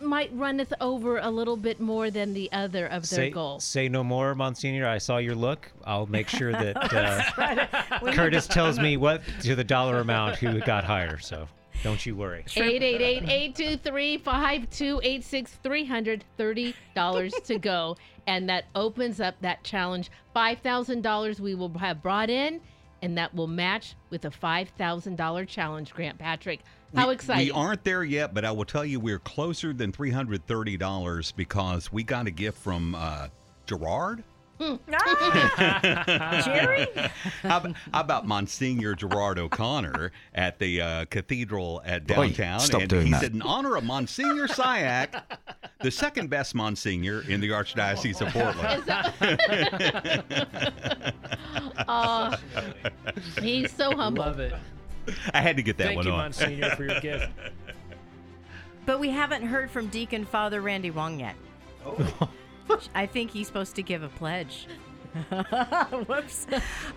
might 0.00 0.30
runneth 0.34 0.72
over 0.80 1.18
a 1.18 1.30
little 1.30 1.56
bit 1.56 1.80
more 1.80 2.10
than 2.10 2.34
the 2.34 2.50
other 2.52 2.86
of 2.86 3.08
their 3.08 3.18
Say, 3.18 3.30
goal? 3.30 3.60
say 3.60 3.88
no 3.88 4.04
more, 4.04 4.34
Monsignor. 4.34 4.86
I 4.86 4.98
saw 4.98 5.18
your 5.18 5.34
look. 5.34 5.70
I'll 5.84 6.06
make 6.06 6.28
sure 6.28 6.52
that 6.52 6.76
uh, 6.92 8.12
Curtis 8.12 8.46
tells 8.46 8.78
me 8.80 8.96
what 8.96 9.22
to 9.42 9.54
the 9.54 9.64
dollar 9.64 10.00
amount 10.00 10.36
who 10.36 10.60
got 10.60 10.84
higher. 10.84 11.18
So 11.18 11.48
don't 11.82 12.04
you 12.04 12.16
worry. 12.16 12.44
888-823-5286 12.48 15.48
$330 15.64 17.44
to 17.44 17.58
go 17.58 17.96
and 18.26 18.48
that 18.48 18.64
opens 18.74 19.20
up 19.20 19.36
that 19.40 19.62
challenge 19.64 20.10
$5000 20.34 21.40
we 21.40 21.54
will 21.54 21.76
have 21.78 22.02
brought 22.02 22.30
in 22.30 22.60
and 23.02 23.18
that 23.18 23.34
will 23.34 23.46
match 23.46 23.94
with 24.10 24.24
a 24.24 24.30
$5000 24.30 25.48
challenge 25.48 25.92
grant 25.92 26.18
patrick 26.18 26.60
how 26.94 27.08
we, 27.08 27.14
exciting 27.14 27.46
We 27.46 27.50
aren't 27.52 27.84
there 27.84 28.04
yet, 28.04 28.34
but 28.34 28.44
I 28.44 28.50
will 28.50 28.64
tell 28.64 28.84
you 28.84 28.98
we're 29.00 29.18
closer 29.18 29.72
than 29.72 29.92
$330 29.92 31.36
because 31.36 31.92
we 31.92 32.02
got 32.02 32.26
a 32.26 32.30
gift 32.30 32.58
from 32.58 32.94
uh, 32.94 33.28
Gerard. 33.66 34.24
Jerry? 36.44 36.86
How, 37.42 37.56
ab- 37.58 37.76
how 37.92 38.00
about 38.00 38.26
Monsignor 38.26 38.94
Gerard 38.94 39.38
O'Connor 39.38 40.10
at 40.34 40.58
the 40.58 40.80
uh, 40.80 41.04
cathedral 41.06 41.80
at 41.84 42.06
Boy, 42.06 42.28
downtown? 42.30 42.60
stop 42.60 42.80
and 42.80 42.90
doing 42.90 43.06
he 43.06 43.12
that. 43.12 43.20
said, 43.22 43.34
in 43.34 43.42
honor 43.42 43.76
of 43.76 43.84
Monsignor 43.84 44.48
Cihak, 44.48 45.22
the 45.80 45.90
second 45.90 46.28
best 46.30 46.54
Monsignor 46.54 47.22
in 47.28 47.40
the 47.40 47.50
Archdiocese 47.50 48.20
of 48.20 48.32
Portland. 48.32 48.84
oh, 51.88 52.34
he's 53.40 53.72
so 53.72 53.94
humble 53.94 54.24
Love 54.24 54.40
it. 54.40 54.54
I 55.32 55.40
had 55.40 55.56
to 55.56 55.62
get 55.62 55.78
that 55.78 55.94
one. 55.94 56.04
Thank 56.04 56.06
one 56.06 56.06
you, 56.06 56.12
on. 56.12 56.18
Monsignor, 56.18 56.70
for 56.76 56.84
your 56.84 57.00
gift. 57.00 57.28
But 58.86 58.98
we 59.00 59.10
haven't 59.10 59.42
heard 59.42 59.70
from 59.70 59.86
Deacon 59.88 60.24
Father 60.24 60.60
Randy 60.60 60.90
Wong 60.90 61.20
yet. 61.20 61.36
I 62.94 63.06
think 63.06 63.30
he's 63.30 63.46
supposed 63.46 63.74
to 63.76 63.82
give 63.82 64.02
a 64.02 64.08
pledge. 64.08 64.66
Whoops. 65.30 66.46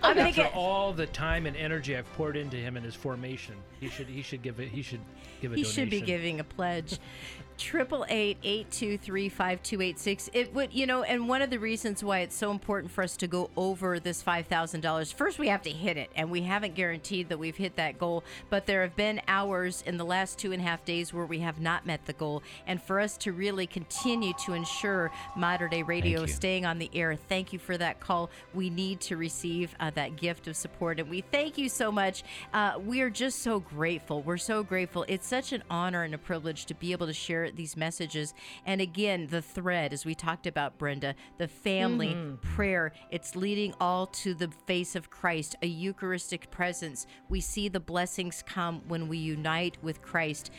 I'm 0.02 0.16
gonna 0.16 0.28
After 0.28 0.42
get. 0.42 0.54
all 0.54 0.92
the 0.92 1.06
time 1.06 1.46
and 1.46 1.56
energy 1.56 1.96
I've 1.96 2.10
poured 2.14 2.36
into 2.36 2.56
him 2.56 2.76
and 2.76 2.84
his 2.84 2.94
formation, 2.94 3.54
he 3.80 3.88
should 3.88 4.06
he 4.06 4.22
should 4.22 4.42
give 4.42 4.60
it 4.60 4.68
he 4.68 4.82
should 4.82 5.00
give 5.40 5.52
a 5.52 5.56
He 5.56 5.62
donation. 5.62 5.82
should 5.82 5.90
be 5.90 6.00
giving 6.02 6.38
a 6.40 6.44
pledge. 6.44 6.98
Triple 7.62 8.04
eight 8.08 8.38
eight 8.42 8.72
two 8.72 8.98
three 8.98 9.28
five 9.28 9.62
two 9.62 9.80
eight 9.80 9.96
six. 9.96 10.28
It 10.32 10.52
would, 10.52 10.74
you 10.74 10.84
know, 10.84 11.04
and 11.04 11.28
one 11.28 11.42
of 11.42 11.48
the 11.48 11.60
reasons 11.60 12.02
why 12.02 12.18
it's 12.18 12.34
so 12.34 12.50
important 12.50 12.90
for 12.90 13.04
us 13.04 13.16
to 13.18 13.28
go 13.28 13.50
over 13.56 14.00
this 14.00 14.20
five 14.20 14.46
thousand 14.48 14.80
dollars. 14.80 15.12
First, 15.12 15.38
we 15.38 15.46
have 15.46 15.62
to 15.62 15.70
hit 15.70 15.96
it, 15.96 16.10
and 16.16 16.28
we 16.28 16.42
haven't 16.42 16.74
guaranteed 16.74 17.28
that 17.28 17.38
we've 17.38 17.56
hit 17.56 17.76
that 17.76 18.00
goal. 18.00 18.24
But 18.50 18.66
there 18.66 18.82
have 18.82 18.96
been 18.96 19.22
hours 19.28 19.84
in 19.86 19.96
the 19.96 20.04
last 20.04 20.40
two 20.40 20.50
and 20.50 20.60
a 20.60 20.64
half 20.64 20.84
days 20.84 21.14
where 21.14 21.24
we 21.24 21.38
have 21.38 21.60
not 21.60 21.86
met 21.86 22.04
the 22.04 22.14
goal, 22.14 22.42
and 22.66 22.82
for 22.82 22.98
us 22.98 23.16
to 23.18 23.32
really 23.32 23.68
continue 23.68 24.32
to 24.44 24.54
ensure 24.54 25.12
Mater 25.36 25.68
Dei 25.68 25.84
Radio 25.84 26.26
staying 26.26 26.66
on 26.66 26.80
the 26.80 26.90
air, 26.92 27.14
thank 27.14 27.52
you 27.52 27.60
for 27.60 27.78
that 27.78 28.00
call. 28.00 28.28
We 28.54 28.70
need 28.70 29.00
to 29.02 29.16
receive 29.16 29.72
uh, 29.78 29.90
that 29.90 30.16
gift 30.16 30.48
of 30.48 30.56
support, 30.56 30.98
and 30.98 31.08
we 31.08 31.20
thank 31.20 31.56
you 31.58 31.68
so 31.68 31.92
much. 31.92 32.24
Uh, 32.52 32.80
we 32.84 33.02
are 33.02 33.10
just 33.10 33.38
so 33.38 33.60
grateful. 33.60 34.20
We're 34.20 34.36
so 34.36 34.64
grateful. 34.64 35.04
It's 35.06 35.28
such 35.28 35.52
an 35.52 35.62
honor 35.70 36.02
and 36.02 36.12
a 36.12 36.18
privilege 36.18 36.66
to 36.66 36.74
be 36.74 36.90
able 36.90 37.06
to 37.06 37.12
share 37.12 37.51
these 37.56 37.76
messages. 37.76 38.34
And 38.66 38.80
again, 38.80 39.26
the 39.28 39.42
thread, 39.42 39.92
as 39.92 40.04
we 40.04 40.14
talked 40.14 40.46
about, 40.46 40.78
Brenda, 40.78 41.14
the 41.38 41.48
family 41.48 42.08
mm-hmm. 42.14 42.54
prayer, 42.54 42.92
it's 43.10 43.36
leading 43.36 43.74
all 43.80 44.06
to 44.06 44.34
the 44.34 44.48
face 44.66 44.96
of 44.96 45.10
Christ, 45.10 45.56
a 45.62 45.66
Eucharistic 45.66 46.50
presence. 46.50 47.06
We 47.28 47.40
see 47.40 47.68
the 47.68 47.80
blessings 47.80 48.42
come 48.46 48.82
when 48.88 49.08
we 49.08 49.18
unite 49.18 49.78
with 49.82 50.02
Christ. 50.02 50.50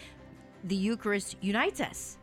The 0.64 0.76
Eucharist 0.76 1.38
unites 1.42 1.82
us. 1.82 2.18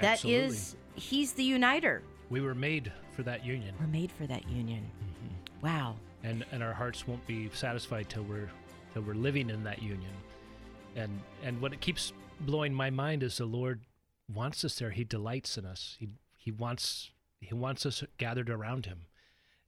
That 0.00 0.14
Absolutely. 0.14 0.46
is, 0.46 0.76
He's 0.96 1.32
the 1.32 1.44
uniter. 1.44 2.02
We 2.30 2.40
were 2.40 2.54
made 2.54 2.92
for 3.12 3.22
that 3.24 3.44
union, 3.44 3.74
We're 3.78 3.86
made 3.86 4.10
for 4.10 4.26
that 4.26 4.48
union. 4.48 4.82
Mm-hmm. 4.82 5.66
Wow. 5.66 5.96
and 6.24 6.44
and 6.52 6.62
our 6.62 6.72
hearts 6.72 7.06
won't 7.06 7.24
be 7.26 7.48
satisfied 7.54 8.08
till 8.08 8.24
we're 8.24 8.50
till 8.92 9.02
we're 9.02 9.14
living 9.14 9.50
in 9.50 9.62
that 9.64 9.82
union. 9.82 10.10
And 10.96 11.20
and 11.44 11.60
what 11.60 11.72
it 11.72 11.80
keeps 11.80 12.12
blowing 12.40 12.74
my 12.74 12.90
mind 12.90 13.22
is 13.22 13.36
the 13.38 13.44
Lord 13.44 13.80
wants 14.28 14.64
us 14.64 14.78
there. 14.78 14.90
He 14.90 15.04
delights 15.04 15.58
in 15.58 15.64
us. 15.64 15.96
He 15.98 16.08
he 16.36 16.50
wants 16.50 17.10
he 17.40 17.54
wants 17.54 17.86
us 17.86 18.02
gathered 18.18 18.50
around 18.50 18.86
him, 18.86 19.06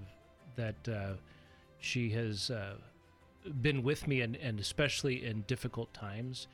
that 0.57 0.89
uh, 0.89 1.13
she 1.79 2.11
has 2.11 2.51
uh, 2.51 2.75
been 3.63 3.83
with 3.83 4.09
me, 4.09 4.23
and, 4.23 4.35
and 4.37 4.59
especially 4.59 5.25
in 5.25 5.43
difficult 5.43 5.93
times. 5.95 6.49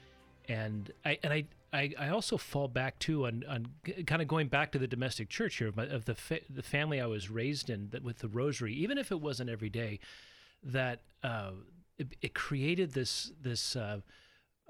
And 0.48 0.92
I 1.04 1.18
and 1.22 1.32
I. 1.32 1.44
I, 1.72 1.92
I 1.98 2.08
also 2.10 2.38
fall 2.38 2.68
back 2.68 2.98
to 3.00 3.26
on, 3.26 3.44
on 3.48 3.66
kind 4.06 4.22
of 4.22 4.28
going 4.28 4.46
back 4.46 4.70
to 4.72 4.78
the 4.78 4.86
domestic 4.86 5.28
church 5.28 5.56
here 5.56 5.66
of, 5.66 5.76
my, 5.76 5.84
of 5.84 6.04
the 6.04 6.14
fa- 6.14 6.40
the 6.48 6.62
family 6.62 7.00
I 7.00 7.06
was 7.06 7.28
raised 7.28 7.68
in 7.68 7.88
that 7.90 8.04
with 8.04 8.20
the 8.20 8.28
rosary 8.28 8.72
even 8.74 8.96
if 8.96 9.10
it 9.10 9.20
wasn't 9.20 9.50
every 9.50 9.68
day 9.68 9.98
that 10.62 11.00
uh, 11.24 11.50
it, 11.98 12.16
it 12.22 12.34
created 12.34 12.92
this 12.92 13.32
this 13.42 13.74
uh, 13.74 13.98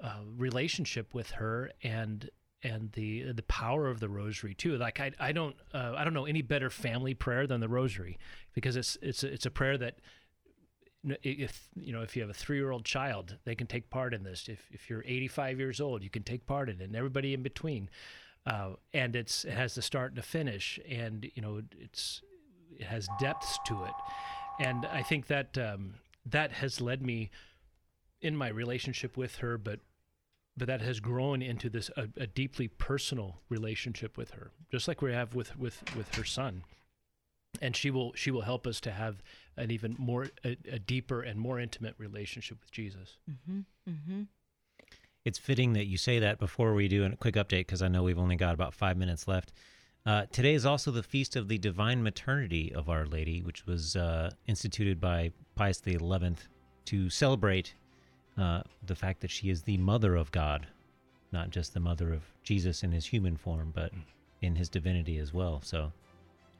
uh, 0.03 0.19
relationship 0.37 1.13
with 1.13 1.31
her 1.31 1.71
and 1.83 2.29
and 2.67 2.91
the 2.93 3.31
the 3.31 3.43
power 3.43 3.87
of 3.87 3.99
the 3.99 4.09
rosary 4.09 4.53
too. 4.53 4.77
Like 4.77 4.99
I 4.99 5.11
I 5.19 5.31
don't 5.31 5.55
uh, 5.73 5.93
I 5.95 6.03
don't 6.03 6.13
know 6.13 6.25
any 6.25 6.41
better 6.41 6.69
family 6.69 7.13
prayer 7.13 7.47
than 7.47 7.61
the 7.61 7.69
rosary 7.69 8.17
because 8.53 8.75
it's 8.75 8.97
it's 9.01 9.23
it's 9.23 9.45
a 9.45 9.51
prayer 9.51 9.77
that 9.77 9.99
if 11.23 11.69
you 11.75 11.93
know 11.93 12.01
if 12.01 12.15
you 12.15 12.21
have 12.21 12.29
a 12.29 12.33
three 12.33 12.57
year 12.57 12.71
old 12.71 12.85
child 12.85 13.37
they 13.45 13.55
can 13.55 13.67
take 13.67 13.89
part 13.89 14.13
in 14.13 14.23
this. 14.23 14.47
If 14.47 14.67
if 14.71 14.89
you're 14.89 15.03
85 15.05 15.59
years 15.59 15.81
old 15.81 16.03
you 16.03 16.09
can 16.09 16.23
take 16.23 16.45
part 16.45 16.69
in 16.69 16.81
it, 16.81 16.85
and 16.85 16.95
everybody 16.95 17.33
in 17.33 17.43
between. 17.43 17.89
Uh, 18.45 18.75
and 18.93 19.13
it's 19.13 19.43
it 19.43 19.51
has 19.51 19.75
the 19.75 19.81
start 19.81 20.11
and 20.11 20.17
the 20.17 20.21
finish, 20.21 20.79
and 20.87 21.29
you 21.35 21.41
know 21.41 21.61
it's 21.79 22.21
it 22.77 22.85
has 22.85 23.09
depths 23.19 23.59
to 23.65 23.83
it, 23.83 23.93
and 24.59 24.85
I 24.85 25.03
think 25.03 25.27
that 25.27 25.57
um, 25.57 25.95
that 26.25 26.53
has 26.53 26.79
led 26.79 27.05
me 27.05 27.29
in 28.21 28.37
my 28.37 28.47
relationship 28.47 29.17
with 29.17 29.37
her, 29.37 29.57
but 29.57 29.81
but 30.57 30.67
that 30.67 30.81
has 30.81 30.99
grown 30.99 31.41
into 31.41 31.69
this 31.69 31.91
a, 31.95 32.07
a 32.17 32.27
deeply 32.27 32.67
personal 32.67 33.41
relationship 33.47 34.17
with 34.17 34.31
her, 34.31 34.51
just 34.71 34.87
like 34.87 35.01
we 35.01 35.13
have 35.13 35.35
with 35.35 35.57
with 35.57 35.83
with 35.95 36.13
her 36.15 36.23
son. 36.23 36.63
And 37.61 37.75
she 37.75 37.91
will 37.91 38.13
she 38.15 38.31
will 38.31 38.41
help 38.41 38.67
us 38.67 38.81
to 38.81 38.91
have 38.91 39.21
an 39.55 39.71
even 39.71 39.95
more 39.97 40.29
a, 40.43 40.57
a 40.71 40.79
deeper 40.79 41.21
and 41.21 41.39
more 41.39 41.59
intimate 41.59 41.95
relationship 41.97 42.59
with 42.59 42.71
Jesus. 42.71 43.17
Mm-hmm. 43.29 43.59
Mm-hmm. 43.89 44.21
It's 45.23 45.37
fitting 45.37 45.73
that 45.73 45.85
you 45.85 45.97
say 45.97 46.19
that 46.19 46.39
before 46.39 46.73
we 46.73 46.87
do 46.87 47.05
a 47.05 47.15
quick 47.15 47.35
update 47.35 47.67
because 47.67 47.81
I 47.81 47.87
know 47.87 48.03
we've 48.03 48.19
only 48.19 48.35
got 48.35 48.53
about 48.53 48.73
five 48.73 48.97
minutes 48.97 49.27
left. 49.27 49.53
Uh, 50.05 50.25
today 50.31 50.53
is 50.53 50.65
also 50.65 50.89
the 50.89 51.03
feast 51.03 51.35
of 51.35 51.49
the 51.49 51.57
Divine 51.57 52.01
Maternity 52.01 52.71
of 52.73 52.87
Our 52.87 53.05
Lady, 53.05 53.41
which 53.41 53.65
was 53.65 53.97
uh, 53.97 54.29
instituted 54.47 55.01
by 55.01 55.33
Pius 55.55 55.81
XI 55.83 55.99
to 56.85 57.09
celebrate 57.09 57.73
uh, 58.37 58.61
the 58.85 58.95
fact 58.95 59.21
that 59.21 59.31
she 59.31 59.49
is 59.49 59.63
the 59.63 59.77
Mother 59.77 60.15
of 60.15 60.31
God, 60.31 60.67
not 61.31 61.49
just 61.49 61.73
the 61.73 61.79
Mother 61.79 62.13
of 62.13 62.21
Jesus 62.43 62.83
in 62.83 62.91
his 62.91 63.05
human 63.05 63.37
form, 63.37 63.71
but 63.73 63.91
in 64.41 64.55
his 64.55 64.69
divinity 64.69 65.17
as 65.17 65.33
well. 65.33 65.61
So 65.63 65.91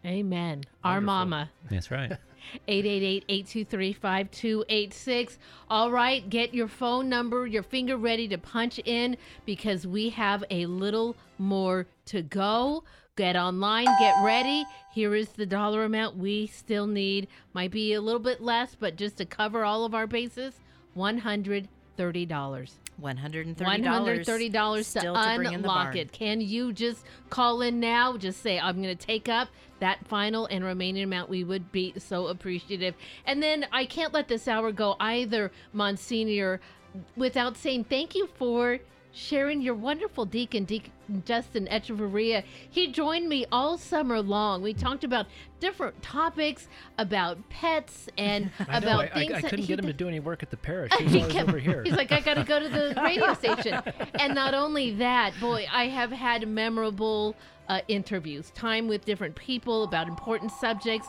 Amen. 0.06 0.64
Our 0.84 1.02
mama. 1.02 1.50
That's 1.70 1.92
right. 1.92 2.18
888-823-5286. 2.68 5.38
All 5.70 5.92
right, 5.92 6.28
get 6.30 6.54
your 6.54 6.68
phone 6.68 7.08
number, 7.10 7.48
your 7.48 7.64
finger 7.64 7.98
ready 7.98 8.28
to 8.28 8.38
punch 8.38 8.80
in 8.86 9.18
because 9.46 9.88
we 9.88 10.10
have 10.10 10.44
a 10.50 10.66
little 10.66 11.16
more 11.38 11.88
to 12.06 12.22
go. 12.22 12.84
Get 13.16 13.36
online, 13.36 13.88
get 14.00 14.16
ready. 14.24 14.64
Here 14.94 15.16
is 15.16 15.30
the 15.30 15.48
dollar 15.48 15.86
amount 15.86 16.18
we 16.18 16.48
still 16.48 16.86
need. 16.86 17.28
Might 17.54 17.72
be 17.72 17.94
a 17.94 18.02
little 18.02 18.20
bit 18.20 18.42
less, 18.42 18.76
but 18.76 18.96
just 18.96 19.18
to 19.18 19.26
cover 19.26 19.66
all 19.66 19.86
of 19.86 19.96
our 19.96 20.06
bases, 20.06 20.60
$130. 20.98 21.68
$130. 21.98 23.56
$130 23.56 24.94
to, 24.94 25.00
to 25.00 25.36
bring 25.36 25.54
in 25.54 25.62
the 25.62 25.70
unlock 25.70 25.84
barn. 25.86 25.98
it. 25.98 26.12
Can 26.12 26.42
you 26.42 26.74
just 26.74 27.06
call 27.30 27.62
in 27.62 27.80
now? 27.80 28.18
Just 28.18 28.42
say, 28.42 28.60
I'm 28.60 28.82
going 28.82 28.96
to 28.96 29.06
take 29.06 29.30
up 29.30 29.50
that 29.80 30.06
final 30.08 30.48
and 30.48 30.64
remaining 30.66 31.04
amount. 31.04 31.30
We 31.30 31.44
would 31.44 31.72
be 31.72 31.94
so 31.98 32.28
appreciative. 32.28 32.96
And 33.26 33.42
then 33.42 33.68
I 33.72 33.86
can't 33.86 34.14
let 34.14 34.28
this 34.28 34.48
hour 34.48 34.72
go 34.72 34.96
either, 35.00 35.52
Monsignor, 35.74 36.60
without 37.16 37.56
saying 37.58 37.84
thank 37.86 38.16
you 38.16 38.28
for 38.38 38.80
sharing 39.12 39.62
your 39.62 39.76
wonderful 39.76 40.26
deacon, 40.26 40.64
Deacon 40.66 40.92
Justin 41.26 41.68
Echeverria. 41.72 42.44
He 42.70 42.88
joined 42.92 43.30
me 43.30 43.46
all 43.52 43.78
summer 43.78 44.22
long. 44.22 44.62
We 44.62 44.74
talked 44.74 45.04
about 45.04 45.28
different 45.60 46.02
topics, 46.02 46.68
about 46.98 47.38
pets, 47.50 48.10
and 48.18 48.52
I 48.68 48.78
about 48.78 49.00
I, 49.00 49.04
I, 49.06 49.10
things 49.10 49.32
I 49.34 49.42
that 49.42 49.50
couldn't 49.50 49.60
he 49.60 49.68
get 49.68 49.80
him 49.80 49.86
did- 49.86 49.98
to 49.98 50.04
do 50.04 50.08
any 50.08 50.20
work 50.20 50.44
at 50.44 50.50
the 50.52 50.58
parish. 50.58 50.92
He's 51.00 51.12
he 51.12 51.20
always 51.20 51.34
kept- 51.34 51.50
over 51.50 51.60
here. 51.60 51.84
He's 51.86 51.96
like, 51.96 52.12
I 52.12 52.20
got 52.20 52.36
to 52.36 52.44
go 52.44 52.60
to 52.60 52.70
the 52.70 52.94
radio 53.04 53.34
station. 53.34 53.82
And 54.20 54.36
not 54.36 54.54
only 54.54 54.96
that, 54.96 55.34
boy, 55.40 55.66
I 55.72 55.88
have 55.88 56.12
had 56.12 56.48
memorable 56.48 57.36
uh, 57.70 57.82
interviews, 57.88 58.52
time 58.52 58.88
with 58.88 59.06
different 59.06 59.36
people 59.36 59.84
about 59.84 60.08
important 60.08 60.52
subjects. 60.52 61.08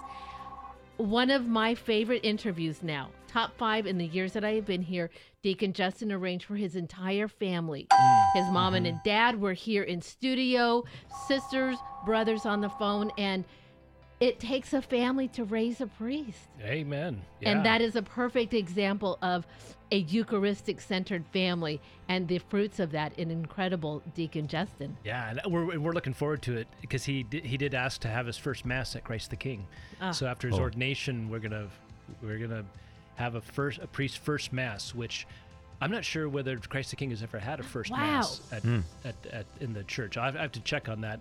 One 0.97 1.31
of 1.31 1.47
my 1.47 1.77
favorite 1.77 2.25
interviews 2.25 2.83
now, 2.83 3.11
top 3.29 3.57
five 3.57 3.87
in 3.87 3.99
the 3.99 4.07
years 4.07 4.33
that 4.33 4.45
I 4.45 4.55
have 4.55 4.67
been 4.67 4.83
here, 4.83 5.11
Deacon 5.43 5.73
Justin 5.73 6.11
arranged 6.11 6.45
for 6.47 6.57
his 6.57 6.75
entire 6.75 7.29
family. 7.29 7.87
His 8.35 8.47
mom 8.51 8.75
and 8.75 8.87
Mm-hmm. 8.87 8.97
dad 9.05 9.41
were 9.41 9.53
here 9.53 9.83
in 9.85 10.03
studio, 10.03 10.85
sisters, 11.29 11.77
brothers 12.05 12.45
on 12.47 12.61
the 12.61 12.69
phone, 12.71 13.11
and 13.19 13.45
it 14.21 14.41
takes 14.41 14.73
a 14.73 14.83
family 14.83 15.29
to 15.29 15.45
raise 15.45 15.81
a 15.81 15.87
priest. 15.87 16.49
Amen. 16.63 17.21
Yeah. 17.41 17.51
And 17.51 17.65
that 17.67 17.81
is 17.81 17.95
a 17.95 18.03
perfect 18.03 18.53
example 18.53 19.17
of 19.23 19.47
a 19.93 19.99
Eucharistic 19.99 20.81
centered 20.81 21.25
family 21.33 21.81
and 22.09 22.27
the 22.27 22.39
fruits 22.39 22.81
of 22.81 22.91
that 22.93 23.17
in 23.19 23.31
incredible 23.31 24.03
Deacon 24.15 24.49
Justin. 24.49 24.97
Yeah, 25.05 25.31
and 25.45 25.53
we're, 25.53 25.79
we're 25.79 25.93
looking 25.93 26.15
forward 26.15 26.43
to 26.43 26.57
it 26.57 26.67
because 26.81 27.05
he 27.05 27.23
did, 27.23 27.45
he 27.47 27.57
did 27.57 27.75
ask 27.75 28.01
to 28.01 28.09
have 28.09 28.27
his 28.27 28.37
first 28.37 28.67
mass 28.67 28.97
at 28.97 29.05
Christ 29.05 29.31
the 29.31 29.37
King. 29.37 29.67
Ah. 30.01 30.11
So 30.11 30.27
after 30.27 30.49
his 30.49 30.59
Oh. 30.59 30.63
ordination, 30.63 31.31
we're 31.31 31.39
gonna 31.39 31.69
we're 32.23 32.39
gonna 32.39 32.65
have 33.19 33.35
a 33.35 33.41
first 33.41 33.81
a 33.81 33.87
priest 33.87 34.19
first 34.19 34.53
mass, 34.53 34.95
which 34.95 35.27
I'm 35.81 35.91
not 35.91 36.05
sure 36.05 36.29
whether 36.29 36.57
Christ 36.57 36.91
the 36.91 36.97
King 36.97 37.11
has 37.11 37.23
ever 37.23 37.39
had 37.39 37.61
a 37.61 37.63
first 37.65 37.91
Wow. 37.91 37.99
mass 37.99 38.41
at, 38.53 38.65
at, 39.05 39.15
at 39.33 39.47
in 39.61 39.73
the 39.73 39.83
church. 39.85 40.17
I 40.17 40.27
have, 40.27 40.37
I 40.37 40.43
have 40.43 40.53
to 40.53 40.61
check 40.61 40.89
on 40.89 41.01
that, 41.03 41.21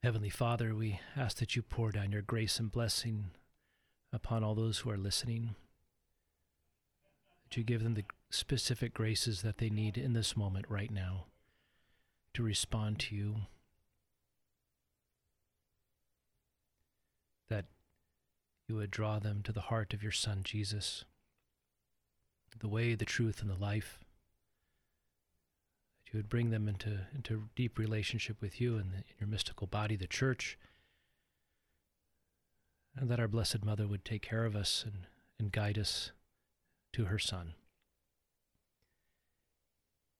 Heavenly 0.03 0.29
Father, 0.29 0.75
we 0.75 0.99
ask 1.15 1.37
that 1.37 1.55
you 1.55 1.61
pour 1.61 1.91
down 1.91 2.11
your 2.11 2.21
grace 2.21 2.59
and 2.59 2.71
blessing 2.71 3.31
upon 4.11 4.43
all 4.43 4.53
those 4.53 4.79
who 4.79 4.89
are 4.89 4.97
listening. 4.97 5.55
That 7.45 7.57
you 7.57 7.63
give 7.63 7.83
them 7.83 7.93
the 7.93 8.03
specific 8.29 8.93
graces 8.93 9.41
that 9.41 9.57
they 9.57 9.69
need 9.69 9.97
in 9.97 10.13
this 10.13 10.35
moment 10.35 10.65
right 10.69 10.91
now 10.91 11.25
to 12.33 12.43
respond 12.43 12.99
to 12.99 13.15
you. 13.15 13.35
That 17.49 17.65
you 18.67 18.75
would 18.75 18.91
draw 18.91 19.19
them 19.19 19.41
to 19.43 19.51
the 19.51 19.61
heart 19.61 19.93
of 19.93 20.03
your 20.03 20.11
Son, 20.11 20.41
Jesus, 20.43 21.05
the 22.59 22.67
way, 22.67 22.95
the 22.95 23.05
truth, 23.05 23.41
and 23.41 23.49
the 23.49 23.55
life. 23.55 23.99
That 26.05 26.13
you 26.13 26.17
would 26.19 26.29
bring 26.29 26.49
them 26.49 26.67
into, 26.67 27.07
into 27.15 27.49
deep 27.55 27.77
relationship 27.77 28.41
with 28.41 28.59
you 28.59 28.75
and 28.75 28.91
the, 28.91 28.97
in 28.97 29.15
your 29.19 29.29
mystical 29.29 29.67
body, 29.67 29.95
the 29.95 30.07
church. 30.07 30.57
And 32.95 33.09
that 33.09 33.19
our 33.19 33.27
Blessed 33.27 33.63
Mother 33.63 33.87
would 33.87 34.03
take 34.03 34.21
care 34.21 34.43
of 34.43 34.55
us 34.55 34.83
and, 34.85 35.07
and 35.39 35.51
guide 35.51 35.77
us 35.77 36.11
to 36.93 37.05
her 37.05 37.19
Son. 37.19 37.53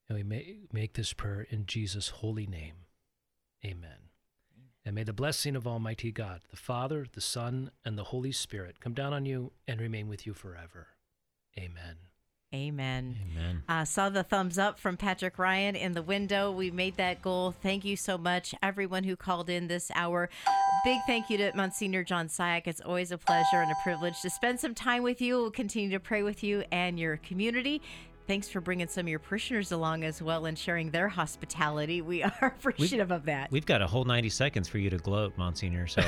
And 0.10 0.18
we 0.18 0.24
may 0.24 0.58
make 0.72 0.94
this 0.94 1.14
prayer 1.14 1.46
in 1.50 1.66
Jesus' 1.66 2.10
holy 2.10 2.48
name. 2.48 2.86
Amen. 3.66 4.10
And 4.86 4.96
may 4.96 5.04
the 5.04 5.12
blessing 5.12 5.56
of 5.56 5.68
Almighty 5.68 6.14
God, 6.14 6.42
the 6.50 6.56
Father, 6.56 7.06
the 7.12 7.20
Son, 7.20 7.72
and 7.84 7.98
the 7.98 8.06
Holy 8.06 8.32
Spirit 8.32 8.80
come 8.80 8.94
down 8.94 9.12
on 9.12 9.26
you 9.26 9.52
and 9.68 9.82
remain 9.82 10.08
with 10.08 10.26
you 10.26 10.34
forever. 10.34 10.88
Amen. 11.58 11.98
Amen. 12.56 13.18
Amen. 13.34 13.64
Uh, 13.68 13.84
saw 13.84 14.08
the 14.08 14.24
thumbs 14.24 14.58
up 14.58 14.80
from 14.80 14.96
Patrick 14.96 15.38
Ryan 15.38 15.76
in 15.76 15.92
the 15.92 16.02
window. 16.02 16.50
We 16.50 16.72
made 16.72 16.96
that 16.96 17.22
goal. 17.22 17.54
Thank 17.62 17.84
you 17.84 17.98
so 17.98 18.18
much, 18.18 18.56
everyone 18.64 19.04
who 19.04 19.18
called 19.18 19.50
in 19.50 19.68
this 19.68 19.92
hour. 19.94 20.30
Big 20.86 21.00
thank 21.06 21.30
you 21.30 21.38
to 21.40 21.52
Monsignor 21.54 22.06
John 22.06 22.30
Cihak. 22.30 22.62
It's 22.66 22.80
always 22.80 23.12
a 23.12 23.18
pleasure 23.18 23.58
and 23.58 23.70
a 23.70 23.76
privilege 23.84 24.22
to 24.22 24.30
spend 24.30 24.62
some 24.62 24.74
time 24.74 25.04
with 25.04 25.20
you. 25.20 25.36
We'll 25.36 25.52
continue 25.52 25.90
to 25.90 26.00
pray 26.00 26.24
with 26.24 26.42
you 26.42 26.64
and 26.72 26.98
your 26.98 27.18
community. 27.18 27.82
Thanks 28.28 28.50
for 28.50 28.60
bringing 28.60 28.88
some 28.90 29.06
of 29.06 29.10
your 29.10 29.20
parishioners 29.20 29.72
along 29.72 30.04
as 30.04 30.22
well 30.22 30.46
and 30.46 30.60
sharing 30.60 30.92
their 30.92 31.08
hospitality. 31.08 32.02
We 32.02 32.24
are 32.42 32.54
appreciative 32.58 33.10
of 33.10 33.24
that. 33.26 33.50
We've 33.52 33.66
got 33.66 33.82
a 33.82 33.88
whole 33.88 34.04
90 34.04 34.28
seconds 34.30 34.68
for 34.68 34.80
you 34.80 34.90
to 34.90 34.98
gloat, 34.98 35.38
Monsignor, 35.38 35.88
so 35.88 36.02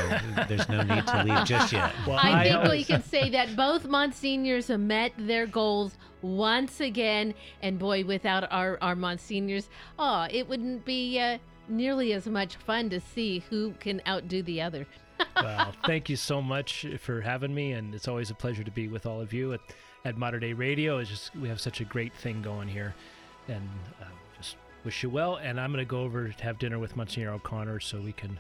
there's 0.50 0.68
no 0.68 0.84
need 0.84 1.08
to 1.08 1.24
leave 1.24 1.46
just 1.46 1.72
yet. 1.72 1.94
Well, 2.06 2.20
I 2.22 2.44
think 2.44 2.64
we 2.66 2.84
can 2.84 3.04
say 3.04 3.30
that 3.30 3.56
both 3.56 3.86
Monsignors 3.86 4.68
have 4.68 4.82
met 4.82 5.14
their 5.18 5.48
goals 5.48 5.98
once 6.22 6.82
again. 6.82 7.34
And 7.62 7.80
boy, 7.80 8.04
without 8.04 8.52
our, 8.52 8.78
our 8.82 8.96
Monsignors, 8.96 9.70
oh, 9.98 10.28
it 10.30 10.48
wouldn't 10.50 10.84
be 10.84 11.20
uh, 11.20 11.38
nearly 11.70 12.12
as 12.12 12.28
much 12.28 12.58
fun 12.58 12.90
to 12.90 13.00
see 13.00 13.44
who 13.50 13.74
can 13.80 14.02
outdo 14.06 14.44
the 14.44 14.62
other. 14.62 14.86
well, 15.36 15.74
thank 15.86 16.10
you 16.10 16.16
so 16.18 16.42
much 16.42 16.86
for 17.00 17.22
having 17.22 17.54
me, 17.54 17.74
and 17.74 17.96
it's 17.96 18.08
always 18.08 18.30
a 18.30 18.36
pleasure 18.36 18.64
to 18.64 18.72
be 18.72 18.88
with 18.90 19.06
all 19.06 19.22
of 19.22 19.32
you 19.32 19.54
at, 19.54 19.62
at 20.06 20.18
Mater 20.18 20.40
Dei 20.40 20.54
Radio. 20.54 20.98
It's 20.98 21.10
just 21.10 21.36
we 21.36 21.48
have 21.50 21.60
such 21.60 21.82
a 21.82 21.86
great 21.86 22.14
thing 22.14 22.42
going 22.42 22.68
here, 22.68 22.94
and 23.48 23.68
uh, 24.02 24.06
just 24.38 24.56
wish 24.84 25.04
you 25.04 25.10
well. 25.10 25.38
And 25.38 25.60
I'm 25.60 25.72
going 25.72 25.84
to 25.84 25.90
go 25.90 26.02
over 26.02 26.30
to 26.30 26.44
have 26.44 26.60
dinner 26.60 26.80
with 26.80 26.96
Monsignor 26.96 27.32
O'Connor 27.32 27.80
so 27.80 28.00
we 28.00 28.14
can, 28.14 28.40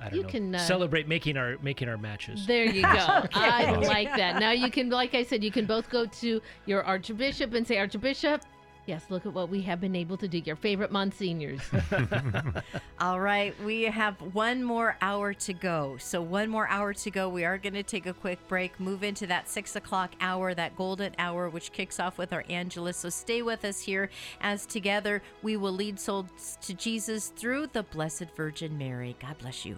I 0.00 0.04
don't 0.04 0.14
You 0.14 0.22
know, 0.22 0.28
can, 0.28 0.54
uh, 0.54 0.58
celebrate 0.58 1.08
making 1.08 1.36
our 1.36 1.56
making 1.62 1.88
our 1.88 1.98
matches. 1.98 2.46
There 2.46 2.64
you 2.64 2.82
go. 2.82 2.88
I 3.34 3.72
like 3.76 4.08
that. 4.16 4.40
Now 4.40 4.52
you 4.52 4.70
can, 4.70 4.90
like 4.90 5.14
I 5.14 5.22
said, 5.22 5.42
you 5.42 5.50
can 5.50 5.66
both 5.66 5.88
go 5.90 6.06
to 6.06 6.40
your 6.66 6.82
Archbishop 6.84 7.54
and 7.54 7.66
say, 7.66 7.78
Archbishop, 7.78 8.42
yes, 8.90 9.04
look 9.08 9.24
at 9.24 9.32
what 9.32 9.48
we 9.48 9.62
have 9.62 9.80
been 9.80 9.94
able 9.94 10.16
to 10.16 10.26
do. 10.26 10.38
Your 10.38 10.56
favorite 10.56 10.90
Monsignors. 10.90 11.62
All 13.00 13.20
right, 13.20 13.54
we 13.62 13.84
have 13.84 14.16
one 14.34 14.64
more 14.64 14.96
hour 15.00 15.32
to 15.32 15.52
go. 15.52 15.96
So, 15.98 16.20
one 16.20 16.50
more 16.50 16.66
hour 16.66 16.92
to 16.92 17.10
go. 17.10 17.28
We 17.28 17.44
are 17.44 17.56
going 17.56 17.74
to 17.74 17.84
take 17.84 18.06
a 18.06 18.12
quick 18.12 18.40
break, 18.48 18.80
move 18.80 19.04
into 19.04 19.28
that 19.28 19.48
six 19.48 19.76
o'clock 19.76 20.10
hour, 20.20 20.54
that 20.54 20.74
golden 20.74 21.14
hour, 21.18 21.48
which 21.48 21.70
kicks 21.70 22.00
off 22.00 22.18
with 22.18 22.32
our 22.32 22.44
Angelus. 22.50 22.96
So, 22.96 23.10
stay 23.10 23.42
with 23.42 23.64
us 23.64 23.80
here 23.80 24.10
as 24.40 24.66
together 24.66 25.22
we 25.40 25.56
will 25.56 25.72
lead 25.72 26.00
souls 26.00 26.58
to 26.62 26.74
Jesus 26.74 27.28
through 27.28 27.68
the 27.68 27.84
Blessed 27.84 28.26
Virgin 28.36 28.76
Mary. 28.76 29.16
God 29.20 29.38
bless 29.38 29.64
you. 29.64 29.76